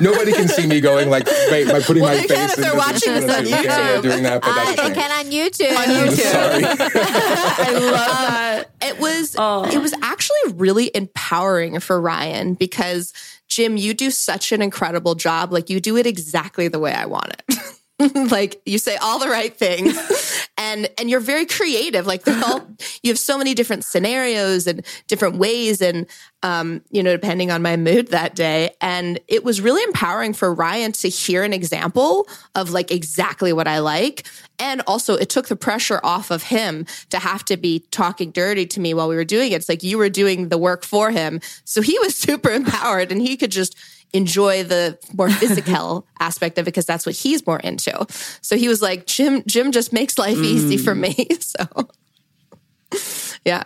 Nobody 0.00 0.32
can 0.32 0.48
see 0.48 0.66
me 0.66 0.80
going 0.80 1.10
like 1.10 1.26
wait, 1.50 1.68
by 1.68 1.80
putting 1.80 2.02
well, 2.02 2.14
my 2.14 2.20
face. 2.20 2.30
Can 2.30 2.50
if 2.50 2.56
they're 2.56 2.76
watching 2.76 3.14
this 3.14 3.24
on 3.24 3.44
YouTube. 3.44 4.02
Doing 4.02 4.22
that, 4.24 4.42
but 4.42 4.50
uh, 4.50 4.88
they 4.88 4.94
can 4.94 5.26
on 5.26 5.30
YouTube. 5.30 5.76
On 5.76 6.08
YouTube. 6.08 6.90
I 7.58 7.72
love 7.72 7.84
um, 7.84 8.24
that. 8.32 8.70
It 8.82 8.98
was 8.98 9.36
oh. 9.38 9.70
it 9.70 9.78
was 9.78 9.94
actually 10.02 10.54
really 10.54 10.90
empowering 10.94 11.80
for 11.80 12.00
Ryan 12.00 12.54
because 12.54 13.12
Jim, 13.48 13.76
you 13.76 13.94
do 13.94 14.10
such 14.10 14.52
an 14.52 14.62
incredible 14.62 15.14
job. 15.14 15.52
Like 15.52 15.70
you 15.70 15.80
do 15.80 15.96
it 15.96 16.06
exactly 16.06 16.68
the 16.68 16.78
way 16.78 16.92
I 16.92 17.06
want 17.06 17.32
it. 17.32 17.58
like 18.30 18.62
you 18.64 18.78
say 18.78 18.96
all 18.96 19.18
the 19.18 19.28
right 19.28 19.56
things 19.56 19.96
and 20.58 20.90
and 20.98 21.08
you're 21.08 21.20
very 21.20 21.46
creative 21.46 22.06
like 22.06 22.24
they're 22.24 22.42
all, 22.44 22.68
you 23.02 23.10
have 23.10 23.18
so 23.18 23.38
many 23.38 23.54
different 23.54 23.84
scenarios 23.84 24.66
and 24.66 24.84
different 25.06 25.36
ways 25.36 25.80
and 25.80 26.06
um 26.42 26.82
you 26.90 27.02
know 27.02 27.12
depending 27.12 27.50
on 27.50 27.62
my 27.62 27.76
mood 27.76 28.08
that 28.08 28.34
day 28.34 28.70
and 28.80 29.20
it 29.28 29.44
was 29.44 29.60
really 29.60 29.82
empowering 29.84 30.34
for 30.34 30.52
Ryan 30.52 30.92
to 30.92 31.08
hear 31.08 31.44
an 31.44 31.52
example 31.52 32.28
of 32.54 32.70
like 32.70 32.90
exactly 32.90 33.52
what 33.52 33.68
I 33.68 33.78
like 33.78 34.26
and 34.58 34.82
also 34.86 35.14
it 35.14 35.30
took 35.30 35.48
the 35.48 35.56
pressure 35.56 36.00
off 36.02 36.30
of 36.30 36.42
him 36.42 36.84
to 37.10 37.18
have 37.18 37.44
to 37.46 37.56
be 37.56 37.80
talking 37.90 38.32
dirty 38.32 38.66
to 38.66 38.80
me 38.80 38.92
while 38.92 39.08
we 39.08 39.16
were 39.16 39.24
doing 39.24 39.52
it 39.52 39.56
it's 39.56 39.68
like 39.68 39.82
you 39.82 39.96
were 39.96 40.10
doing 40.10 40.48
the 40.48 40.58
work 40.58 40.84
for 40.84 41.10
him 41.10 41.40
so 41.64 41.80
he 41.80 41.98
was 42.00 42.16
super 42.28 42.50
empowered 42.50 43.10
and 43.12 43.22
he 43.22 43.36
could 43.36 43.52
just 43.52 43.76
enjoy 44.12 44.64
the 44.64 44.98
more 45.14 45.30
physical 45.30 46.06
aspect 46.20 46.58
of 46.58 46.64
it 46.64 46.66
because 46.66 46.86
that's 46.86 47.04
what 47.04 47.14
he's 47.14 47.46
more 47.46 47.60
into. 47.60 48.06
So 48.40 48.56
he 48.56 48.68
was 48.68 48.80
like, 48.80 49.06
Jim, 49.06 49.42
Jim 49.46 49.72
just 49.72 49.92
makes 49.92 50.18
life 50.18 50.36
mm. 50.38 50.47
Easy 50.48 50.76
for 50.76 50.94
mm. 50.94 51.00
me. 51.00 51.28
So 51.40 51.88
yeah. 53.44 53.64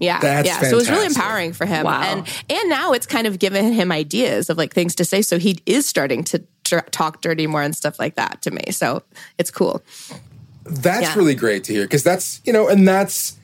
Yeah. 0.00 0.20
That's 0.20 0.46
yeah. 0.46 0.54
Fantastic. 0.54 0.70
So 0.70 0.76
it 0.76 0.78
was 0.78 0.90
really 0.90 1.06
empowering 1.06 1.52
for 1.52 1.66
him. 1.66 1.84
Wow. 1.84 2.02
And 2.02 2.28
and 2.48 2.70
now 2.70 2.92
it's 2.92 3.06
kind 3.06 3.26
of 3.26 3.38
given 3.38 3.72
him 3.72 3.90
ideas 3.92 4.48
of 4.48 4.56
like 4.56 4.72
things 4.72 4.94
to 4.96 5.04
say. 5.04 5.22
So 5.22 5.38
he 5.38 5.60
is 5.66 5.86
starting 5.86 6.24
to 6.24 6.42
talk 6.90 7.20
dirty 7.22 7.46
more 7.46 7.62
and 7.62 7.76
stuff 7.76 7.98
like 7.98 8.16
that 8.16 8.42
to 8.42 8.50
me. 8.50 8.64
So 8.70 9.02
it's 9.38 9.50
cool. 9.50 9.82
That's 10.64 11.02
yeah. 11.02 11.14
really 11.14 11.34
great 11.34 11.64
to 11.64 11.72
hear 11.72 11.84
because 11.84 12.02
that's, 12.02 12.40
you 12.44 12.52
know, 12.52 12.68
and 12.68 12.86
that's 12.86 13.38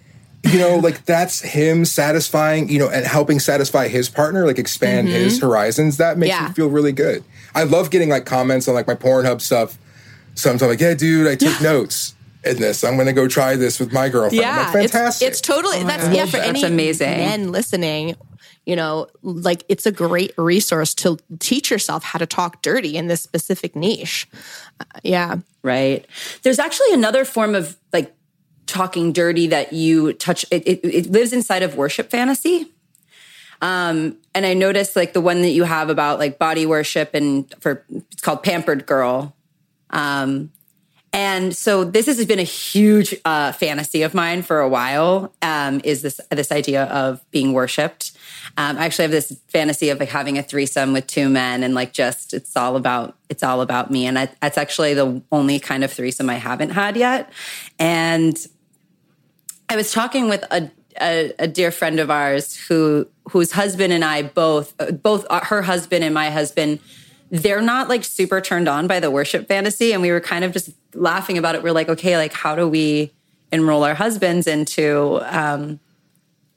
you 0.44 0.58
know, 0.58 0.76
like 0.76 1.06
that's 1.06 1.40
him 1.40 1.86
satisfying, 1.86 2.68
you 2.68 2.78
know, 2.78 2.90
and 2.90 3.06
helping 3.06 3.40
satisfy 3.40 3.88
his 3.88 4.10
partner, 4.10 4.46
like 4.46 4.58
expand 4.58 5.08
mm-hmm. 5.08 5.16
his 5.16 5.40
horizons. 5.40 5.96
That 5.96 6.18
makes 6.18 6.34
yeah. 6.34 6.48
me 6.48 6.54
feel 6.54 6.68
really 6.68 6.92
good. 6.92 7.24
I 7.54 7.62
love 7.62 7.90
getting 7.90 8.10
like 8.10 8.26
comments 8.26 8.68
on 8.68 8.74
like 8.74 8.86
my 8.86 8.94
Pornhub 8.94 9.40
stuff. 9.40 9.78
Sometimes 10.34 10.62
I'm 10.62 10.68
like, 10.68 10.80
yeah, 10.80 10.94
dude, 10.94 11.28
I 11.28 11.36
took 11.36 11.60
notes 11.62 12.13
in 12.46 12.58
this. 12.58 12.84
I'm 12.84 12.94
going 12.94 13.06
to 13.06 13.12
go 13.12 13.28
try 13.28 13.56
this 13.56 13.80
with 13.80 13.92
my 13.92 14.08
girlfriend. 14.08 14.42
Yeah, 14.42 14.58
like, 14.58 14.72
fantastic. 14.72 15.28
It's, 15.28 15.38
it's 15.38 15.46
totally 15.46 15.78
oh 15.78 15.84
that's 15.84 16.14
yeah 16.14 16.26
for 16.26 16.38
that's 16.38 16.48
any 16.48 16.62
amazing 16.62 17.10
men 17.10 17.52
listening. 17.52 18.16
You 18.66 18.76
know, 18.76 19.08
like 19.22 19.64
it's 19.68 19.84
a 19.84 19.92
great 19.92 20.32
resource 20.38 20.94
to 20.96 21.18
teach 21.38 21.70
yourself 21.70 22.02
how 22.02 22.18
to 22.18 22.26
talk 22.26 22.62
dirty 22.62 22.96
in 22.96 23.08
this 23.08 23.22
specific 23.22 23.76
niche. 23.76 24.26
Uh, 24.80 24.84
yeah, 25.02 25.36
right. 25.62 26.06
There's 26.42 26.58
actually 26.58 26.92
another 26.92 27.24
form 27.24 27.54
of 27.54 27.76
like 27.92 28.14
talking 28.66 29.12
dirty 29.12 29.46
that 29.48 29.74
you 29.74 30.14
touch 30.14 30.46
it, 30.50 30.66
it, 30.66 30.80
it 30.82 31.10
lives 31.10 31.34
inside 31.34 31.62
of 31.62 31.76
worship 31.76 32.10
fantasy 32.10 32.70
um, 33.64 34.18
and 34.34 34.44
I 34.44 34.52
noticed 34.52 34.94
like 34.94 35.14
the 35.14 35.22
one 35.22 35.40
that 35.40 35.50
you 35.50 35.64
have 35.64 35.88
about 35.88 36.18
like 36.18 36.38
body 36.38 36.66
worship 36.66 37.14
and 37.14 37.52
for 37.60 37.84
it's 37.90 38.20
called 38.20 38.42
Pampered 38.42 38.84
Girl. 38.84 39.34
Um, 39.88 40.52
and 41.14 41.54
so 41.54 41.84
this 41.84 42.06
has 42.06 42.26
been 42.26 42.40
a 42.40 42.42
huge 42.42 43.14
uh, 43.24 43.52
fantasy 43.52 44.02
of 44.02 44.14
mine 44.14 44.42
for 44.42 44.58
a 44.58 44.68
while. 44.68 45.32
Um, 45.42 45.80
is 45.84 46.02
this 46.02 46.20
this 46.28 46.50
idea 46.50 46.86
of 46.86 47.24
being 47.30 47.52
worshipped? 47.52 48.10
Um, 48.56 48.76
I 48.78 48.84
actually 48.84 49.04
have 49.04 49.12
this 49.12 49.38
fantasy 49.46 49.90
of 49.90 50.00
like 50.00 50.08
having 50.08 50.38
a 50.38 50.42
threesome 50.42 50.92
with 50.92 51.06
two 51.06 51.28
men 51.28 51.62
and 51.62 51.72
like 51.72 51.92
just 51.92 52.34
it's 52.34 52.56
all 52.56 52.74
about 52.74 53.16
it's 53.28 53.44
all 53.44 53.60
about 53.60 53.92
me. 53.92 54.06
And 54.06 54.18
I, 54.18 54.28
that's 54.40 54.58
actually 54.58 54.94
the 54.94 55.22
only 55.30 55.60
kind 55.60 55.84
of 55.84 55.92
threesome 55.92 56.28
I 56.28 56.34
haven't 56.34 56.70
had 56.70 56.96
yet. 56.96 57.30
And 57.78 58.36
I 59.68 59.76
was 59.76 59.92
talking 59.92 60.28
with 60.28 60.42
a, 60.50 60.68
a, 61.00 61.32
a 61.38 61.46
dear 61.46 61.70
friend 61.70 62.00
of 62.00 62.10
ours 62.10 62.56
who 62.56 63.06
whose 63.30 63.52
husband 63.52 63.92
and 63.92 64.04
I 64.04 64.22
both 64.22 64.74
both 65.00 65.26
uh, 65.30 65.44
her 65.44 65.62
husband 65.62 66.02
and 66.02 66.12
my 66.12 66.30
husband 66.30 66.80
they're 67.34 67.60
not 67.60 67.88
like 67.88 68.04
super 68.04 68.40
turned 68.40 68.68
on 68.68 68.86
by 68.86 69.00
the 69.00 69.10
worship 69.10 69.48
fantasy 69.48 69.92
and 69.92 70.00
we 70.00 70.10
were 70.12 70.20
kind 70.20 70.44
of 70.44 70.52
just 70.52 70.70
laughing 70.94 71.36
about 71.36 71.56
it 71.56 71.62
we're 71.64 71.72
like 71.72 71.88
okay 71.88 72.16
like 72.16 72.32
how 72.32 72.54
do 72.54 72.68
we 72.68 73.12
enroll 73.50 73.82
our 73.82 73.94
husbands 73.94 74.46
into 74.46 75.20
um 75.24 75.80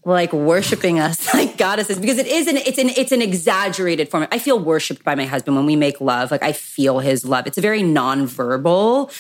like 0.06 0.32
worshiping 0.32 1.00
us 1.00 1.34
like 1.34 1.58
goddesses 1.58 2.00
because 2.00 2.18
it 2.18 2.28
is 2.28 2.48
an 2.48 2.58
it's 2.58 2.78
an 2.78 2.90
it's 2.90 3.12
an 3.12 3.22
exaggerated 3.22 4.10
form. 4.10 4.26
I 4.32 4.40
feel 4.40 4.58
worshipped 4.58 5.04
by 5.04 5.16
my 5.16 5.26
husband 5.26 5.58
when 5.58 5.66
we 5.66 5.76
make 5.76 6.00
love. 6.00 6.32
Like 6.32 6.44
I 6.44 6.54
feel 6.54 7.00
his 7.00 7.26
love. 7.26 7.46
It's 7.46 7.58
a 7.58 7.62
very 7.62 7.82
nonverbal 7.82 9.12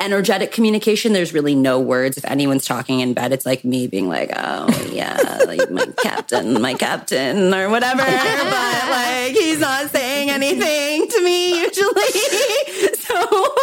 energetic 0.00 0.52
communication. 0.52 1.12
There's 1.12 1.32
really 1.32 1.54
no 1.54 1.80
words. 1.80 2.16
If 2.16 2.24
anyone's 2.24 2.64
talking 2.64 3.00
in 3.00 3.14
bed, 3.14 3.32
it's 3.32 3.46
like 3.46 3.64
me 3.64 3.86
being 3.86 4.08
like, 4.08 4.30
oh, 4.36 4.90
yeah, 4.92 5.40
like 5.46 5.70
my 5.70 5.86
captain, 6.02 6.60
my 6.60 6.74
captain, 6.74 7.52
or 7.52 7.70
whatever. 7.70 8.02
but 8.02 8.90
like, 8.90 9.32
he's 9.32 9.60
not 9.60 9.90
saying 9.90 10.30
anything 10.30 11.08
to 11.08 11.22
me 11.22 11.60
usually. 11.64 12.94
so, 12.94 13.54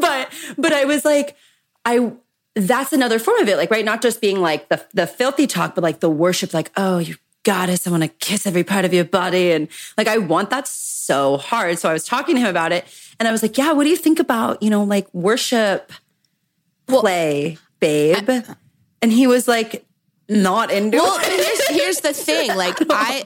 but, 0.00 0.32
but 0.58 0.72
I 0.72 0.84
was 0.84 1.04
like, 1.04 1.36
I, 1.84 2.12
that's 2.54 2.92
another 2.92 3.18
form 3.18 3.40
of 3.40 3.48
it. 3.48 3.56
Like, 3.56 3.70
right. 3.70 3.84
Not 3.84 4.02
just 4.02 4.20
being 4.20 4.40
like 4.40 4.68
the, 4.68 4.84
the 4.92 5.06
filthy 5.06 5.46
talk, 5.46 5.74
but 5.74 5.82
like 5.82 6.00
the 6.00 6.10
worship, 6.10 6.52
like, 6.52 6.70
oh, 6.76 6.98
you 6.98 7.16
goddess. 7.44 7.86
I 7.86 7.90
want 7.90 8.02
to 8.02 8.08
kiss 8.08 8.46
every 8.46 8.64
part 8.64 8.84
of 8.84 8.92
your 8.92 9.04
body. 9.04 9.52
And 9.52 9.68
like, 9.96 10.08
I 10.08 10.18
want 10.18 10.50
that 10.50 10.68
so 10.68 11.36
hard. 11.36 11.78
So 11.78 11.88
I 11.88 11.92
was 11.92 12.04
talking 12.04 12.34
to 12.34 12.40
him 12.40 12.48
about 12.48 12.72
it 12.72 12.86
and 13.18 13.28
I 13.28 13.32
was 13.32 13.42
like, 13.42 13.56
yeah, 13.56 13.72
what 13.72 13.84
do 13.84 13.90
you 13.90 13.96
think 13.96 14.20
about, 14.20 14.62
you 14.62 14.70
know, 14.70 14.84
like 14.84 15.12
worship 15.14 15.92
play, 16.86 17.58
babe? 17.80 18.28
I, 18.28 18.44
and 19.02 19.12
he 19.12 19.26
was 19.26 19.48
like, 19.48 19.84
not 20.28 20.70
into 20.70 20.98
well, 20.98 21.18
it. 21.20 21.26
Here's, 21.26 21.68
here's 21.68 22.00
the 22.00 22.12
thing. 22.12 22.50
Like, 22.56 22.76
I, 22.90 23.24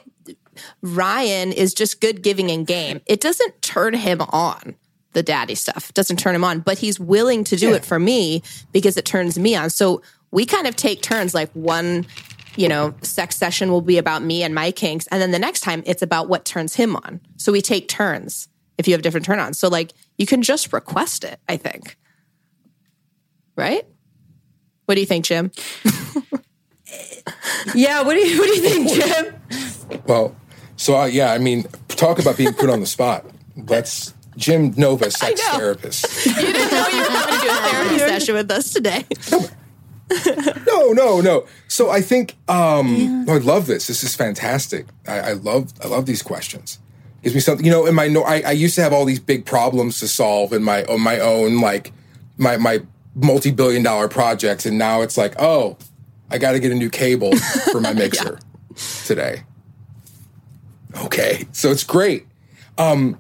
Ryan 0.83 1.53
is 1.53 1.75
just 1.75 2.01
good 2.01 2.23
giving 2.23 2.51
in 2.51 2.65
game. 2.65 3.01
It 3.07 3.21
doesn't 3.21 3.63
turn 3.63 3.95
him 3.95 4.21
on 4.21 4.77
the 5.13 5.23
daddy 5.23 5.55
stuff. 5.55 5.93
doesn't 5.95 6.19
turn 6.19 6.35
him 6.35 6.45
on, 6.45 6.61
but 6.61 6.79
he's 6.79 6.99
willing 6.99 7.45
to 7.45 7.57
do 7.57 7.71
yeah. 7.71 7.77
it 7.77 7.85
for 7.85 7.99
me 7.99 8.43
because 8.73 8.97
it 8.97 9.05
turns 9.05 9.39
me 9.39 9.55
on. 9.55 9.71
So 9.71 10.03
we 10.31 10.47
kind 10.47 10.67
of 10.67 10.77
take 10.77 11.03
turns 11.03 11.35
like 11.35 11.51
one 11.53 12.07
you 12.57 12.69
know, 12.69 12.95
sex 13.03 13.37
session 13.37 13.71
will 13.71 13.81
be 13.81 13.99
about 13.99 14.23
me 14.23 14.43
and 14.43 14.55
my 14.55 14.71
kinks. 14.71 15.07
And 15.09 15.21
then 15.21 15.31
the 15.31 15.39
next 15.39 15.61
time 15.61 15.83
it's 15.87 16.03
about 16.03 16.29
what 16.29 16.45
turns 16.45 16.75
him 16.75 16.97
on. 16.97 17.21
So 17.37 17.53
we 17.53 17.63
take 17.63 17.89
turns 17.89 18.49
if 18.79 18.87
you 18.87 18.95
have 18.95 19.03
different 19.03 19.27
turn 19.27 19.39
ons. 19.39 19.59
So 19.59 19.69
like 19.69 19.93
you 20.19 20.27
can 20.27 20.43
just 20.43 20.73
request 20.73 21.25
it, 21.25 21.41
I 21.49 21.57
think. 21.57 21.97
Right? 23.57 23.87
What 24.87 24.97
do 24.97 25.01
you 25.01 25.07
think, 25.07 25.25
Jim? 25.25 25.51
yeah, 27.75 28.03
what 28.03 28.15
do 28.15 28.21
you 28.21 28.39
what 28.39 28.47
do 28.47 28.61
you 28.61 28.69
think, 28.69 28.89
Jim? 28.89 30.03
Well, 30.07 30.37
so 30.77 30.97
uh, 30.97 31.05
yeah, 31.07 31.33
I 31.33 31.39
mean, 31.39 31.65
talk 31.89 32.19
about 32.19 32.37
being 32.37 32.53
put 32.55 32.69
on 32.71 32.81
the 32.81 32.87
spot. 32.87 33.25
That's 33.57 34.15
Jim 34.37 34.73
Nova, 34.77 35.11
sex 35.11 35.41
therapist. 35.41 36.27
you 36.27 36.35
didn't 36.35 36.71
know 36.73 36.89
you 36.89 37.03
were 37.03 37.09
going 37.09 37.27
to 37.27 37.41
do 37.41 37.51
a 37.51 37.71
therapy 37.71 37.99
session 38.11 38.35
with 38.35 38.51
us 38.51 38.73
today. 38.73 39.05
no, 39.31 39.47
no, 40.67 40.93
no. 40.93 41.21
No. 41.21 41.47
So 41.69 41.91
I 41.91 42.01
think 42.01 42.37
um, 42.49 42.95
yeah. 42.95 43.35
I 43.35 43.39
love 43.39 43.67
this. 43.67 43.87
This 43.87 44.03
is 44.03 44.15
fantastic. 44.15 44.87
I, 45.07 45.19
I, 45.19 45.33
love 45.33 45.73
I 45.83 45.89
love 45.89 46.07
these 46.07 46.23
questions. 46.23 46.79
Gives 47.23 47.35
me 47.35 47.41
something. 47.41 47.65
You 47.65 47.73
know, 47.73 47.87
in 47.87 47.95
my 47.95 48.09
no, 48.09 48.23
I, 48.23 48.41
I 48.41 48.51
used 48.53 48.75
to 48.77 48.83
have 48.83 48.93
all 48.93 49.05
these 49.05 49.21
big 49.21 49.47
problems 49.47 50.01
to 50.01 50.09
solve 50.09 50.53
in 50.53 50.63
my 50.63 50.85
on 50.85 51.01
my 51.01 51.19
own, 51.21 51.61
like 51.61 51.93
my 52.37 52.57
my 52.57 52.81
multi 53.15 53.51
billion 53.51 53.83
dollar 53.83 54.09
projects, 54.09 54.67
and 54.67 54.77
now 54.77 55.03
it's 55.03 55.17
like, 55.17 55.35
oh, 55.39 55.77
I 56.31 56.39
got 56.39 56.53
to 56.53 56.61
get 56.61 56.73
a 56.73 56.75
new 56.75 56.91
cable 56.91 57.37
for 57.37 57.81
my 57.81 57.93
mixer 57.95 58.39
yeah. 58.71 58.77
today. 59.05 59.43
Okay, 60.97 61.47
so 61.53 61.71
it's 61.71 61.85
great. 61.85 62.27
Um, 62.79 63.19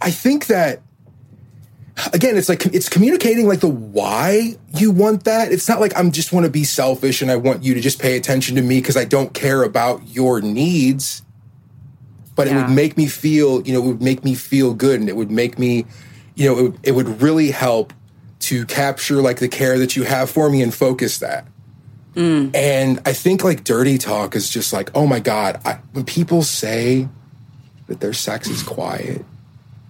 I 0.00 0.10
think 0.10 0.46
that 0.46 0.82
again, 2.12 2.36
it's 2.36 2.48
like 2.48 2.66
it's 2.66 2.88
communicating 2.88 3.46
like 3.46 3.60
the 3.60 3.68
why 3.68 4.56
you 4.76 4.90
want 4.90 5.24
that. 5.24 5.52
It's 5.52 5.68
not 5.68 5.80
like 5.80 5.92
I'm 5.96 6.12
just 6.12 6.32
want 6.32 6.44
to 6.44 6.50
be 6.50 6.64
selfish 6.64 7.22
and 7.22 7.30
I 7.30 7.36
want 7.36 7.62
you 7.62 7.74
to 7.74 7.80
just 7.80 8.00
pay 8.00 8.16
attention 8.16 8.56
to 8.56 8.62
me 8.62 8.80
because 8.80 8.96
I 8.96 9.04
don't 9.04 9.32
care 9.34 9.62
about 9.62 10.06
your 10.08 10.40
needs. 10.40 11.22
But 12.34 12.46
yeah. 12.46 12.54
it 12.54 12.62
would 12.62 12.74
make 12.74 12.96
me 12.96 13.06
feel, 13.06 13.60
you 13.66 13.74
know, 13.74 13.82
it 13.82 13.86
would 13.86 14.02
make 14.02 14.24
me 14.24 14.34
feel 14.34 14.72
good 14.72 15.00
and 15.00 15.08
it 15.08 15.16
would 15.16 15.30
make 15.30 15.58
me, 15.58 15.84
you 16.34 16.48
know, 16.48 16.58
it 16.58 16.62
would, 16.62 16.78
it 16.82 16.92
would 16.92 17.22
really 17.22 17.50
help 17.50 17.92
to 18.40 18.64
capture 18.64 19.20
like 19.20 19.38
the 19.38 19.48
care 19.48 19.78
that 19.78 19.96
you 19.96 20.04
have 20.04 20.30
for 20.30 20.48
me 20.48 20.62
and 20.62 20.74
focus 20.74 21.18
that. 21.18 21.46
Mm. 22.14 22.54
And 22.54 23.00
I 23.06 23.12
think 23.12 23.44
like 23.44 23.64
dirty 23.64 23.98
talk 23.98 24.34
is 24.34 24.48
just 24.50 24.72
like, 24.72 24.90
oh 24.94 25.06
my 25.06 25.20
God, 25.20 25.60
I, 25.64 25.78
when 25.92 26.04
people 26.04 26.42
say 26.42 27.08
that 27.86 28.00
their 28.00 28.12
sex 28.12 28.48
is 28.48 28.62
quiet. 28.62 29.24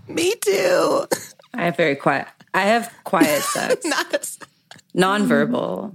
Me 0.09 0.35
too. 0.41 1.07
I 1.55 1.65
have 1.65 1.77
very 1.77 1.97
quiet. 1.97 2.27
I 2.55 2.63
have 2.63 2.93
quiet 3.05 3.43
sex. 3.43 3.85
Not 3.85 4.39
non-verbal. 4.95 5.95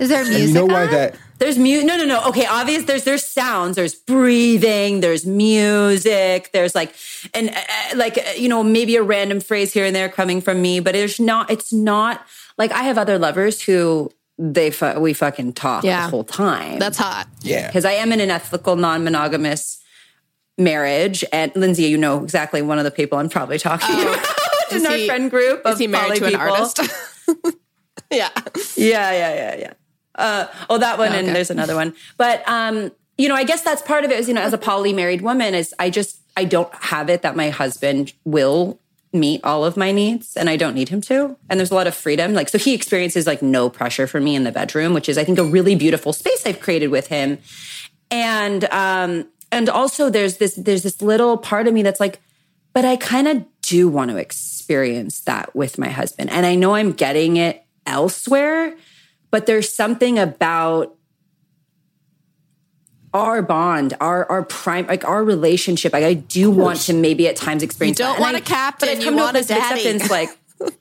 Is 0.00 0.08
there 0.08 0.24
music? 0.24 0.40
And 0.40 0.48
you 0.48 0.54
know 0.54 0.66
why 0.66 0.84
on? 0.84 0.90
that? 0.90 1.16
There's 1.38 1.58
mute. 1.58 1.84
No, 1.84 1.96
no, 1.96 2.04
no. 2.04 2.24
Okay, 2.28 2.46
obvious. 2.46 2.84
There's 2.84 3.04
there's 3.04 3.24
sounds. 3.24 3.76
There's 3.76 3.94
breathing. 3.94 5.00
There's 5.00 5.26
music. 5.26 6.50
There's 6.52 6.74
like 6.74 6.94
and 7.32 7.50
uh, 7.50 7.52
uh 7.52 7.96
like 7.96 8.18
uh, 8.18 8.30
you 8.36 8.48
know 8.48 8.62
maybe 8.62 8.96
a 8.96 9.02
random 9.02 9.40
phrase 9.40 9.72
here 9.72 9.84
and 9.84 9.94
there 9.94 10.08
coming 10.08 10.40
from 10.40 10.62
me, 10.62 10.80
but 10.80 10.94
it's 10.96 11.20
not. 11.20 11.50
It's 11.50 11.72
not 11.72 12.24
like 12.56 12.72
I 12.72 12.84
have 12.84 12.98
other 12.98 13.18
lovers 13.18 13.60
who 13.60 14.10
they 14.38 14.70
fu- 14.70 14.98
we 15.00 15.12
fucking 15.12 15.52
talk 15.52 15.84
yeah. 15.84 16.04
the 16.04 16.10
whole 16.10 16.24
time. 16.24 16.78
That's 16.78 16.98
hot. 16.98 17.28
Yeah, 17.42 17.66
because 17.66 17.84
I 17.84 17.92
am 17.92 18.12
in 18.12 18.20
an 18.20 18.30
ethical 18.30 18.76
non-monogamous 18.76 19.80
marriage, 20.56 21.24
and 21.32 21.54
Lindsey, 21.54 21.84
you 21.84 21.98
know 21.98 22.22
exactly 22.22 22.62
one 22.62 22.78
of 22.78 22.84
the 22.84 22.90
people 22.90 23.18
I'm 23.18 23.28
probably 23.28 23.58
talking 23.58 23.88
oh. 23.90 24.12
about 24.12 24.53
in 24.72 24.86
our 24.86 24.98
friend 25.06 25.30
group. 25.30 25.62
Is 25.66 25.78
he 25.78 25.86
married 25.86 26.18
to 26.18 26.26
people. 26.26 26.40
an 26.40 26.50
artist? 26.50 26.80
yeah. 28.10 28.30
Yeah, 28.76 29.12
yeah, 29.12 29.34
yeah, 29.34 29.56
yeah. 29.56 29.72
Uh, 30.14 30.46
oh, 30.70 30.78
that 30.78 30.98
one, 30.98 31.08
okay. 31.08 31.18
and 31.18 31.34
there's 31.34 31.50
another 31.50 31.74
one. 31.74 31.94
But 32.16 32.46
um, 32.48 32.92
you 33.18 33.28
know, 33.28 33.34
I 33.34 33.44
guess 33.44 33.62
that's 33.62 33.82
part 33.82 34.04
of 34.04 34.10
it. 34.10 34.18
Is 34.18 34.28
you 34.28 34.34
know, 34.34 34.42
as 34.42 34.52
a 34.52 34.58
poly 34.58 34.92
married 34.92 35.22
woman, 35.22 35.54
is 35.54 35.74
I 35.78 35.90
just 35.90 36.20
I 36.36 36.44
don't 36.44 36.72
have 36.74 37.08
it 37.10 37.22
that 37.22 37.34
my 37.34 37.50
husband 37.50 38.12
will 38.24 38.78
meet 39.14 39.42
all 39.44 39.64
of 39.64 39.76
my 39.76 39.92
needs 39.92 40.36
and 40.36 40.50
I 40.50 40.56
don't 40.56 40.74
need 40.74 40.88
him 40.88 41.00
to. 41.02 41.36
And 41.48 41.58
there's 41.58 41.70
a 41.70 41.74
lot 41.74 41.86
of 41.86 41.94
freedom. 41.94 42.34
Like, 42.34 42.48
so 42.48 42.58
he 42.58 42.74
experiences 42.74 43.26
like 43.26 43.40
no 43.40 43.70
pressure 43.70 44.06
for 44.06 44.20
me 44.20 44.34
in 44.34 44.42
the 44.42 44.50
bedroom, 44.52 44.92
which 44.92 45.08
is, 45.08 45.16
I 45.16 45.24
think, 45.24 45.38
a 45.38 45.44
really 45.44 45.76
beautiful 45.76 46.12
space 46.12 46.44
I've 46.44 46.60
created 46.60 46.88
with 46.88 47.06
him. 47.06 47.38
And, 48.10 48.64
um, 48.66 49.28
and 49.52 49.68
also 49.68 50.10
there's 50.10 50.38
this, 50.38 50.56
there's 50.56 50.82
this 50.82 51.00
little 51.00 51.38
part 51.38 51.68
of 51.68 51.74
me 51.74 51.82
that's 51.82 52.00
like, 52.00 52.20
but 52.72 52.84
I 52.84 52.96
kind 52.96 53.28
of 53.28 53.44
do 53.66 53.88
want 53.88 54.10
to 54.10 54.16
experience 54.16 55.20
that 55.20 55.54
with 55.54 55.78
my 55.78 55.88
husband. 55.88 56.30
And 56.30 56.46
I 56.46 56.54
know 56.54 56.74
I'm 56.74 56.92
getting 56.92 57.36
it 57.36 57.64
elsewhere, 57.86 58.76
but 59.30 59.46
there's 59.46 59.72
something 59.72 60.18
about 60.18 60.96
our 63.12 63.42
bond, 63.42 63.94
our 64.00 64.28
our 64.30 64.42
prime, 64.42 64.86
like 64.86 65.04
our 65.04 65.22
relationship. 65.22 65.92
Like 65.92 66.04
I 66.04 66.14
do 66.14 66.50
want 66.50 66.80
to 66.82 66.92
maybe 66.92 67.28
at 67.28 67.36
times 67.36 67.62
experience. 67.62 67.98
You 67.98 68.04
don't 68.04 68.16
that. 68.16 68.20
want 68.20 68.36
I, 68.36 68.40
a 68.40 68.42
captain. 68.42 69.00
You 69.00 69.14
want 69.14 69.36
a 69.36 69.44
daddy. 69.44 69.80
Acceptance, 69.80 70.10
like 70.10 70.28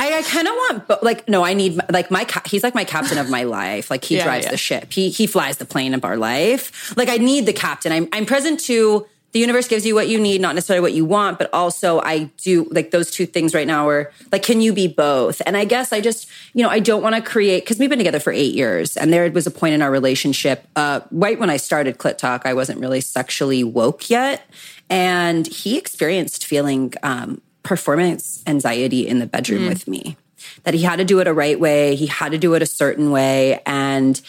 I, 0.00 0.18
I 0.18 0.22
kind 0.22 0.48
of 0.48 0.54
want, 0.54 0.88
but 0.88 1.02
like, 1.02 1.28
no, 1.28 1.44
I 1.44 1.52
need 1.52 1.78
like 1.90 2.10
my. 2.10 2.26
he's 2.46 2.62
like 2.62 2.74
my 2.74 2.84
captain 2.84 3.18
of 3.18 3.28
my 3.28 3.42
life. 3.44 3.90
Like 3.90 4.02
he 4.02 4.16
yeah, 4.18 4.24
drives 4.24 4.46
yeah. 4.46 4.50
the 4.50 4.56
ship. 4.56 4.92
He 4.92 5.10
he 5.10 5.26
flies 5.26 5.58
the 5.58 5.66
plane 5.66 5.92
of 5.92 6.04
our 6.04 6.16
life. 6.16 6.96
Like 6.96 7.10
I 7.10 7.18
need 7.18 7.44
the 7.44 7.52
captain. 7.52 7.92
I'm 7.92 8.08
I'm 8.10 8.24
present 8.24 8.60
to 8.60 9.06
the 9.32 9.38
universe 9.38 9.68
gives 9.68 9.86
you 9.86 9.94
what 9.94 10.08
you 10.08 10.18
need, 10.18 10.40
not 10.40 10.54
necessarily 10.54 10.80
what 10.80 10.92
you 10.92 11.04
want, 11.04 11.38
but 11.38 11.48
also 11.52 12.00
I 12.00 12.24
do 12.38 12.64
like 12.70 12.90
those 12.90 13.10
two 13.10 13.26
things 13.26 13.54
right 13.54 13.66
now 13.66 13.88
are 13.88 14.12
like, 14.32 14.42
can 14.42 14.60
you 14.60 14.72
be 14.72 14.88
both? 14.88 15.40
And 15.46 15.56
I 15.56 15.64
guess 15.64 15.92
I 15.92 16.00
just, 16.00 16.28
you 16.52 16.64
know, 16.64 16.68
I 16.68 16.80
don't 16.80 17.02
want 17.02 17.14
to 17.14 17.22
create 17.22 17.64
because 17.64 17.78
we've 17.78 17.88
been 17.88 17.98
together 17.98 18.18
for 18.18 18.32
eight 18.32 18.54
years. 18.54 18.96
And 18.96 19.12
there 19.12 19.30
was 19.30 19.46
a 19.46 19.50
point 19.50 19.74
in 19.74 19.82
our 19.82 19.90
relationship, 19.90 20.66
uh, 20.74 21.00
right 21.12 21.38
when 21.38 21.48
I 21.48 21.58
started 21.58 21.98
Clit 21.98 22.18
Talk, 22.18 22.44
I 22.44 22.54
wasn't 22.54 22.80
really 22.80 23.00
sexually 23.00 23.62
woke 23.62 24.10
yet. 24.10 24.44
And 24.88 25.46
he 25.46 25.78
experienced 25.78 26.44
feeling 26.44 26.94
um, 27.04 27.40
performance 27.62 28.42
anxiety 28.48 29.06
in 29.06 29.20
the 29.20 29.26
bedroom 29.26 29.62
mm. 29.62 29.68
with 29.68 29.86
me, 29.86 30.16
that 30.64 30.74
he 30.74 30.82
had 30.82 30.96
to 30.96 31.04
do 31.04 31.20
it 31.20 31.28
a 31.28 31.32
right 31.32 31.60
way, 31.60 31.94
he 31.94 32.06
had 32.06 32.32
to 32.32 32.38
do 32.38 32.54
it 32.54 32.62
a 32.62 32.66
certain 32.66 33.12
way. 33.12 33.60
And 33.64 34.20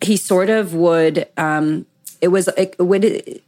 he 0.00 0.16
sort 0.16 0.48
of 0.48 0.72
would, 0.72 1.28
um, 1.36 1.84
it 2.22 2.28
was, 2.28 2.48
it 2.56 2.76
would, 2.78 3.42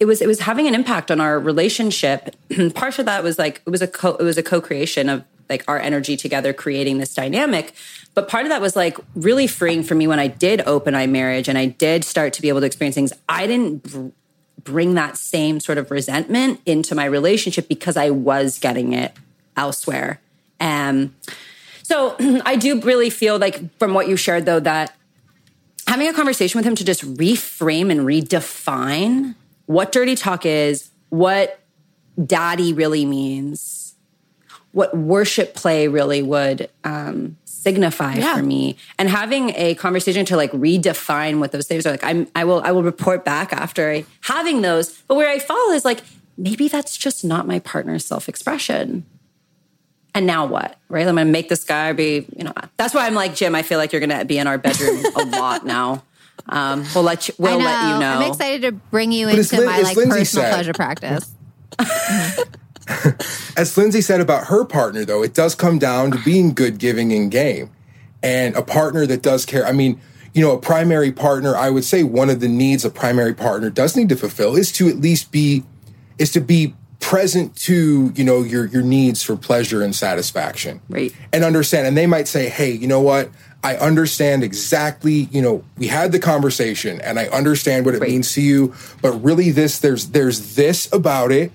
it 0.00 0.04
was 0.06 0.20
it 0.20 0.26
was 0.26 0.40
having 0.40 0.66
an 0.66 0.74
impact 0.74 1.10
on 1.10 1.20
our 1.20 1.38
relationship. 1.38 2.36
Part 2.74 2.98
of 2.98 3.06
that 3.06 3.22
was 3.22 3.38
like 3.38 3.62
it 3.66 3.70
was 3.70 3.82
a 3.82 3.88
co- 3.88 4.16
it 4.16 4.22
was 4.22 4.38
a 4.38 4.42
co-creation 4.42 5.08
of 5.08 5.24
like 5.48 5.64
our 5.66 5.78
energy 5.78 6.16
together 6.16 6.52
creating 6.52 6.98
this 6.98 7.14
dynamic. 7.14 7.72
But 8.14 8.28
part 8.28 8.44
of 8.44 8.50
that 8.50 8.60
was 8.60 8.76
like 8.76 8.98
really 9.14 9.46
freeing 9.46 9.82
for 9.82 9.94
me 9.94 10.06
when 10.06 10.18
I 10.18 10.26
did 10.26 10.60
open 10.66 10.94
eye 10.94 11.06
marriage 11.06 11.48
and 11.48 11.56
I 11.56 11.66
did 11.66 12.04
start 12.04 12.34
to 12.34 12.42
be 12.42 12.48
able 12.48 12.60
to 12.60 12.66
experience 12.66 12.94
things. 12.94 13.12
I 13.28 13.46
didn't 13.46 13.82
br- 13.82 14.08
bring 14.62 14.94
that 14.94 15.16
same 15.16 15.60
sort 15.60 15.78
of 15.78 15.90
resentment 15.90 16.60
into 16.66 16.94
my 16.94 17.06
relationship 17.06 17.66
because 17.68 17.96
I 17.96 18.10
was 18.10 18.58
getting 18.58 18.92
it 18.92 19.14
elsewhere. 19.56 20.20
Um, 20.60 21.14
so 21.82 22.16
I 22.44 22.56
do 22.56 22.80
really 22.80 23.08
feel 23.08 23.38
like 23.38 23.78
from 23.78 23.94
what 23.94 24.08
you 24.08 24.16
shared 24.16 24.44
though 24.44 24.60
that 24.60 24.94
having 25.86 26.08
a 26.08 26.12
conversation 26.12 26.58
with 26.58 26.66
him 26.66 26.74
to 26.74 26.84
just 26.84 27.02
reframe 27.16 27.90
and 27.90 28.00
redefine 28.00 29.34
what 29.68 29.92
dirty 29.92 30.16
talk 30.16 30.46
is, 30.46 30.90
what 31.10 31.60
daddy 32.24 32.72
really 32.72 33.04
means, 33.04 33.94
what 34.72 34.96
worship 34.96 35.54
play 35.54 35.88
really 35.88 36.22
would 36.22 36.70
um, 36.84 37.36
signify 37.44 38.14
yeah. 38.14 38.34
for 38.34 38.42
me, 38.42 38.78
and 38.98 39.10
having 39.10 39.50
a 39.56 39.74
conversation 39.74 40.24
to 40.24 40.36
like 40.36 40.50
redefine 40.52 41.38
what 41.38 41.52
those 41.52 41.66
things 41.66 41.84
are. 41.86 41.90
Like, 41.90 42.02
I'm, 42.02 42.26
I 42.34 42.44
will, 42.44 42.62
I 42.62 42.72
will 42.72 42.82
report 42.82 43.26
back 43.26 43.52
after 43.52 44.02
having 44.22 44.62
those. 44.62 44.90
But 45.06 45.16
where 45.16 45.28
I 45.28 45.38
fall 45.38 45.72
is 45.72 45.84
like, 45.84 46.00
maybe 46.38 46.68
that's 46.68 46.96
just 46.96 47.22
not 47.22 47.46
my 47.46 47.58
partner's 47.58 48.06
self 48.06 48.26
expression. 48.26 49.04
And 50.14 50.26
now 50.26 50.46
what? 50.46 50.78
Right? 50.88 51.06
I'm 51.06 51.16
to 51.16 51.26
make 51.26 51.50
this 51.50 51.64
guy 51.64 51.92
be, 51.92 52.26
you 52.34 52.42
know, 52.42 52.54
that's 52.78 52.94
why 52.94 53.06
I'm 53.06 53.14
like, 53.14 53.34
Jim, 53.34 53.54
I 53.54 53.60
feel 53.60 53.76
like 53.76 53.92
you're 53.92 54.00
to 54.18 54.24
be 54.24 54.38
in 54.38 54.46
our 54.46 54.56
bedroom 54.56 55.04
a 55.14 55.24
lot 55.26 55.66
now. 55.66 56.04
Um, 56.48 56.84
we'll 56.94 57.04
let 57.04 57.28
you. 57.28 57.34
We'll 57.38 57.58
let 57.58 57.92
you 57.92 57.98
know. 58.00 58.18
I'm 58.20 58.30
excited 58.30 58.62
to 58.62 58.72
bring 58.72 59.12
you 59.12 59.26
but 59.26 59.38
into 59.38 59.64
my 59.64 59.80
like 59.80 59.96
personal 59.96 60.24
said, 60.24 60.52
pleasure 60.52 60.72
practice. 60.72 61.30
as 63.56 63.76
Lindsey 63.76 64.00
said 64.00 64.20
about 64.20 64.46
her 64.46 64.64
partner, 64.64 65.04
though, 65.04 65.22
it 65.22 65.34
does 65.34 65.54
come 65.54 65.78
down 65.78 66.10
to 66.12 66.18
being 66.24 66.54
good, 66.54 66.78
giving, 66.78 67.10
in 67.10 67.28
game, 67.28 67.70
and 68.22 68.56
a 68.56 68.62
partner 68.62 69.06
that 69.06 69.22
does 69.22 69.44
care. 69.44 69.66
I 69.66 69.72
mean, 69.72 70.00
you 70.34 70.42
know, 70.42 70.52
a 70.52 70.58
primary 70.58 71.12
partner. 71.12 71.56
I 71.56 71.70
would 71.70 71.84
say 71.84 72.02
one 72.02 72.30
of 72.30 72.40
the 72.40 72.48
needs 72.48 72.84
a 72.84 72.90
primary 72.90 73.34
partner 73.34 73.70
does 73.70 73.96
need 73.96 74.08
to 74.10 74.16
fulfill 74.16 74.56
is 74.56 74.72
to 74.72 74.88
at 74.88 74.96
least 74.96 75.30
be 75.30 75.64
is 76.18 76.32
to 76.32 76.40
be 76.40 76.74
present 77.00 77.54
to 77.54 78.12
you 78.16 78.24
know 78.24 78.42
your 78.42 78.66
your 78.66 78.82
needs 78.82 79.22
for 79.22 79.36
pleasure 79.36 79.82
and 79.82 79.94
satisfaction 79.94 80.80
Right. 80.88 81.14
and 81.32 81.44
understand 81.44 81.86
and 81.86 81.96
they 81.96 82.08
might 82.08 82.26
say 82.26 82.48
hey 82.48 82.72
you 82.72 82.88
know 82.88 83.00
what 83.00 83.30
i 83.68 83.76
understand 83.76 84.42
exactly 84.42 85.28
you 85.30 85.42
know 85.42 85.62
we 85.76 85.86
had 85.86 86.10
the 86.12 86.18
conversation 86.18 87.00
and 87.02 87.18
i 87.18 87.26
understand 87.26 87.84
what 87.84 87.94
it 87.94 88.00
means 88.00 88.32
to 88.32 88.40
you 88.40 88.74
but 89.02 89.12
really 89.22 89.50
this 89.50 89.78
there's 89.78 90.10
there's 90.10 90.54
this 90.54 90.90
about 90.92 91.30
it. 91.32 91.52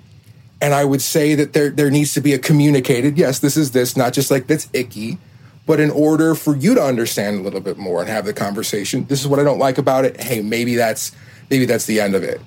And 0.61 0.73
i 0.73 0.85
would 0.85 1.01
say 1.01 1.35
that 1.35 1.53
there 1.53 1.69
there 1.69 1.89
needs 1.89 2.13
to 2.13 2.21
be 2.21 2.33
a 2.33 2.39
communicated 2.39 3.17
yes 3.17 3.39
this 3.39 3.57
is 3.57 3.71
this 3.71 3.97
not 3.97 4.13
just 4.13 4.31
like 4.31 4.47
that's 4.47 4.69
icky. 4.73 5.17
But 5.65 5.79
in 5.79 5.91
order 5.91 6.35
for 6.35 6.57
you 6.57 6.75
to 6.75 6.83
understand 6.83 7.39
a 7.39 7.41
little 7.41 7.61
bit 7.61 7.77
more 7.77 8.01
and 8.01 8.09
have 8.09 8.25
the 8.25 8.33
conversation 8.33 9.05
this 9.05 9.21
is 9.21 9.27
what 9.27 9.39
i 9.39 9.43
don't 9.43 9.59
like 9.59 9.77
about 9.77 10.05
it. 10.05 10.21
Hey 10.21 10.41
maybe 10.41 10.75
that's 10.75 11.11
maybe 11.49 11.65
that's 11.65 11.85
the 11.85 11.99
end 11.99 12.15
of 12.15 12.23
it. 12.23 12.39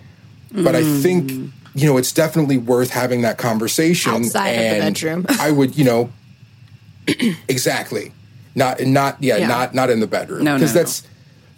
But 0.52 0.76
i 0.76 0.82
think 1.02 1.30
mm. 1.30 1.50
you 1.74 1.86
know 1.86 1.96
it's 1.98 2.12
definitely 2.12 2.58
worth 2.58 2.90
having 2.90 3.22
that 3.22 3.36
conversation 3.36 4.12
Outside 4.12 4.48
of 4.48 4.74
the 4.74 4.80
bedroom. 4.80 5.26
i 5.40 5.50
would 5.50 5.76
you 5.76 5.84
know 5.84 6.10
exactly 7.48 8.12
not 8.56 8.80
not 8.80 9.22
yeah, 9.22 9.36
Yeah. 9.36 9.46
not 9.46 9.74
not 9.74 9.90
in 9.90 10.00
the 10.00 10.06
bedroom 10.08 10.42
No, 10.42 10.52
no, 10.52 10.58
because 10.58 10.74
no. 10.74 10.80
that's 10.80 11.02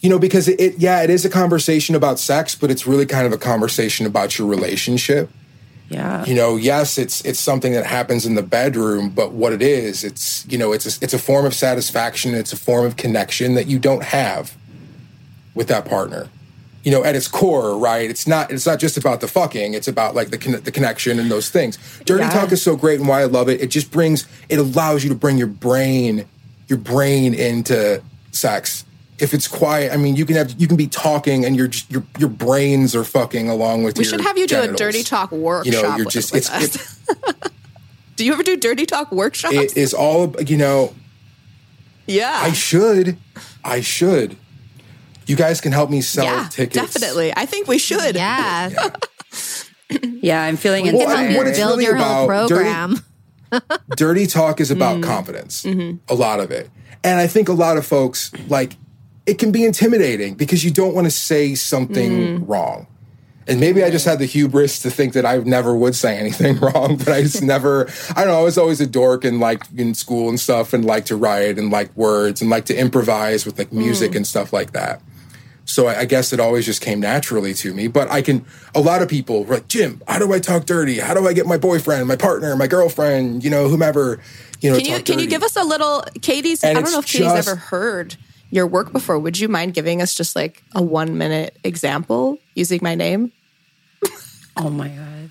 you 0.03 0.11
know 0.11 0.19
because 0.19 0.49
it, 0.49 0.61
it 0.61 0.79
yeah 0.79 1.03
it 1.03 1.09
is 1.09 1.25
a 1.25 1.31
conversation 1.31 1.95
about 1.95 2.19
sex 2.19 2.55
but 2.55 2.71
it's 2.71 2.87
really 2.87 3.07
kind 3.07 3.27
of 3.27 3.33
a 3.33 3.39
conversation 3.39 4.05
about 4.05 4.39
your 4.39 4.47
relationship 4.49 5.31
Yeah. 5.89 6.25
you 6.27 6.35
know 6.35 6.57
yes 6.57 6.99
it's 6.99 7.21
it's 7.25 7.41
something 7.41 7.73
that 7.73 7.87
happens 7.87 8.27
in 8.27 8.35
the 8.35 8.43
bedroom 8.43 9.09
but 9.09 9.33
what 9.33 9.53
it 9.55 9.63
is 9.63 10.05
it's 10.05 10.45
you 10.49 10.59
know 10.59 10.73
it's 10.73 10.87
a, 10.87 11.03
it's 11.05 11.15
a 11.15 11.19
form 11.19 11.47
of 11.47 11.55
satisfaction 11.55 12.35
it's 12.35 12.53
a 12.53 12.57
form 12.57 12.85
of 12.85 12.97
connection 12.97 13.55
that 13.55 13.67
you 13.67 13.79
don't 13.79 14.03
have 14.05 14.55
with 15.55 15.69
that 15.69 15.85
partner 15.85 16.29
you 16.85 16.93
know 16.93 17.03
at 17.05 17.17
its 17.17 17.27
core 17.27 17.77
right 17.77 18.09
it's 18.11 18.27
not 18.27 18.51
it's 18.53 18.67
not 18.67 18.79
just 18.79 18.97
about 18.97 19.21
the 19.21 19.27
fucking 19.29 19.75
it's 19.75 19.89
about 19.89 20.15
like 20.15 20.31
the 20.31 20.39
con- 20.39 20.61
the 20.63 20.71
connection 20.73 21.19
and 21.19 21.29
those 21.31 21.49
things 21.51 21.77
dirty 22.05 22.23
Yeah. 22.23 22.31
talk 22.31 22.53
is 22.53 22.63
so 22.63 22.77
great 22.77 23.01
and 23.01 23.09
why 23.09 23.21
i 23.21 23.25
love 23.25 23.49
it 23.49 23.61
it 23.61 23.67
just 23.69 23.91
brings 23.91 24.27
it 24.49 24.59
allows 24.61 25.03
you 25.03 25.09
to 25.11 25.17
bring 25.17 25.39
your 25.39 25.49
brain 25.49 26.25
your 26.69 26.79
brain 26.79 27.35
into 27.35 28.03
sex 28.31 28.85
if 29.19 29.35
it's 29.35 29.49
quiet 29.49 29.93
i 29.93 29.97
mean 29.97 30.15
you 30.17 30.25
can 30.25 30.37
have 30.37 30.55
you 30.61 30.69
can 30.69 30.77
be 30.77 30.87
talking 30.87 31.45
and 31.45 31.57
your 31.57 31.69
your 31.89 32.05
your 32.19 32.29
brains 32.29 32.95
are 32.95 33.05
fucking 33.05 33.49
along 33.49 33.83
with 33.83 33.99
We 33.99 34.05
your 34.05 34.11
should 34.13 34.21
have 34.21 34.39
you 34.39 34.47
do 34.47 34.61
a 34.61 34.69
dirty 34.69 35.03
talk 35.03 35.33
workshop. 35.33 35.67
you 35.67 35.73
know 35.83 35.97
you're 35.97 36.07
just 36.07 36.33
with 36.33 36.49
it's 36.55 36.77
us. 36.77 37.01
do 38.17 38.25
you 38.25 38.33
ever 38.33 38.43
do 38.43 38.57
dirty 38.57 38.87
talk 38.87 39.11
workshops? 39.11 39.55
it 39.55 39.77
is 39.77 39.93
all 39.95 40.35
you 40.43 40.57
know 40.57 40.95
yeah. 42.07 42.39
i 42.43 42.53
should 42.53 43.17
i 43.65 43.81
should 43.81 44.37
you 45.27 45.37
guys 45.37 45.61
can 45.61 45.73
help 45.73 45.91
me 45.91 46.01
sell 46.01 46.25
yeah, 46.25 46.49
tickets 46.49 46.95
definitely. 46.95 47.35
I 47.37 47.45
think 47.45 47.69
we 47.69 47.77
should. 47.77 48.15
Yeah. 48.17 48.71
Yeah, 49.91 50.43
I'm 50.49 50.57
feeling 50.57 50.87
Well, 50.87 51.07
I- 51.07 51.25
inspired. 51.25 51.37
what 51.37 51.47
it's 51.49 51.59
Build 51.59 51.71
really 51.73 51.85
your 51.85 51.97
whole 51.97 52.25
about, 52.25 52.49
dirty- 52.49 52.63
program. 52.65 53.05
Dirty 53.97 54.27
talk 54.27 54.61
is 54.61 54.71
Mm. 54.71 54.77
about 54.77 55.03
confidence 55.03 55.63
Mm-hmm. 55.65 55.97
a 56.09 56.15
lot 56.15 56.41
of 56.41 56.51
it 56.51 56.71
and 57.05 57.19
i 57.21 57.27
think 57.27 57.49
a 57.49 57.53
lot 57.53 57.77
of 57.77 57.87
folks 57.87 58.31
like 58.49 58.77
it 59.27 59.39
can 59.39 59.53
be 59.53 59.65
intimidating 59.65 60.35
because 60.35 60.65
you 60.65 60.71
don't 60.71 60.95
want 60.95 61.07
to 61.07 61.11
say 61.11 61.55
something 61.55 62.11
Mm. 62.41 62.49
wrong 62.49 62.87
and 63.47 63.61
maybe 63.61 63.83
i 63.83 63.91
just 63.91 64.05
had 64.05 64.19
the 64.19 64.27
hubris 64.27 64.79
to 64.81 64.91
think 64.91 65.15
that 65.15 65.25
i 65.25 65.39
never 65.39 65.75
would 65.75 65.95
say 65.95 66.17
anything 66.19 66.59
wrong 66.67 66.97
but 66.97 67.09
i 67.09 67.23
just 67.23 67.43
never 67.43 67.89
i 68.15 68.25
don't 68.25 68.29
know 68.33 68.41
i 68.41 68.43
was 68.45 68.59
always 68.59 68.81
a 68.81 68.87
dork 68.87 69.25
and 69.25 69.41
like 69.41 69.63
in 69.77 69.95
school 69.95 70.29
and 70.29 70.39
stuff 70.39 70.73
and 70.73 70.85
like 70.85 71.07
to 71.07 71.17
write 71.17 71.59
and 71.59 71.71
like 71.71 71.95
words 71.97 72.41
and 72.43 72.51
like 72.51 72.67
to 72.67 72.77
improvise 72.77 73.47
with 73.47 73.59
like 73.59 73.73
music 73.73 74.13
Mm. 74.13 74.17
and 74.17 74.27
stuff 74.27 74.53
like 74.53 74.73
that 74.73 75.01
so 75.69 75.87
I, 75.87 76.01
I 76.01 76.05
guess 76.07 76.33
it 76.33 76.41
always 76.41 76.65
just 76.65 76.81
came 76.81 76.99
naturally 76.99 77.53
to 77.55 77.75
me. 77.75 77.89
But 77.89 78.11
I 78.11 78.23
can, 78.23 78.45
a 78.75 78.81
lot 78.81 79.03
of 79.03 79.09
people 79.09 79.45
were 79.45 79.57
like, 79.57 79.69
Jim, 79.69 80.03
how 80.09 80.19
do 80.19 80.33
I 80.33 80.39
talk 80.39 80.65
dirty? 80.65 80.99
How 80.99 81.13
do 81.13 81.29
I 81.29 81.35
get 81.35 81.47
my 81.47 81.59
boyfriend, 81.59 82.09
my 82.09 82.17
partner, 82.17 82.57
my 82.57 82.67
girlfriend, 82.67 83.45
you 83.45 83.51
know, 83.51 83.69
whomever, 83.69 84.19
you 84.63 84.71
know, 84.71 84.77
Can 84.79 84.87
you 84.87 84.97
talk 84.97 85.05
can 85.05 85.19
you 85.19 85.27
give 85.27 85.43
us 85.43 85.57
a 85.57 85.65
little 85.65 86.05
Katie's 86.23 86.65
And 86.65 86.79
I 86.79 86.81
don't 86.81 86.91
know 86.91 87.01
if 87.01 87.07
Katie's 87.07 87.33
just- 87.33 87.49
ever 87.49 87.57
heard 87.57 88.17
your 88.51 88.67
work 88.67 88.93
before. 88.93 89.19
Would 89.19 89.39
you 89.39 89.47
mind 89.49 89.75
giving 89.75 90.01
us 90.01 90.15
just 90.15 90.35
like 90.35 90.63
a 90.75 90.83
one 90.83 91.19
minute 91.19 91.59
example 91.65 92.39
using 92.55 92.81
my 92.83 92.95
name? 92.95 93.31
oh 94.57 94.71
my 94.71 94.89
god. 94.89 95.31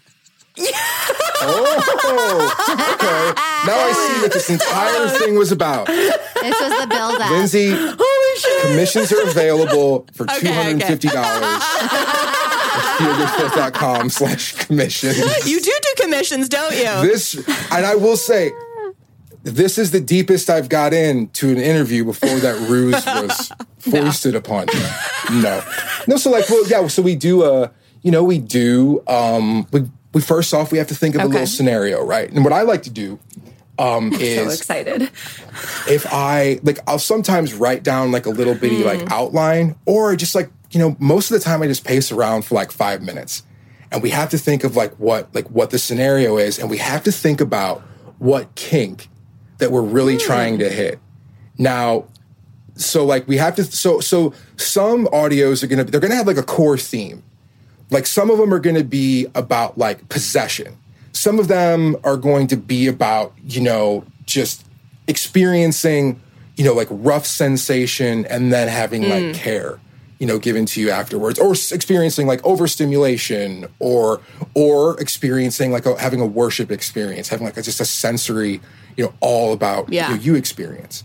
Oh, 1.39 2.51
okay. 2.71 3.41
Now 3.67 3.77
I 3.77 3.91
see 3.93 4.21
what 4.23 4.33
this 4.33 4.49
entire 4.49 5.07
thing 5.19 5.35
was 5.37 5.51
about. 5.51 5.85
This 5.87 6.15
was 6.59 6.81
the 6.81 6.87
build 6.89 7.21
up. 7.21 7.29
Lindsey, 7.29 7.69
commissions 8.61 9.11
are 9.11 9.27
available 9.29 10.07
for 10.13 10.23
Okay, 10.23 10.37
okay. 10.75 10.97
$250 10.97 11.15
at 11.15 11.61
feelgoodfilth.com 12.97 14.09
slash 14.09 14.53
commissions. 14.53 15.17
You 15.45 15.59
do 15.61 15.71
do 15.81 16.03
commissions, 16.03 16.49
don't 16.49 16.73
you? 16.75 17.07
this 17.07 17.35
and 17.71 17.85
I 17.85 17.95
will 17.95 18.17
say 18.17 18.51
this 19.43 19.77
is 19.77 19.91
the 19.91 20.01
deepest 20.01 20.49
I've 20.49 20.67
got 20.69 20.93
in 20.93 21.29
to 21.29 21.49
an 21.49 21.57
interview 21.57 22.03
before 22.03 22.37
that 22.39 22.69
ruse 22.69 23.05
was 23.05 23.51
foisted 23.79 24.35
upon 24.35 24.65
me. 24.67 25.41
No. 25.41 25.63
No, 26.07 26.17
so 26.17 26.29
like 26.31 26.49
well 26.49 26.67
yeah, 26.67 26.85
so 26.87 27.01
we 27.01 27.15
do 27.15 27.43
uh 27.43 27.69
you 28.01 28.11
know, 28.11 28.23
we 28.23 28.39
do 28.39 29.03
um 29.07 29.67
we 29.71 29.85
we 30.13 30.21
first 30.21 30.53
off 30.53 30.71
we 30.71 30.77
have 30.77 30.87
to 30.87 30.95
think 30.95 31.15
of 31.15 31.21
a 31.21 31.25
little 31.25 31.47
scenario, 31.47 32.03
right? 32.03 32.29
And 32.31 32.43
what 32.43 32.53
I 32.53 32.61
like 32.63 32.83
to 32.83 32.89
do 32.89 33.19
um 33.79 34.11
So 34.13 34.19
is 34.19 34.59
excited. 34.59 35.03
if 35.87 36.05
I 36.11 36.59
like 36.63 36.79
I'll 36.87 36.99
sometimes 36.99 37.53
write 37.53 37.83
down 37.83 38.11
like 38.11 38.25
a 38.25 38.29
little 38.29 38.55
bitty 38.55 38.83
like 38.83 39.11
outline 39.11 39.75
or 39.85 40.15
just 40.15 40.35
like 40.35 40.49
you 40.71 40.79
know 40.79 40.95
most 40.99 41.31
of 41.31 41.39
the 41.39 41.43
time 41.43 41.61
I 41.61 41.67
just 41.67 41.85
pace 41.85 42.11
around 42.11 42.45
for 42.45 42.55
like 42.55 42.71
5 42.71 43.01
minutes. 43.01 43.43
And 43.89 44.03
we 44.03 44.09
have 44.09 44.29
to 44.31 44.37
think 44.37 44.63
of 44.63 44.75
like 44.75 44.93
what 44.95 45.33
like 45.33 45.49
what 45.49 45.69
the 45.69 45.79
scenario 45.79 46.37
is. 46.37 46.59
And 46.59 46.69
we 46.69 46.77
have 46.77 47.03
to 47.03 47.11
think 47.11 47.39
about 47.39 47.81
what 48.19 48.53
kink 48.55 49.07
that 49.59 49.71
we're 49.71 49.81
really 49.81 50.17
trying 50.17 50.59
to 50.59 50.69
hit. 50.69 50.99
Now 51.57 52.05
so 52.75 53.05
like 53.05 53.27
we 53.27 53.37
have 53.37 53.55
to 53.55 53.63
so 53.63 53.99
so 53.99 54.33
some 54.55 55.07
audios 55.07 55.63
are 55.63 55.67
to 55.85 55.91
they're 55.91 56.01
to 56.11 56.17
have 56.17 56.27
like 56.27 56.37
a 56.37 56.43
core 56.43 56.77
theme. 56.77 57.23
Like 57.89 58.05
some 58.05 58.29
of 58.29 58.37
them 58.37 58.53
are 58.53 58.59
to 58.75 58.83
be 58.83 59.27
about 59.33 59.77
like 59.77 60.09
possession 60.09 60.77
some 61.17 61.39
of 61.39 61.47
them 61.47 61.95
are 62.03 62.17
going 62.17 62.47
to 62.47 62.55
be 62.55 62.87
about 62.87 63.33
you 63.43 63.61
know 63.61 64.05
just 64.25 64.65
experiencing 65.07 66.21
you 66.55 66.63
know 66.63 66.73
like 66.73 66.87
rough 66.91 67.25
sensation 67.25 68.25
and 68.27 68.53
then 68.53 68.67
having 68.67 69.03
like 69.03 69.23
mm. 69.23 69.33
care 69.33 69.79
you 70.19 70.27
know 70.27 70.37
given 70.37 70.65
to 70.65 70.79
you 70.79 70.91
afterwards 70.91 71.39
or 71.39 71.51
experiencing 71.51 72.27
like 72.27 72.43
overstimulation 72.45 73.65
or 73.79 74.21
or 74.53 74.99
experiencing 74.99 75.71
like 75.71 75.85
a, 75.85 75.99
having 75.99 76.21
a 76.21 76.25
worship 76.25 76.71
experience 76.71 77.27
having 77.29 77.45
like 77.45 77.57
a, 77.57 77.61
just 77.61 77.81
a 77.81 77.85
sensory 77.85 78.61
you 78.95 79.05
know 79.05 79.13
all 79.19 79.53
about 79.53 79.91
Yeah. 79.91 80.09
you, 80.09 80.15
know, 80.15 80.21
you 80.21 80.35
experience 80.35 81.03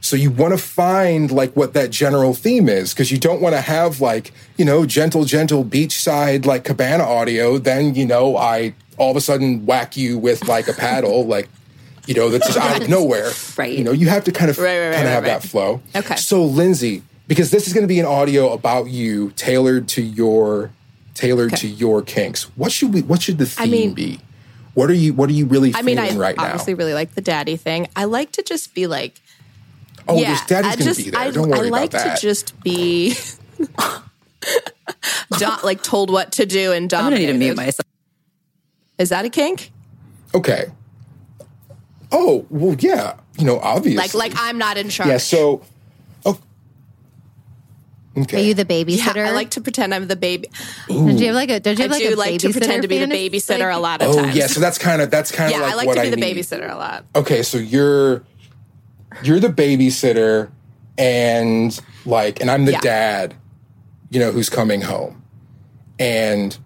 so 0.00 0.16
you 0.16 0.30
want 0.30 0.52
to 0.52 0.58
find 0.58 1.30
like 1.30 1.54
what 1.54 1.74
that 1.74 1.90
general 1.90 2.34
theme 2.34 2.68
is 2.68 2.94
because 2.94 3.10
you 3.10 3.18
don't 3.18 3.40
want 3.40 3.54
to 3.54 3.60
have 3.60 4.00
like, 4.00 4.32
you 4.56 4.64
know, 4.64 4.86
gentle, 4.86 5.24
gentle 5.26 5.62
beachside 5.62 6.46
like 6.46 6.64
cabana 6.64 7.04
audio. 7.04 7.58
Then, 7.58 7.94
you 7.94 8.06
know, 8.06 8.36
I 8.36 8.74
all 9.00 9.10
of 9.10 9.16
a 9.16 9.20
sudden 9.20 9.64
whack 9.64 9.96
you 9.96 10.18
with 10.18 10.46
like 10.46 10.68
a 10.68 10.72
paddle, 10.74 11.26
like, 11.34 11.48
you 12.06 12.14
know, 12.14 12.28
that's 12.28 12.46
just 12.46 12.58
out 12.58 12.82
of 12.82 12.88
nowhere. 12.88 13.30
Right. 13.56 13.76
You 13.76 13.82
know, 13.84 13.92
you 13.92 14.08
have 14.08 14.24
to 14.24 14.32
kind 14.32 14.50
of 14.50 14.58
Right, 14.58 14.78
right, 14.78 14.86
right, 14.88 14.94
kind 14.96 15.06
of 15.08 15.12
have 15.14 15.22
right. 15.24 15.40
that 15.40 15.42
flow. 15.42 15.80
Okay. 15.96 16.16
So 16.16 16.44
Lindsey, 16.44 17.02
because 17.26 17.50
this 17.50 17.66
is 17.66 17.72
going 17.72 17.82
to 17.84 17.88
be 17.88 17.98
an 17.98 18.06
audio 18.06 18.52
about 18.52 18.88
you 18.88 19.30
tailored 19.32 19.88
to 19.88 20.02
your 20.02 20.70
tailored 21.14 21.56
to 21.56 21.66
your 21.68 22.02
kinks. 22.02 22.44
What 22.56 22.72
should 22.72 22.92
we 22.94 23.02
what 23.02 23.22
should 23.22 23.38
the 23.38 23.46
theme 23.46 23.66
I 23.66 23.70
mean- 23.70 23.94
be? 23.94 24.20
What 24.74 24.88
are 24.88 24.94
you 24.94 25.12
what 25.14 25.28
are 25.28 25.32
you 25.32 25.46
really 25.46 25.74
I 25.74 25.82
mean, 25.82 25.96
feeling 25.96 26.16
I 26.16 26.18
right 26.18 26.36
now? 26.36 26.44
obviously 26.44 26.74
really 26.74 26.94
like 26.94 27.14
the 27.14 27.20
daddy 27.20 27.56
thing. 27.56 27.88
I 27.96 28.04
like 28.04 28.32
to 28.32 28.42
just 28.42 28.72
be 28.72 28.86
like, 28.86 29.20
oh, 30.06 30.16
yeah, 30.18 30.28
there's 30.28 30.42
daddy's 30.42 30.72
I 30.72 30.76
going 30.76 30.86
just, 30.86 30.98
to 31.00 31.04
be 31.06 31.10
there. 31.10 31.20
I, 31.20 31.30
Don't 31.32 31.48
worry 31.50 31.68
about 31.68 31.70
that. 31.70 31.76
I 31.76 31.80
like 31.80 31.90
about 31.90 32.04
that. 32.04 32.16
to 32.18 32.22
just 32.22 32.60
be, 32.62 33.14
not 35.40 35.64
like 35.64 35.82
told 35.82 36.10
what 36.10 36.32
to 36.32 36.46
do 36.46 36.72
and 36.72 36.92
I'm 36.94 37.04
gonna 37.06 37.18
need 37.18 37.26
to 37.26 37.34
mute 37.34 37.56
myself. 37.56 37.86
Is 39.00 39.08
that 39.08 39.24
a 39.24 39.30
kink? 39.30 39.72
Okay. 40.34 40.66
Oh 42.12 42.46
well, 42.50 42.76
yeah. 42.78 43.16
You 43.38 43.44
know, 43.46 43.58
obviously. 43.60 43.96
Like, 43.96 44.14
like 44.14 44.32
I'm 44.36 44.58
not 44.58 44.76
in 44.76 44.90
charge. 44.90 45.08
yeah. 45.08 45.16
So, 45.16 45.62
oh, 46.26 46.38
okay. 48.18 48.36
Are 48.42 48.44
you 48.44 48.54
the 48.54 48.66
Yeah, 48.68 48.84
babysitter? 48.84 49.24
I 49.26 49.30
like 49.30 49.50
to 49.50 49.60
pretend 49.60 49.94
I'm 49.94 50.06
the 50.06 50.16
baby. 50.16 50.48
Don't 50.88 51.16
you 51.18 51.26
have 51.28 51.34
like 51.34 51.48
a? 51.50 51.60
Don't 51.60 51.78
you 51.78 51.84
I 51.84 51.88
have 51.88 51.90
like 51.92 52.02
do 52.02 52.14
a 52.14 52.16
like 52.16 52.40
to 52.40 52.50
pretend 52.52 52.82
to 52.82 52.88
be 52.88 52.98
the 52.98 53.06
babysitter 53.06 53.60
Like- 53.60 53.74
a 53.74 53.78
lot 53.78 54.02
of 54.02 54.08
oh 54.10 54.14
times. 54.16 54.34
Oh 54.34 54.38
yeah. 54.38 54.46
So 54.48 54.60
that's 54.60 54.76
kind 54.78 55.00
of 55.00 55.10
that's 55.10 55.32
kind 55.32 55.52
of 55.52 55.58
yeah, 55.58 55.64
like 55.64 55.72
I 55.72 55.76
like 55.76 55.86
what 55.86 55.94
to 55.94 56.00
be 56.02 56.06
I 56.08 56.10
the 56.10 56.16
need. 56.16 56.36
babysitter 56.36 56.70
a 56.70 56.76
lot. 56.76 57.04
Okay, 57.16 57.42
so 57.42 57.56
you're 57.58 58.22
you're 59.22 59.40
the 59.40 59.48
babysitter, 59.48 60.50
and 60.98 61.78
like, 62.04 62.40
and 62.40 62.50
I'm 62.50 62.64
the 62.66 62.72
Yeah. 62.72 62.80
dad. 62.80 63.34
You 64.10 64.18
know 64.20 64.32
who's 64.32 64.50
coming 64.50 64.82
home, 64.82 65.22
and 65.98 66.58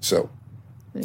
so 0.00 0.30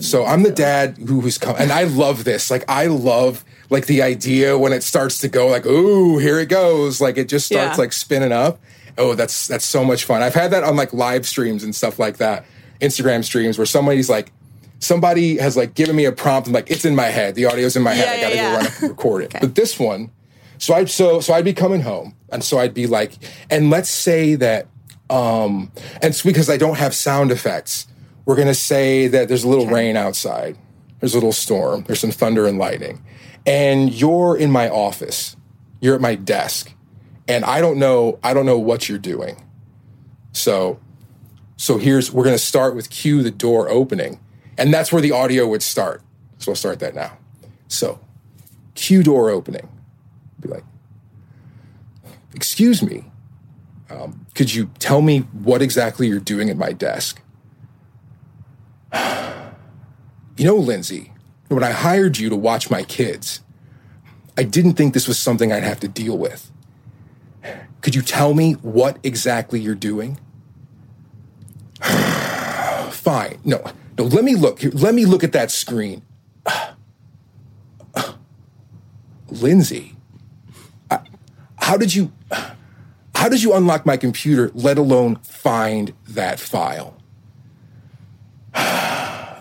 So 0.02 0.26
I'm 0.26 0.42
the 0.44 0.52
dad 0.52 0.98
who 0.98 1.22
who's 1.22 1.38
come, 1.38 1.56
and 1.60 1.72
I 1.72 1.84
love 1.84 2.24
this. 2.24 2.50
Like 2.50 2.66
I 2.68 2.88
love 2.88 3.46
like 3.70 3.86
the 3.86 4.02
idea 4.02 4.58
when 4.58 4.74
it 4.74 4.84
starts 4.84 5.20
to 5.20 5.28
go 5.28 5.48
like, 5.48 5.64
oh, 5.66 6.18
here 6.18 6.40
it 6.40 6.50
goes. 6.50 7.00
Like 7.00 7.18
it 7.18 7.30
just 7.30 7.46
starts 7.46 7.78
Yeah. 7.78 7.82
like 7.82 7.94
spinning 7.94 8.32
up. 8.32 8.60
Oh, 8.98 9.14
that's 9.14 9.48
that's 9.48 9.66
so 9.66 9.84
much 9.84 10.06
fun. 10.06 10.24
I've 10.24 10.34
had 10.34 10.52
that 10.52 10.64
on 10.64 10.76
like 10.76 10.92
live 10.94 11.28
streams 11.28 11.64
and 11.64 11.76
stuff 11.76 12.00
like 12.00 12.18
that, 12.18 12.46
Instagram 12.82 13.24
streams 13.24 13.58
where 13.60 13.66
somebody's 13.68 14.10
like, 14.10 14.32
somebody 14.80 15.38
has 15.38 15.56
like 15.56 15.76
given 15.76 15.96
me 15.96 16.06
a 16.06 16.12
prompt 16.12 16.48
and 16.48 16.54
like 16.56 16.72
it's 16.72 16.86
in 16.86 16.96
my 16.96 17.06
head. 17.06 17.36
The 17.36 17.46
audio's 17.46 17.76
in 17.76 17.84
my 17.84 17.94
head. 17.94 18.06
Yeah, 18.08 18.28
I 18.28 18.30
gotta 18.30 18.36
yeah, 18.36 18.50
go 18.52 18.58
run 18.58 18.66
and 18.66 18.90
record 18.90 19.24
it. 19.26 19.34
But 19.40 19.54
this 19.56 19.78
one, 19.80 20.10
so 20.58 20.74
I'd 20.74 20.90
so 20.90 21.20
so 21.20 21.34
I'd 21.34 21.46
be 21.46 21.54
coming 21.54 21.82
home, 21.82 22.16
and 22.30 22.44
so 22.44 22.58
I'd 22.58 22.74
be 22.74 22.88
like, 22.88 23.14
and 23.52 23.70
let's 23.70 23.90
say 23.90 24.34
that, 24.36 24.68
um, 25.12 25.72
and 25.96 26.06
it's 26.06 26.24
because 26.24 26.50
I 26.50 26.58
don't 26.58 26.78
have 26.78 26.96
sound 26.96 27.32
effects. 27.32 27.86
We're 28.26 28.36
gonna 28.36 28.56
say 28.56 29.08
that 29.08 29.28
there's 29.28 29.44
a 29.44 29.48
little 29.48 29.68
rain 29.68 29.96
outside. 29.96 30.58
There's 31.00 31.14
a 31.14 31.18
little 31.18 31.32
storm. 31.32 31.84
There's 31.84 32.00
some 32.00 32.12
thunder 32.12 32.48
and 32.48 32.58
lightning, 32.58 33.04
and 33.46 33.94
you're 33.94 34.36
in 34.36 34.52
my 34.52 34.70
office. 34.70 35.36
You're 35.80 35.96
at 35.96 36.02
my 36.02 36.16
desk, 36.16 36.74
and 37.28 37.46
I 37.46 37.62
don't 37.62 37.78
know. 37.78 38.20
I 38.24 38.34
don't 38.34 38.46
know 38.46 38.58
what 38.58 38.90
you're 38.90 38.98
doing. 38.98 39.44
So, 40.32 40.80
so 41.56 41.78
here's 41.78 42.12
we're 42.12 42.24
gonna 42.24 42.38
start 42.38 42.76
with 42.76 42.90
cue 42.90 43.22
the 43.22 43.32
door 43.32 43.70
opening, 43.70 44.20
and 44.58 44.74
that's 44.74 44.92
where 44.92 45.02
the 45.02 45.12
audio 45.12 45.48
would 45.48 45.62
start. 45.62 46.02
So 46.40 46.52
I'll 46.52 46.56
start 46.56 46.80
that 46.80 46.96
now. 46.96 47.18
So, 47.68 48.00
cue 48.74 49.04
door 49.04 49.30
opening. 49.30 49.70
Be 50.40 50.50
like, 50.50 50.64
excuse 52.34 52.82
me, 52.82 53.06
um, 53.90 54.26
could 54.34 54.54
you 54.54 54.72
tell 54.80 55.02
me 55.02 55.20
what 55.20 55.62
exactly 55.62 56.08
you're 56.08 56.20
doing 56.20 56.50
at 56.50 56.58
my 56.58 56.72
desk? 56.72 57.22
you 60.38 60.46
know, 60.46 60.56
Lindsey, 60.56 61.12
when 61.50 61.64
I 61.64 61.72
hired 61.72 62.18
you 62.18 62.30
to 62.30 62.36
watch 62.36 62.70
my 62.70 62.84
kids, 62.84 63.42
I 64.38 64.44
didn't 64.44 64.74
think 64.74 64.94
this 64.94 65.08
was 65.08 65.18
something 65.20 65.52
I'd 65.52 65.64
have 65.64 65.80
to 65.82 65.88
deal 65.88 66.18
with. 66.18 66.52
Could 67.82 67.96
you 67.96 68.02
tell 68.02 68.34
me 68.34 68.54
what 68.54 68.98
exactly 69.04 69.60
you're 69.60 69.76
doing? 69.76 70.20
Fine. 71.82 73.40
No, 73.44 73.64
no, 73.98 74.04
let 74.06 74.24
me 74.24 74.36
look. 74.36 74.60
Here, 74.60 74.72
let 74.72 74.96
me 74.96 75.06
look 75.06 75.24
at 75.24 75.32
that 75.34 75.52
screen. 75.52 76.02
Lindsey, 79.30 79.96
I- 80.90 81.02
how 81.58 81.78
did 81.78 81.94
you 81.94 82.12
how 83.16 83.30
did 83.30 83.42
you 83.42 83.54
unlock 83.54 83.86
my 83.86 83.98
computer, 83.98 84.52
let 84.54 84.78
alone 84.78 85.16
find 85.18 85.94
that 86.08 86.40
file? 86.40 86.96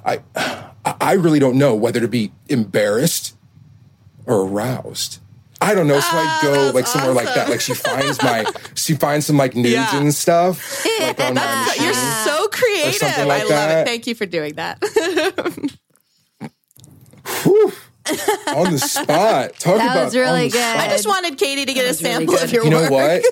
I 0.04 0.20
I 0.84 1.12
really 1.14 1.38
don't 1.38 1.56
know 1.56 1.74
whether 1.74 2.00
to 2.00 2.08
be 2.08 2.32
embarrassed 2.48 3.36
or 4.26 4.42
aroused. 4.46 5.20
I 5.60 5.74
don't 5.74 5.86
know. 5.86 5.98
So 6.00 6.08
I'd 6.10 6.26
ah, 6.26 6.40
go 6.42 6.70
like 6.74 6.86
somewhere 6.86 7.14
like 7.14 7.34
that. 7.34 7.48
Like 7.48 7.60
she 7.62 7.72
finds 7.72 8.22
my, 8.22 8.44
she 8.74 8.94
finds 8.94 9.24
some 9.24 9.38
like 9.38 9.54
nudes 9.54 9.70
Yeah. 9.70 9.96
and 9.98 10.12
stuff. 10.14 10.84
Like 11.00 11.18
on 11.20 11.34
my 11.34 11.40
That's, 11.40 11.80
you're 11.80 11.94
so 11.94 12.48
creative. 12.48 12.94
something 12.96 13.26
like 13.28 13.40
I 13.42 13.44
love 13.44 13.48
that. 13.50 13.86
it. 13.86 13.86
Thank 13.90 14.06
you 14.06 14.14
for 14.14 14.26
doing 14.26 14.54
that. 14.56 14.82
on 18.54 18.72
the 18.72 18.78
spot. 18.78 19.54
Talk 19.58 19.78
That 19.78 19.92
about 19.92 20.04
was 20.06 20.14
really 20.16 20.28
on 20.28 20.40
the 20.44 20.50
good. 20.50 20.60
spot. 20.60 20.76
I 20.80 20.88
just 20.88 21.06
wanted 21.06 21.38
Katie 21.38 21.64
to 21.64 21.72
get 21.72 21.90
a 21.90 21.94
sample 21.94 22.36
of 22.36 22.52
your 22.52 22.64
You 22.64 22.70
know 22.70 22.90
work. 22.90 22.90
what? 22.90 23.24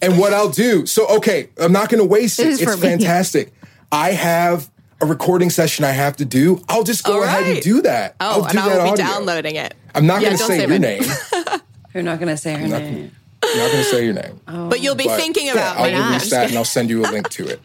and 0.00 0.18
what 0.18 0.32
I'll 0.32 0.50
do. 0.50 0.86
So 0.86 1.06
okay, 1.18 1.50
I'm 1.58 1.72
not 1.72 1.88
going 1.90 2.00
to 2.02 2.08
waste 2.08 2.38
it. 2.38 2.44
This 2.44 2.60
is 2.60 2.62
It's 2.62 2.70
for 2.72 2.76
me. 2.78 2.88
fantastic. 2.90 3.52
I 3.92 4.12
have 4.12 4.70
a 5.04 5.06
recording 5.06 5.50
session 5.50 5.84
I 5.84 5.90
have 5.92 6.16
to 6.16 6.24
do. 6.24 6.62
I'll 6.68 6.82
just 6.84 7.04
go 7.04 7.18
All 7.18 7.22
ahead 7.24 7.46
and 7.46 7.62
do 7.62 7.82
that. 7.82 8.16
Oh, 8.20 8.26
I'll 8.26 8.40
do 8.42 8.48
and 8.48 8.58
that 8.58 8.80
I'll 8.80 8.84
be 8.84 8.90
audio. 8.90 9.04
downloading 9.06 9.56
it. 9.56 9.74
I'm 9.94 10.06
not 10.06 10.22
Yeah, 10.22 10.28
going 10.30 10.38
to 10.38 10.44
say 10.44 10.58
say 10.58 10.66
your 10.66 10.78
name. 10.78 11.02
You're 11.94 12.02
not 12.02 12.18
going 12.18 12.28
to 12.28 12.36
say 12.36 12.54
her 12.54 12.66
name. 12.66 13.12
I'm 13.42 13.58
not 13.58 13.70
going 13.70 13.84
to 13.84 13.90
say 13.90 14.04
your 14.04 14.14
name. 14.14 14.40
Oh. 14.48 14.68
But 14.68 14.80
you'll 14.80 14.94
be 14.96 15.04
But, 15.04 15.20
thinking 15.20 15.46
yeah, 15.46 15.52
about 15.52 15.76
I'll 15.78 15.86
me. 15.86 15.94
I'm 15.94 16.06
release 16.08 16.30
that 16.30 16.48
and 16.48 16.58
I'll 16.58 16.64
send 16.64 16.90
you 16.90 17.02
a 17.02 17.08
link 17.10 17.28
to 17.30 17.46
it. 17.48 17.60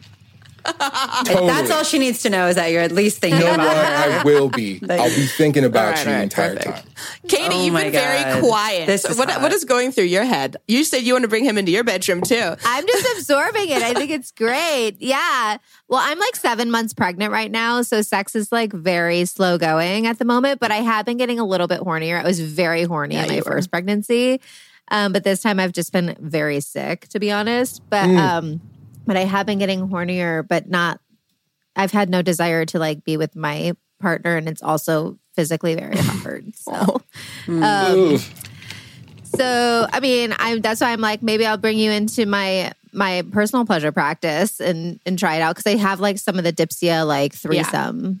Totally. 1.24 1.46
That's 1.46 1.70
all 1.70 1.84
she 1.84 1.98
needs 1.98 2.22
to 2.22 2.30
know 2.30 2.48
is 2.48 2.56
that 2.56 2.70
you're 2.72 2.82
at 2.82 2.92
least 2.92 3.18
thinking 3.18 3.40
You 3.40 3.46
know 3.46 3.54
about 3.54 3.66
what? 3.66 3.86
her. 3.86 4.20
I 4.20 4.22
will 4.24 4.48
be. 4.48 4.80
I'll 4.90 5.08
be 5.08 5.26
thinking 5.26 5.64
about 5.64 5.84
All 5.84 5.90
right, 5.92 5.98
you 5.98 6.00
all 6.00 6.04
the 6.06 6.12
right, 6.16 6.22
entire 6.22 6.54
perfect. 6.56 6.76
time. 6.76 6.94
Katie, 7.28 7.54
Oh 7.54 7.64
you've 7.64 7.72
my 7.74 7.82
been 7.84 7.92
very 7.92 8.40
quiet. 8.40 8.86
This 8.86 9.04
is 9.04 9.16
what, 9.18 9.30
hot. 9.30 9.42
what 9.42 9.52
is 9.52 9.64
going 9.64 9.92
through 9.92 10.04
your 10.04 10.24
head? 10.24 10.56
You 10.68 10.84
said 10.84 10.98
you 11.02 11.14
want 11.14 11.22
to 11.24 11.28
bring 11.28 11.44
him 11.44 11.58
into 11.58 11.72
your 11.72 11.84
bedroom 11.84 12.22
too. 12.22 12.54
I'm 12.64 12.86
just 12.86 13.16
absorbing 13.18 13.68
it. 13.68 13.82
I 13.82 13.94
think 13.94 14.10
it's 14.10 14.32
great. 14.32 14.96
Yeah. 15.00 15.56
Well, 15.88 16.00
I'm 16.02 16.18
like 16.18 16.36
seven 16.36 16.70
months 16.70 16.92
pregnant 16.94 17.32
right 17.32 17.50
now. 17.50 17.82
So 17.82 18.02
sex 18.02 18.34
is 18.34 18.52
like 18.52 18.72
very 18.72 19.24
slow 19.24 19.58
going 19.58 20.06
at 20.06 20.18
the 20.18 20.24
moment, 20.24 20.60
but 20.60 20.70
I 20.70 20.76
have 20.76 21.06
been 21.06 21.16
getting 21.16 21.38
a 21.38 21.44
little 21.44 21.66
bit 21.66 21.80
hornier. 21.80 22.20
I 22.20 22.24
was 22.24 22.40
very 22.40 22.82
horny 22.84 23.14
Yeah, 23.14 23.22
in 23.22 23.28
my 23.28 23.34
you 23.36 23.42
were. 23.44 23.52
first 23.52 23.70
pregnancy. 23.70 24.40
Um, 24.92 25.12
but 25.12 25.22
this 25.22 25.40
time 25.40 25.60
I've 25.60 25.72
just 25.72 25.92
been 25.92 26.16
very 26.18 26.60
sick, 26.60 27.06
to 27.08 27.20
be 27.20 27.30
honest. 27.30 27.80
But 27.90 28.08
Mm. 28.08 28.18
um, 28.18 28.60
but 29.10 29.16
I 29.16 29.24
have 29.24 29.44
been 29.44 29.58
getting 29.58 29.88
hornier, 29.88 30.46
but 30.46 30.68
not 30.68 31.00
I've 31.74 31.90
had 31.90 32.08
no 32.10 32.22
desire 32.22 32.64
to 32.66 32.78
like 32.78 33.02
be 33.02 33.16
with 33.16 33.34
my 33.34 33.72
partner 33.98 34.36
and 34.36 34.48
it's 34.48 34.62
also 34.62 35.18
physically 35.34 35.74
very 35.74 35.96
hard. 35.98 36.54
So 36.54 37.02
um, 37.48 38.18
so 39.24 39.88
I 39.92 39.98
mean, 39.98 40.32
I'm 40.38 40.60
that's 40.60 40.80
why 40.80 40.92
I'm 40.92 41.00
like 41.00 41.24
maybe 41.24 41.44
I'll 41.44 41.56
bring 41.56 41.76
you 41.76 41.90
into 41.90 42.24
my 42.24 42.70
my 42.92 43.24
personal 43.32 43.66
pleasure 43.66 43.90
practice 43.90 44.60
and 44.60 45.00
and 45.04 45.18
try 45.18 45.34
it 45.34 45.40
out 45.40 45.56
because 45.56 45.72
I 45.72 45.76
have 45.76 45.98
like 45.98 46.18
some 46.18 46.38
of 46.38 46.44
the 46.44 46.52
Dipsea 46.52 47.04
like 47.04 47.34
threesome 47.34 48.20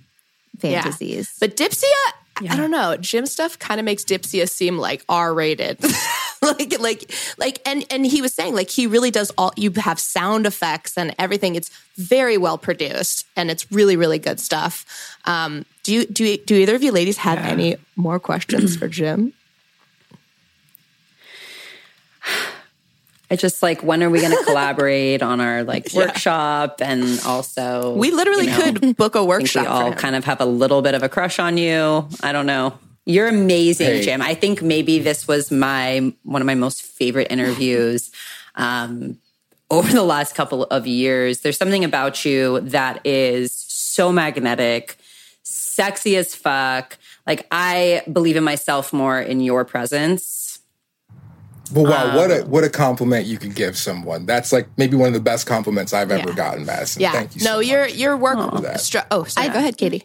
Yeah. 0.60 0.82
fantasies. 0.82 1.32
But 1.38 1.56
Dipsea, 1.56 1.84
I 2.50 2.56
don't 2.56 2.72
know. 2.72 2.96
Jim 2.96 3.26
stuff 3.26 3.60
kind 3.60 3.78
of 3.78 3.84
makes 3.84 4.02
Dipsea 4.02 4.50
seem 4.50 4.76
like 4.76 5.04
R 5.08 5.32
rated. 5.32 5.78
like 6.42 6.78
like 6.80 7.12
like 7.38 7.60
and 7.66 7.84
and 7.90 8.06
he 8.06 8.22
was 8.22 8.32
saying 8.32 8.54
like 8.54 8.70
he 8.70 8.86
really 8.86 9.10
does 9.10 9.30
all 9.36 9.52
you 9.56 9.70
have 9.72 10.00
sound 10.00 10.46
effects 10.46 10.96
and 10.96 11.14
everything. 11.18 11.54
It's 11.54 11.70
very 11.96 12.38
well 12.38 12.56
produced 12.56 13.26
and 13.36 13.50
it's 13.50 13.70
really 13.70 13.96
really 13.96 14.18
good 14.18 14.40
stuff. 14.40 14.86
Um 15.26 15.66
do 15.82 15.92
you 15.92 16.06
do 16.06 16.36
do 16.38 16.54
either 16.54 16.74
of 16.74 16.82
you 16.82 16.92
ladies 16.92 17.18
have 17.18 17.38
any 17.38 17.76
more 17.94 18.18
questions 18.18 18.76
for 18.76 18.88
Jim? 19.00 19.34
It's 23.30 23.40
just 23.40 23.62
like, 23.62 23.82
when 23.82 24.02
are 24.02 24.10
we 24.10 24.20
going 24.20 24.32
to 24.36 24.44
collaborate 24.44 25.22
on 25.22 25.40
our 25.40 25.62
like 25.62 25.92
workshop? 25.94 26.80
And 26.82 27.20
also, 27.24 27.94
We 27.94 28.10
literally 28.10 28.46
you 28.46 28.50
know, 28.50 28.72
could 28.72 28.96
book 28.96 29.14
a 29.14 29.24
workshop 29.24 29.62
we 29.62 29.68
all 29.68 29.92
kind 29.92 30.16
of 30.16 30.24
have 30.24 30.40
a 30.40 30.44
little 30.44 30.82
bit 30.82 30.94
of 30.94 31.02
a 31.02 31.08
crush 31.08 31.38
on 31.38 31.56
you. 31.56 32.08
I 32.22 32.32
don't 32.32 32.46
know. 32.46 32.78
You're 33.10 33.28
amazing, 33.28 33.86
Hey. 33.86 34.02
Jim. 34.02 34.22
I 34.22 34.34
think 34.34 34.62
maybe 34.62 34.98
this 35.00 35.26
was 35.26 35.50
my 35.50 36.12
one 36.22 36.40
of 36.42 36.46
my 36.46 36.54
most 36.54 36.82
favorite 36.82 37.28
interviews 37.30 38.10
um, 38.54 39.18
over 39.70 39.90
the 39.92 40.02
last 40.04 40.34
couple 40.34 40.64
of 40.64 40.86
years. 40.86 41.40
There's 41.40 41.56
something 41.58 41.84
about 41.84 42.24
you 42.24 42.60
that 42.60 43.00
is 43.04 43.52
so 43.52 44.12
magnetic, 44.12 44.96
sexy 45.42 46.16
as 46.16 46.34
fuck. 46.34 46.98
Like 47.26 47.46
I 47.50 48.02
believe 48.12 48.36
in 48.36 48.44
myself 48.44 48.92
more 48.92 49.20
in 49.20 49.40
your 49.40 49.64
presence. 49.64 50.58
But 51.72 51.84
wow, 51.84 52.16
what 52.16 52.30
a 52.32 52.42
what 52.46 52.64
a 52.64 52.68
compliment 52.70 53.26
you 53.26 53.38
could 53.38 53.54
give 53.54 53.76
someone. 53.78 54.26
That's 54.26 54.52
like 54.52 54.68
maybe 54.76 54.96
one 54.96 55.06
of 55.08 55.14
the 55.14 55.20
best 55.20 55.46
compliments 55.46 55.92
I've 55.92 56.10
ever 56.10 56.30
Yeah. 56.30 56.34
gotten, 56.34 56.66
Madison. 56.66 57.02
Yeah. 57.02 57.12
Thank 57.12 57.36
you. 57.36 57.44
no, 57.44 57.54
so 57.54 57.60
your 57.60 57.82
much. 57.82 57.94
your 57.94 58.16
work. 58.16 58.38
that. 58.62 58.76
stru- 58.78 59.06
oh, 59.12 59.22
sorry. 59.24 59.48
I- 59.48 59.52
go 59.52 59.58
ahead, 59.60 59.76
Katie. 59.76 60.04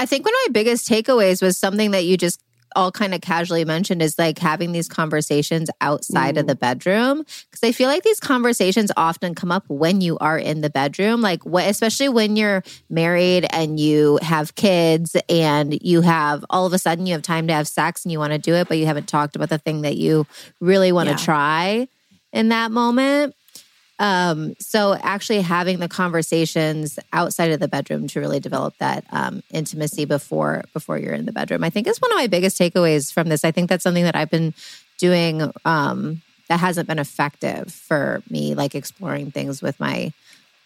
I 0.00 0.06
think 0.06 0.24
one 0.24 0.32
of 0.32 0.48
my 0.48 0.52
biggest 0.52 0.88
takeaways 0.88 1.42
was 1.42 1.58
something 1.58 1.90
that 1.90 2.06
you 2.06 2.16
just 2.16 2.42
all 2.74 2.90
kind 2.90 3.12
of 3.14 3.20
casually 3.20 3.64
mentioned 3.64 4.00
is 4.00 4.18
like 4.18 4.38
having 4.38 4.72
these 4.72 4.88
conversations 4.88 5.68
outside 5.80 6.38
of 6.38 6.44
mm. 6.44 6.48
the 6.48 6.54
bedroom 6.54 7.18
because 7.18 7.62
I 7.62 7.72
feel 7.72 7.88
like 7.88 8.02
these 8.04 8.20
conversations 8.20 8.92
often 8.96 9.34
come 9.34 9.50
up 9.50 9.64
when 9.68 10.00
you 10.00 10.16
are 10.18 10.38
in 10.38 10.60
the 10.60 10.70
bedroom 10.70 11.20
like 11.20 11.44
what 11.44 11.66
especially 11.68 12.08
when 12.08 12.36
you're 12.36 12.62
married 12.88 13.44
and 13.50 13.78
you 13.78 14.20
have 14.22 14.54
kids 14.54 15.16
and 15.28 15.82
you 15.82 16.00
have 16.00 16.44
all 16.48 16.64
of 16.64 16.72
a 16.72 16.78
sudden 16.78 17.06
you 17.06 17.12
have 17.12 17.22
time 17.22 17.48
to 17.48 17.52
have 17.52 17.66
sex 17.68 18.04
and 18.04 18.12
you 18.12 18.18
want 18.18 18.32
to 18.32 18.38
do 18.38 18.54
it 18.54 18.68
but 18.68 18.78
you 18.78 18.86
haven't 18.86 19.08
talked 19.08 19.34
about 19.34 19.48
the 19.48 19.58
thing 19.58 19.82
that 19.82 19.96
you 19.96 20.26
really 20.60 20.92
want 20.92 21.08
to 21.08 21.14
Yeah. 21.14 21.24
try 21.24 21.88
in 22.32 22.50
that 22.50 22.70
moment 22.70 23.34
um, 24.00 24.54
so 24.58 24.94
actually 24.94 25.42
having 25.42 25.78
the 25.78 25.88
conversations 25.88 26.98
outside 27.12 27.50
of 27.50 27.60
the 27.60 27.68
bedroom 27.68 28.08
to 28.08 28.18
really 28.18 28.40
develop 28.40 28.74
that 28.78 29.04
um, 29.10 29.42
intimacy 29.52 30.06
before 30.06 30.64
before 30.72 30.98
you're 30.98 31.12
in 31.12 31.26
the 31.26 31.32
bedroom, 31.32 31.62
I 31.62 31.68
think 31.68 31.86
is 31.86 32.00
one 32.00 32.10
of 32.10 32.16
my 32.16 32.26
biggest 32.26 32.58
takeaways 32.58 33.12
from 33.12 33.28
this. 33.28 33.44
I 33.44 33.50
think 33.50 33.68
that's 33.68 33.84
something 33.84 34.04
that 34.04 34.16
I've 34.16 34.30
been 34.30 34.54
doing 34.96 35.52
um, 35.66 36.22
that 36.48 36.60
hasn't 36.60 36.88
been 36.88 36.98
effective 36.98 37.70
for 37.70 38.22
me, 38.30 38.54
like 38.54 38.74
exploring 38.74 39.32
things 39.32 39.60
with 39.60 39.78
my 39.78 40.14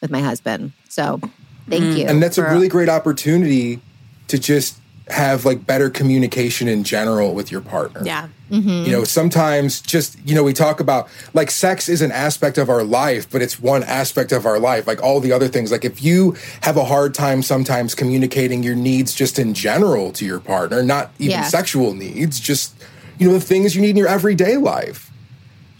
with 0.00 0.12
my 0.12 0.20
husband. 0.20 0.72
So 0.88 1.20
thank 1.68 1.98
you. 1.98 2.06
and 2.06 2.22
that's 2.22 2.38
a 2.38 2.44
really 2.44 2.68
great 2.68 2.88
opportunity 2.88 3.80
to 4.28 4.38
just 4.38 4.78
have 5.08 5.44
like 5.44 5.66
better 5.66 5.90
communication 5.90 6.66
in 6.66 6.82
general 6.82 7.34
with 7.34 7.52
your 7.52 7.60
partner. 7.60 8.02
Yeah. 8.04 8.28
Mm-hmm. 8.50 8.86
You 8.86 8.92
know, 8.92 9.04
sometimes 9.04 9.80
just, 9.82 10.16
you 10.24 10.34
know, 10.34 10.42
we 10.42 10.54
talk 10.54 10.80
about 10.80 11.08
like 11.34 11.50
sex 11.50 11.88
is 11.88 12.00
an 12.00 12.10
aspect 12.10 12.56
of 12.56 12.70
our 12.70 12.82
life, 12.82 13.30
but 13.30 13.42
it's 13.42 13.60
one 13.60 13.82
aspect 13.82 14.32
of 14.32 14.46
our 14.46 14.58
life. 14.58 14.86
Like 14.86 15.02
all 15.02 15.20
the 15.20 15.32
other 15.32 15.48
things. 15.48 15.70
Like 15.70 15.84
if 15.84 16.02
you 16.02 16.36
have 16.62 16.76
a 16.78 16.84
hard 16.84 17.12
time 17.14 17.42
sometimes 17.42 17.94
communicating 17.94 18.62
your 18.62 18.76
needs 18.76 19.12
just 19.12 19.38
in 19.38 19.52
general 19.52 20.10
to 20.12 20.24
your 20.24 20.40
partner, 20.40 20.82
not 20.82 21.10
even 21.18 21.32
Yeah. 21.32 21.44
sexual 21.44 21.92
needs, 21.92 22.40
just, 22.40 22.74
you 23.18 23.28
know, 23.28 23.34
the 23.34 23.40
things 23.40 23.74
you 23.74 23.82
need 23.82 23.90
in 23.90 23.96
your 23.96 24.08
everyday 24.08 24.56
life. 24.56 25.10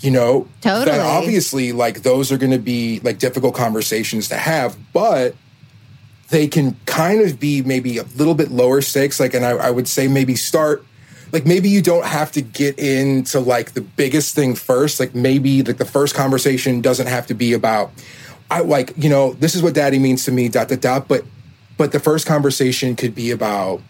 You 0.00 0.10
know, 0.10 0.48
Totally. 0.60 0.84
then 0.84 1.00
obviously, 1.00 1.72
like 1.72 2.02
those 2.02 2.30
are 2.30 2.36
going 2.36 2.52
to 2.52 2.58
be 2.58 3.00
like 3.02 3.18
difficult 3.18 3.54
conversations 3.54 4.28
to 4.28 4.36
have, 4.36 4.76
but 4.92 5.34
they 6.34 6.48
can 6.48 6.76
kind 6.84 7.20
of 7.20 7.38
be 7.38 7.62
maybe 7.62 7.96
a 7.96 8.02
little 8.16 8.34
bit 8.34 8.50
lower 8.50 8.80
stakes. 8.80 9.20
Like, 9.20 9.34
and 9.34 9.44
I, 9.44 9.50
I 9.50 9.70
would 9.70 9.86
say 9.86 10.08
maybe 10.08 10.34
start, 10.34 10.84
like 11.30 11.46
maybe 11.46 11.68
you 11.68 11.80
don't 11.80 12.04
have 12.04 12.32
to 12.32 12.42
get 12.42 12.76
into 12.76 13.38
like 13.38 13.74
the 13.74 13.82
biggest 13.82 14.34
thing 14.34 14.56
first. 14.56 14.98
Like 14.98 15.14
maybe 15.14 15.62
like 15.62 15.76
the 15.76 15.84
first 15.84 16.16
conversation 16.16 16.80
doesn't 16.80 17.06
have 17.06 17.28
to 17.28 17.34
be 17.34 17.52
about, 17.52 17.92
I 18.50 18.62
like, 18.62 18.94
you 18.96 19.08
know, 19.08 19.34
this 19.34 19.54
is 19.54 19.62
what 19.62 19.74
daddy 19.74 20.00
means 20.00 20.24
to 20.24 20.32
me, 20.32 20.48
dot, 20.48 20.68
dot, 20.68 20.80
dot. 20.80 21.06
But, 21.06 21.24
but 21.78 21.92
the 21.92 22.00
first 22.00 22.26
conversation 22.26 22.96
could 22.96 23.14
be 23.14 23.30
about, 23.30 23.80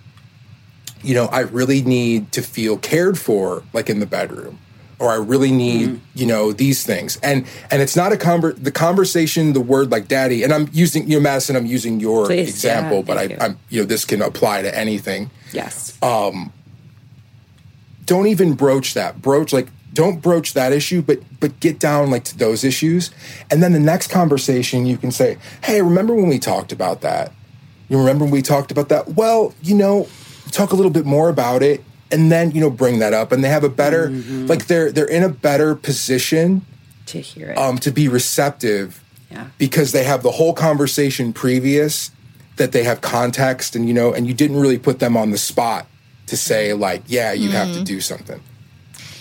you 1.03 1.14
know, 1.14 1.24
I 1.26 1.40
really 1.40 1.80
need 1.80 2.30
to 2.32 2.42
feel 2.42 2.76
cared 2.76 3.18
for, 3.18 3.62
like 3.72 3.88
in 3.88 4.01
the 4.01 4.07
bedroom, 4.07 4.59
or 5.05 5.11
I 5.11 5.16
really 5.16 5.52
need, 5.52 6.00
you 6.14 6.24
know, 6.24 6.52
these 6.52 6.82
things. 6.82 7.18
And 7.22 7.46
and 7.70 7.82
it's 7.82 7.94
not 7.94 8.14
a 8.14 8.16
conver- 8.16 8.57
the 8.62 8.72
conversation, 8.72 9.52
the 9.52 9.61
word 9.61 9.90
like 9.90 10.09
daddy. 10.09 10.42
And 10.42 10.50
I'm 10.50 10.70
using, 10.72 11.07
you 11.07 11.18
know, 11.18 11.22
Madison, 11.22 11.57
I'm 11.57 11.66
using 11.66 12.00
your 12.00 12.24
Please, 12.24 12.48
example, 12.48 12.98
yeah, 12.98 13.05
but 13.05 13.18
I, 13.18 13.22
you. 13.24 13.36
I'm, 13.38 13.59
you 13.68 13.82
know, 13.82 13.86
this 13.86 14.07
can 14.07 14.22
apply 14.22 14.62
to 14.62 14.76
anything. 14.76 15.30
Yes. 15.52 15.98
Um 16.02 16.52
don't 18.07 18.28
even 18.28 18.55
broach 18.55 18.94
that. 18.94 19.20
Broach 19.20 19.52
like 19.52 19.68
don't 19.92 20.22
broach 20.22 20.55
that 20.55 20.72
issue, 20.72 21.02
but 21.02 21.18
but 21.38 21.61
get 21.61 21.78
down 21.78 22.11
like 22.11 22.24
to 22.24 22.38
those 22.38 22.64
issues. 22.64 23.11
And 23.50 23.62
then 23.62 23.72
the 23.74 23.80
next 23.80 24.11
conversation 24.11 24.86
you 24.86 24.96
can 24.96 25.11
say, 25.11 25.36
Hey, 25.62 25.82
remember 25.82 26.14
when 26.14 26.28
we 26.28 26.38
talked 26.38 26.72
about 26.72 27.02
that? 27.02 27.30
You 27.90 27.98
remember 27.98 28.24
when 28.24 28.32
we 28.32 28.40
talked 28.40 28.70
about 28.70 28.88
that? 28.88 29.09
Well, 29.09 29.52
you 29.62 29.74
know, 29.74 30.09
talk 30.50 30.72
a 30.72 30.76
little 30.76 30.90
bit 30.90 31.05
more 31.05 31.28
about 31.28 31.62
it 31.62 31.84
and 32.14 32.30
then, 32.30 32.52
you 32.52 32.60
know, 32.60 32.70
bring 32.70 33.00
that 33.00 33.12
up. 33.12 33.32
And 33.32 33.42
they 33.42 33.48
have 33.48 33.64
a 33.64 33.68
better 33.68 34.08
like 34.10 34.66
they're 34.66 34.92
they're 34.92 35.04
in 35.04 35.22
a 35.22 35.28
better 35.28 35.74
position 35.74 36.64
to 37.06 37.20
hear 37.20 37.50
it. 37.50 37.58
um 37.58 37.78
to 37.78 37.90
be 37.90 38.08
receptive 38.08 39.02
yeah. 39.30 39.48
because 39.58 39.92
they 39.92 40.04
have 40.04 40.22
the 40.22 40.30
whole 40.30 40.54
conversation 40.54 41.32
previous 41.32 42.10
that 42.56 42.72
they 42.72 42.84
have 42.84 43.00
context 43.00 43.76
and 43.76 43.86
you 43.88 43.94
know 43.94 44.12
and 44.12 44.26
you 44.26 44.34
didn't 44.34 44.58
really 44.58 44.78
put 44.78 45.00
them 45.00 45.16
on 45.16 45.30
the 45.30 45.38
spot 45.38 45.86
to 46.26 46.36
say 46.36 46.72
like 46.72 47.02
yeah 47.06 47.32
you 47.32 47.50
have 47.50 47.72
to 47.72 47.82
do 47.84 48.00
something 48.00 48.40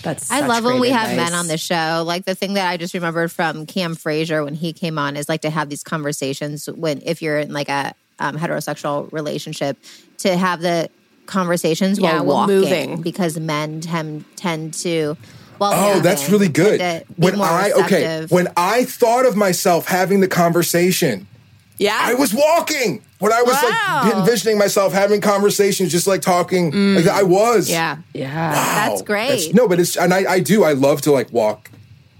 That's 0.02 0.30
I 0.30 0.46
love 0.46 0.64
when 0.64 0.78
great 0.78 0.80
we 0.80 0.90
have 0.90 1.16
men 1.16 1.32
on 1.32 1.46
the 1.46 1.58
show. 1.58 2.04
Like 2.06 2.24
the 2.24 2.34
thing 2.34 2.54
that 2.54 2.68
I 2.68 2.76
just 2.76 2.94
remembered 2.94 3.32
from 3.32 3.66
Cam 3.66 3.94
Frazier 3.94 4.44
when 4.44 4.54
he 4.54 4.72
came 4.72 4.98
on 4.98 5.16
is 5.16 5.28
like 5.28 5.40
to 5.42 5.50
have 5.50 5.68
these 5.68 5.82
conversations 5.82 6.66
when 6.66 7.02
if 7.04 7.20
you're 7.22 7.38
in 7.38 7.52
like 7.52 7.68
a 7.68 7.94
um, 8.18 8.36
heterosexual 8.36 9.10
relationship 9.12 9.76
to 10.18 10.36
have 10.36 10.60
the 10.60 10.90
conversations 11.26 11.98
Yeah, 11.98 12.16
while 12.16 12.24
while 12.26 12.36
walking 12.48 12.54
moving. 12.60 13.02
because 13.02 13.38
men 13.38 13.80
tend 13.80 14.24
tend 14.36 14.74
to. 14.74 15.16
While 15.58 15.72
Oh, 15.96 16.00
that's 16.00 16.28
really 16.30 16.48
good. 16.48 16.80
to 16.80 17.04
When 17.16 17.36
more 17.36 17.46
I 17.46 17.70
okay, 17.84 18.26
when 18.28 18.48
I 18.56 18.84
thought 18.84 19.24
of 19.24 19.36
myself 19.36 19.86
having 19.86 20.20
the 20.20 20.26
conversation, 20.28 21.26
Yeah. 21.78 21.96
I 22.00 22.14
was 22.14 22.34
walking. 22.34 23.02
When 23.20 23.32
I 23.32 23.42
was 23.42 23.54
Wow. 23.54 24.00
Mm. 24.02 24.04
like 24.04 24.14
envisioning 24.16 24.58
myself 24.58 24.92
having 24.92 25.20
conversations, 25.20 25.92
just 25.92 26.06
like 26.06 26.20
talking, 26.22 26.94
like 26.96 27.06
I 27.06 27.22
was. 27.22 27.70
yeah. 27.70 27.98
Yeah. 28.12 28.52
Wow. 28.52 28.88
That's 28.88 29.02
great. 29.02 29.54
no, 29.54 29.68
but 29.68 29.78
it's 29.80 29.96
and 29.96 30.12
I, 30.12 30.30
I 30.32 30.40
do. 30.40 30.64
I 30.64 30.72
love 30.72 31.00
to 31.02 31.12
like 31.12 31.32
walk. 31.32 31.70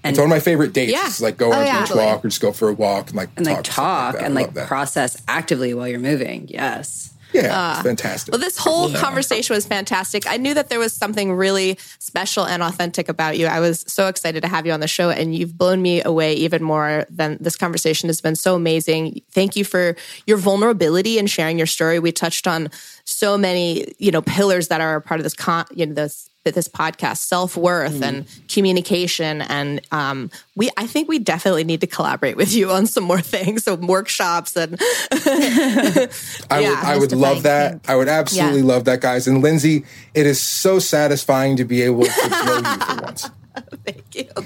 it's 0.05 0.19
one 0.19 0.27
of 0.27 0.31
my 0.31 0.39
favorite 0.41 0.73
dates. 0.73 0.93
Yeah. 0.93 1.07
Is 1.09 1.21
like 1.21 1.37
go 1.37 1.51
on 1.53 1.59
Oh, 1.59 1.63
a 1.63 1.65
yeah. 1.65 1.81
beach 1.81 1.95
walk 1.95 2.25
or 2.25 2.29
just 2.29 2.41
go 2.41 2.53
for 2.53 2.69
a 2.69 2.73
walk 2.75 3.09
and 3.09 3.17
like 3.17 3.31
And 3.37 3.47
talk, 3.47 3.65
stuff 3.67 3.75
talk 3.75 4.15
and 4.17 4.27
I 4.27 4.29
like 4.29 4.47
love 4.47 4.55
that. 4.55 4.69
process 4.69 5.21
actively 5.27 5.75
while 5.75 5.89
you're 5.89 5.99
moving. 5.99 6.47
Yes. 6.49 7.11
Yeah, 7.35 7.51
ah. 7.53 7.73
it's 7.75 7.83
fantastic. 7.83 8.33
Well, 8.33 8.41
this 8.41 8.57
whole 8.57 8.93
conversation 8.95 9.55
was 9.55 9.67
fantastic. 9.67 10.25
I 10.27 10.37
knew 10.37 10.55
that 10.55 10.69
there 10.69 10.79
was 10.79 10.93
something 10.93 11.33
really 11.33 11.79
special 11.99 12.47
and 12.47 12.63
authentic 12.63 13.09
about 13.09 13.37
you. 13.37 13.47
I 13.47 13.59
was 13.59 13.85
so 13.89 14.07
excited 14.07 14.43
to 14.43 14.49
have 14.49 14.67
you 14.67 14.73
on 14.73 14.81
the 14.81 14.89
show, 14.89 15.11
and 15.11 15.35
you've 15.35 15.59
blown 15.59 15.83
me 15.83 16.01
away 16.03 16.35
even 16.35 16.63
more 16.63 17.07
than 17.11 17.39
this 17.41 17.57
conversation 17.57 18.09
has 18.09 18.21
been 18.21 18.37
so 18.37 18.55
amazing. 18.55 19.21
Thank 19.33 19.57
you 19.57 19.65
for 19.65 19.97
your 20.27 20.37
vulnerability 20.37 21.19
and 21.19 21.29
sharing 21.29 21.59
your 21.59 21.67
story. 21.67 21.99
We 21.99 22.13
touched 22.13 22.47
on 22.47 22.71
so 23.05 23.37
many, 23.37 23.93
you 23.99 24.13
know, 24.13 24.23
pillars 24.23 24.69
that 24.69 24.81
are 24.81 24.97
a 24.97 25.03
part 25.03 25.19
of 25.19 25.25
this, 25.25 25.35
con- 25.35 25.67
you 25.75 25.87
know, 25.87 25.95
this 25.95 26.31
this 26.53 26.69
podcast 26.69 27.19
self 27.19 27.57
worth 27.57 28.03
and 28.03 28.27
communication 28.49 29.41
and 29.43 29.81
um, 29.93 30.31
we 30.57 30.71
I 30.77 30.87
think 30.87 31.09
we 31.09 31.19
definitely 31.19 31.65
need 31.65 31.81
to 31.81 31.87
collaborate 31.87 32.37
with 32.37 32.55
you 32.55 32.71
on 32.71 32.87
some 32.87 33.05
more 33.05 33.21
things, 33.35 33.65
some 33.65 33.87
workshops 33.87 34.57
and 34.57 34.77
I 35.13 36.09
would, 36.61 36.79
I 36.79 36.97
would 36.99 37.13
love 37.13 37.43
that. 37.45 37.71
Frank. 37.71 37.91
I 37.91 37.97
would 37.97 38.09
absolutely 38.09 38.61
Yeah. 38.61 38.67
love 38.67 38.85
that, 38.85 39.01
guys. 39.01 39.27
And 39.27 39.43
Lindsey, 39.43 39.85
it 40.15 40.27
is 40.27 40.41
so 40.41 40.79
satisfying 40.79 41.57
to 41.57 41.65
be 41.65 41.83
able 41.83 42.05
to 42.05 42.29
blow 42.29 42.57
you 42.59 42.63
for 42.81 43.03
once. 43.03 43.31
thank 43.87 44.15
you. 44.15 44.29
Oh 44.37 44.45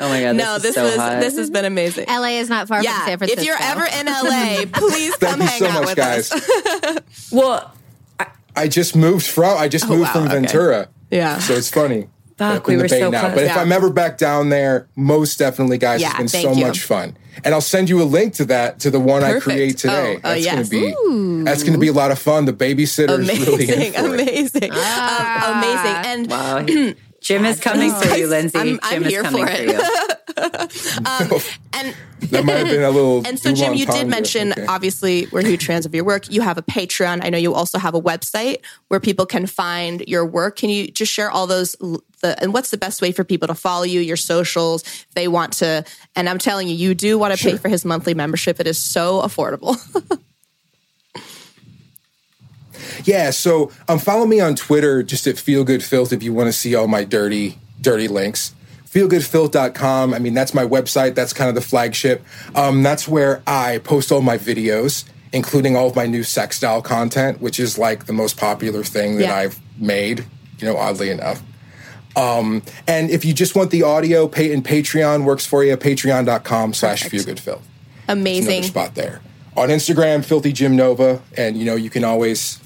my 0.00 0.20
god. 0.22 0.36
no, 0.36 0.58
this, 0.58 0.62
this 0.62 0.68
is 0.70 0.74
so 0.74 0.82
was 0.84 0.96
hot. 0.96 1.20
this 1.20 1.36
has 1.36 1.50
been 1.50 1.64
amazing. 1.64 2.06
LA 2.08 2.38
is 2.40 2.48
not 2.48 2.68
far 2.68 2.82
from 2.82 2.92
San 2.92 3.18
Francisco. 3.18 3.40
if 3.40 3.46
you're 3.46 3.56
ever 3.60 3.84
in 3.84 4.06
LA, 4.06 4.64
please 4.72 5.14
Thank 5.16 5.32
come 5.32 5.40
you 5.40 5.46
hang 5.46 5.58
so 5.60 5.66
out 5.68 5.74
much, 5.80 5.86
with 5.86 5.96
guys. 5.96 6.32
us. 6.32 7.32
well, 7.32 7.73
I 8.56 8.68
just 8.68 8.94
moved 8.96 9.26
from 9.26 9.56
I 9.58 9.68
just 9.68 9.88
moved 9.88 10.02
wow, 10.02 10.12
from 10.12 10.22
okay. 10.24 10.34
Ventura. 10.34 10.88
Yeah. 11.10 11.38
So 11.38 11.54
it's 11.54 11.70
funny. 11.70 12.08
Fuck, 12.36 12.66
we 12.66 12.74
in 12.74 12.78
the 12.78 12.84
were 12.84 12.88
Bay 12.88 12.98
so 12.98 13.10
now. 13.10 13.20
close. 13.20 13.34
But 13.34 13.44
if 13.44 13.56
I'm 13.56 13.70
ever 13.70 13.90
back 13.90 14.18
down 14.18 14.48
there, 14.48 14.88
most 14.96 15.38
definitely, 15.38 15.78
guys, 15.78 16.00
Yeah, 16.00 16.08
it's 16.18 16.32
been 16.32 16.42
so 16.42 16.52
you. 16.52 16.66
much 16.66 16.82
fun. 16.82 17.16
And 17.44 17.54
I'll 17.54 17.60
send 17.60 17.88
you 17.88 18.02
a 18.02 18.04
link 18.04 18.34
to 18.34 18.44
that 18.46 18.80
to 18.80 18.90
the 18.90 18.98
one 18.98 19.22
I 19.22 19.38
create 19.38 19.78
today. 19.78 20.14
Oh, 20.16 20.20
oh, 20.24 20.28
that's 20.34 20.44
yes. 20.44 20.68
gonna 20.68 20.82
be 21.36 21.44
that's 21.44 21.62
gonna 21.62 21.78
be 21.78 21.88
a 21.88 21.92
lot 21.92 22.10
of 22.10 22.18
fun. 22.18 22.44
The 22.44 22.52
babysitter 22.52 23.20
is 23.20 23.28
really 23.46 23.64
amazing, 23.66 23.94
amazing, 24.04 24.70
Ah. 24.72 25.48
um, 25.48 25.58
amazing. 25.58 26.28
And 26.28 26.30
wow. 26.30 26.94
Jim 27.24 27.44
is 27.46 27.58
coming 27.58 27.92
for 27.92 28.14
you, 28.16 28.26
Lindsey. 28.28 28.58
I'm- 28.58 28.78
I'm 28.82 29.02
Jim 29.02 29.10
here 29.10 29.20
is 29.22 29.26
coming 29.26 29.46
for 29.46 29.52
for, 29.52 29.62
it. 29.62 29.68
you. 29.72 29.80
Um, 30.36 31.30
and 31.72 31.94
That 32.30 32.44
might 32.44 32.54
have 32.58 32.66
been 32.66 32.82
a 32.82 32.90
little 32.90 33.22
and 33.26 33.38
so 33.38 33.52
Jim, 33.54 33.74
you 33.74 33.86
did 33.86 34.08
mention 34.08 34.50
Okay. 34.52 34.66
obviously 34.66 35.26
we're 35.30 35.42
huge 35.44 35.64
fans 35.64 35.86
of 35.86 35.94
your 35.94 36.04
work. 36.04 36.30
You 36.30 36.40
have 36.40 36.58
a 36.58 36.62
Patreon. 36.62 37.24
I 37.24 37.30
know 37.30 37.38
you 37.38 37.54
also 37.54 37.78
have 37.78 37.94
a 37.94 38.00
website 38.00 38.58
where 38.88 38.98
people 39.00 39.26
can 39.26 39.46
find 39.46 40.02
your 40.08 40.26
work. 40.26 40.56
Can 40.56 40.70
you 40.70 40.90
just 40.90 41.12
share 41.12 41.30
all 41.30 41.46
those? 41.46 41.76
The, 42.22 42.36
and 42.42 42.52
what's 42.52 42.70
the 42.70 42.76
best 42.78 43.00
way 43.00 43.12
for 43.12 43.22
people 43.24 43.46
to 43.48 43.54
follow 43.54 43.84
you? 43.84 44.00
Your 44.00 44.16
socials. 44.16 44.82
If 44.82 45.06
they 45.14 45.28
want 45.28 45.52
to, 45.54 45.84
and 46.16 46.28
I'm 46.28 46.38
telling 46.38 46.66
you, 46.68 46.74
you 46.74 46.94
do 46.94 47.16
want 47.18 47.36
to 47.36 47.42
pay 47.42 47.56
for 47.56 47.68
his 47.68 47.84
monthly 47.84 48.14
membership. 48.14 48.58
It 48.60 48.66
is 48.66 48.78
so 48.78 49.20
affordable. 49.22 49.76
Yeah, 53.04 53.30
so 53.30 53.70
um, 53.88 53.98
follow 53.98 54.26
me 54.26 54.40
on 54.40 54.54
Twitter 54.54 55.02
just 55.02 55.26
at 55.26 55.36
feelgoodfilth 55.36 56.12
if 56.12 56.22
you 56.22 56.32
want 56.32 56.46
to 56.48 56.52
see 56.52 56.74
all 56.74 56.86
my 56.86 57.04
dirty, 57.04 57.58
dirty 57.80 58.08
links. 58.08 58.54
Feelgoodfilth.com. 58.86 60.14
I 60.14 60.18
mean, 60.18 60.34
that's 60.34 60.54
my 60.54 60.64
website. 60.64 61.14
That's 61.14 61.32
kind 61.32 61.48
of 61.48 61.54
the 61.54 61.60
flagship. 61.60 62.22
Um, 62.54 62.82
that's 62.82 63.08
where 63.08 63.42
I 63.46 63.78
post 63.78 64.12
all 64.12 64.22
my 64.22 64.38
videos, 64.38 65.04
including 65.32 65.76
all 65.76 65.88
of 65.88 65.96
my 65.96 66.06
new 66.06 66.22
sex 66.22 66.60
doll 66.60 66.80
content, 66.82 67.40
which 67.40 67.58
is 67.58 67.76
like 67.78 68.06
the 68.06 68.12
most 68.12 68.36
popular 68.36 68.84
thing 68.84 69.16
that 69.16 69.22
Yeah. 69.24 69.36
I've 69.36 69.58
made, 69.78 70.24
you 70.58 70.66
know, 70.68 70.76
oddly 70.76 71.10
enough. 71.10 71.42
Um, 72.16 72.62
and 72.86 73.10
if 73.10 73.24
you 73.24 73.32
just 73.34 73.56
want 73.56 73.72
the 73.72 73.82
audio, 73.82 74.28
pay 74.28 74.52
and 74.52 74.64
Patreon 74.64 75.24
works 75.24 75.44
for 75.44 75.64
you, 75.64 75.76
patreon.com 75.76 76.72
slash 76.74 77.02
feelgoodfilth. 77.04 77.62
Amazing. 78.06 78.62
spot 78.62 78.94
there. 78.94 79.20
On 79.56 79.68
Instagram, 79.68 80.24
Filthy 80.24 80.52
Jim 80.52 80.76
Nova, 80.76 81.22
and 81.36 81.56
you 81.56 81.64
know 81.64 81.74
you 81.76 81.88
can 81.90 82.02
always, 82.04 82.58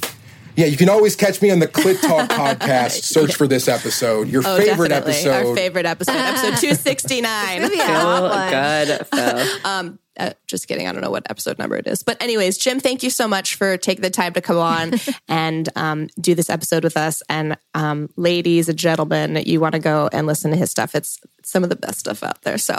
yeah, 0.59 0.67
you 0.67 0.77
can 0.77 0.89
always 0.89 1.15
catch 1.15 1.41
me 1.41 1.53
on 1.53 1.61
the 1.61 1.69
Clit 1.69 2.01
Talk 2.03 2.29
podcast. 2.61 3.05
Search 3.05 3.37
for 3.37 3.47
this 3.47 3.69
episode, 3.69 4.27
your 4.29 4.43
Oh, 4.45 4.59
favorite 4.59 4.89
definitely. 4.89 5.13
episode. 5.13 5.47
Our 5.51 5.55
favorite 5.55 5.87
episode, 5.87 6.17
episode 6.17 6.57
269. 6.61 7.61
Oh, 7.63 8.51
good, 8.51 9.07
Phil. 9.07 9.99
uh, 10.19 10.31
just 10.49 10.67
kidding. 10.67 10.89
I 10.89 10.93
don't 10.93 11.01
know 11.01 11.13
what 11.13 11.31
episode 11.31 11.61
number 11.61 11.77
it 11.77 11.87
is. 11.87 12.03
But, 12.03 12.21
anyways, 12.21 12.59
Jim, 12.59 12.81
thank 12.81 13.05
you 13.05 13.11
so 13.11 13.29
much 13.29 13.55
for 13.55 13.77
taking 13.77 14.03
the 14.03 14.11
time 14.11 14.33
to 14.33 14.41
come 14.41 14.59
on 14.59 14.95
and 15.29 15.69
um, 15.77 16.09
do 16.21 16.35
this 16.35 16.51
episode 16.51 16.83
with 16.83 16.97
us. 16.97 17.23
And, 17.29 17.57
um, 17.75 18.09
ladies 18.17 18.69
and 18.69 18.77
gentlemen, 18.77 19.41
you 19.47 19.61
want 19.61 19.75
to 19.75 19.79
go 19.79 20.11
and 20.13 20.27
listen 20.27 20.51
to 20.51 20.57
his 20.57 20.73
stuff. 20.73 20.97
It's 20.97 21.21
some 21.45 21.63
of 21.63 21.71
the 21.71 21.77
best 21.77 22.01
stuff 22.01 22.25
out 22.25 22.43
there. 22.43 22.59
So, 22.59 22.77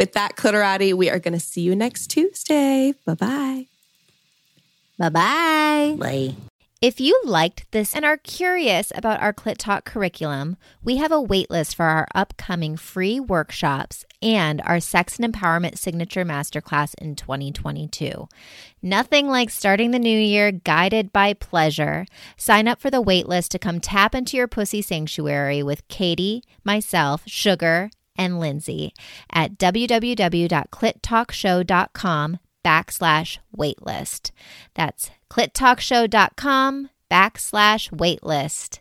with 0.00 0.14
that, 0.14 0.36
Cliterati, 0.36 0.94
we 0.94 1.10
are 1.10 1.18
going 1.18 1.34
to 1.34 1.40
see 1.40 1.60
you 1.60 1.76
next 1.76 2.06
Tuesday. 2.06 2.94
Bye 3.04 3.14
bye. 3.14 3.66
Bye 4.98 5.10
bye. 5.10 5.96
Bye. 5.98 6.34
If 6.80 7.00
you 7.00 7.20
liked 7.24 7.66
this 7.72 7.92
and 7.92 8.04
are 8.04 8.18
curious 8.18 8.92
about 8.94 9.20
our 9.20 9.32
Clit 9.32 9.56
Talk 9.58 9.84
curriculum, 9.84 10.56
we 10.80 10.98
have 10.98 11.10
a 11.10 11.20
waitlist 11.20 11.74
for 11.74 11.86
our 11.86 12.06
upcoming 12.14 12.76
free 12.76 13.18
workshops 13.18 14.04
and 14.22 14.62
our 14.64 14.78
Sex 14.78 15.18
and 15.18 15.34
Empowerment 15.34 15.76
Signature 15.76 16.24
Masterclass 16.24 16.94
in 16.94 17.16
2022. 17.16 18.28
Nothing 18.80 19.26
like 19.26 19.50
starting 19.50 19.90
the 19.90 19.98
new 19.98 20.16
year 20.16 20.52
guided 20.52 21.12
by 21.12 21.34
pleasure. 21.34 22.06
Sign 22.36 22.68
up 22.68 22.80
for 22.80 22.92
the 22.92 23.02
waitlist 23.02 23.48
to 23.48 23.58
come 23.58 23.80
tap 23.80 24.14
into 24.14 24.36
your 24.36 24.46
pussy 24.46 24.80
sanctuary 24.80 25.64
with 25.64 25.88
Katie, 25.88 26.44
myself, 26.62 27.24
Sugar, 27.26 27.90
and 28.14 28.38
Lindsey 28.38 28.94
at 29.32 29.58
www.clittalkshow.com 29.58 32.38
backslash 32.64 33.38
waitlist. 33.56 34.30
That's 34.74 35.10
clittalkshow.com 35.32 36.90
backslash 37.10 37.90
waitlist. 37.90 38.78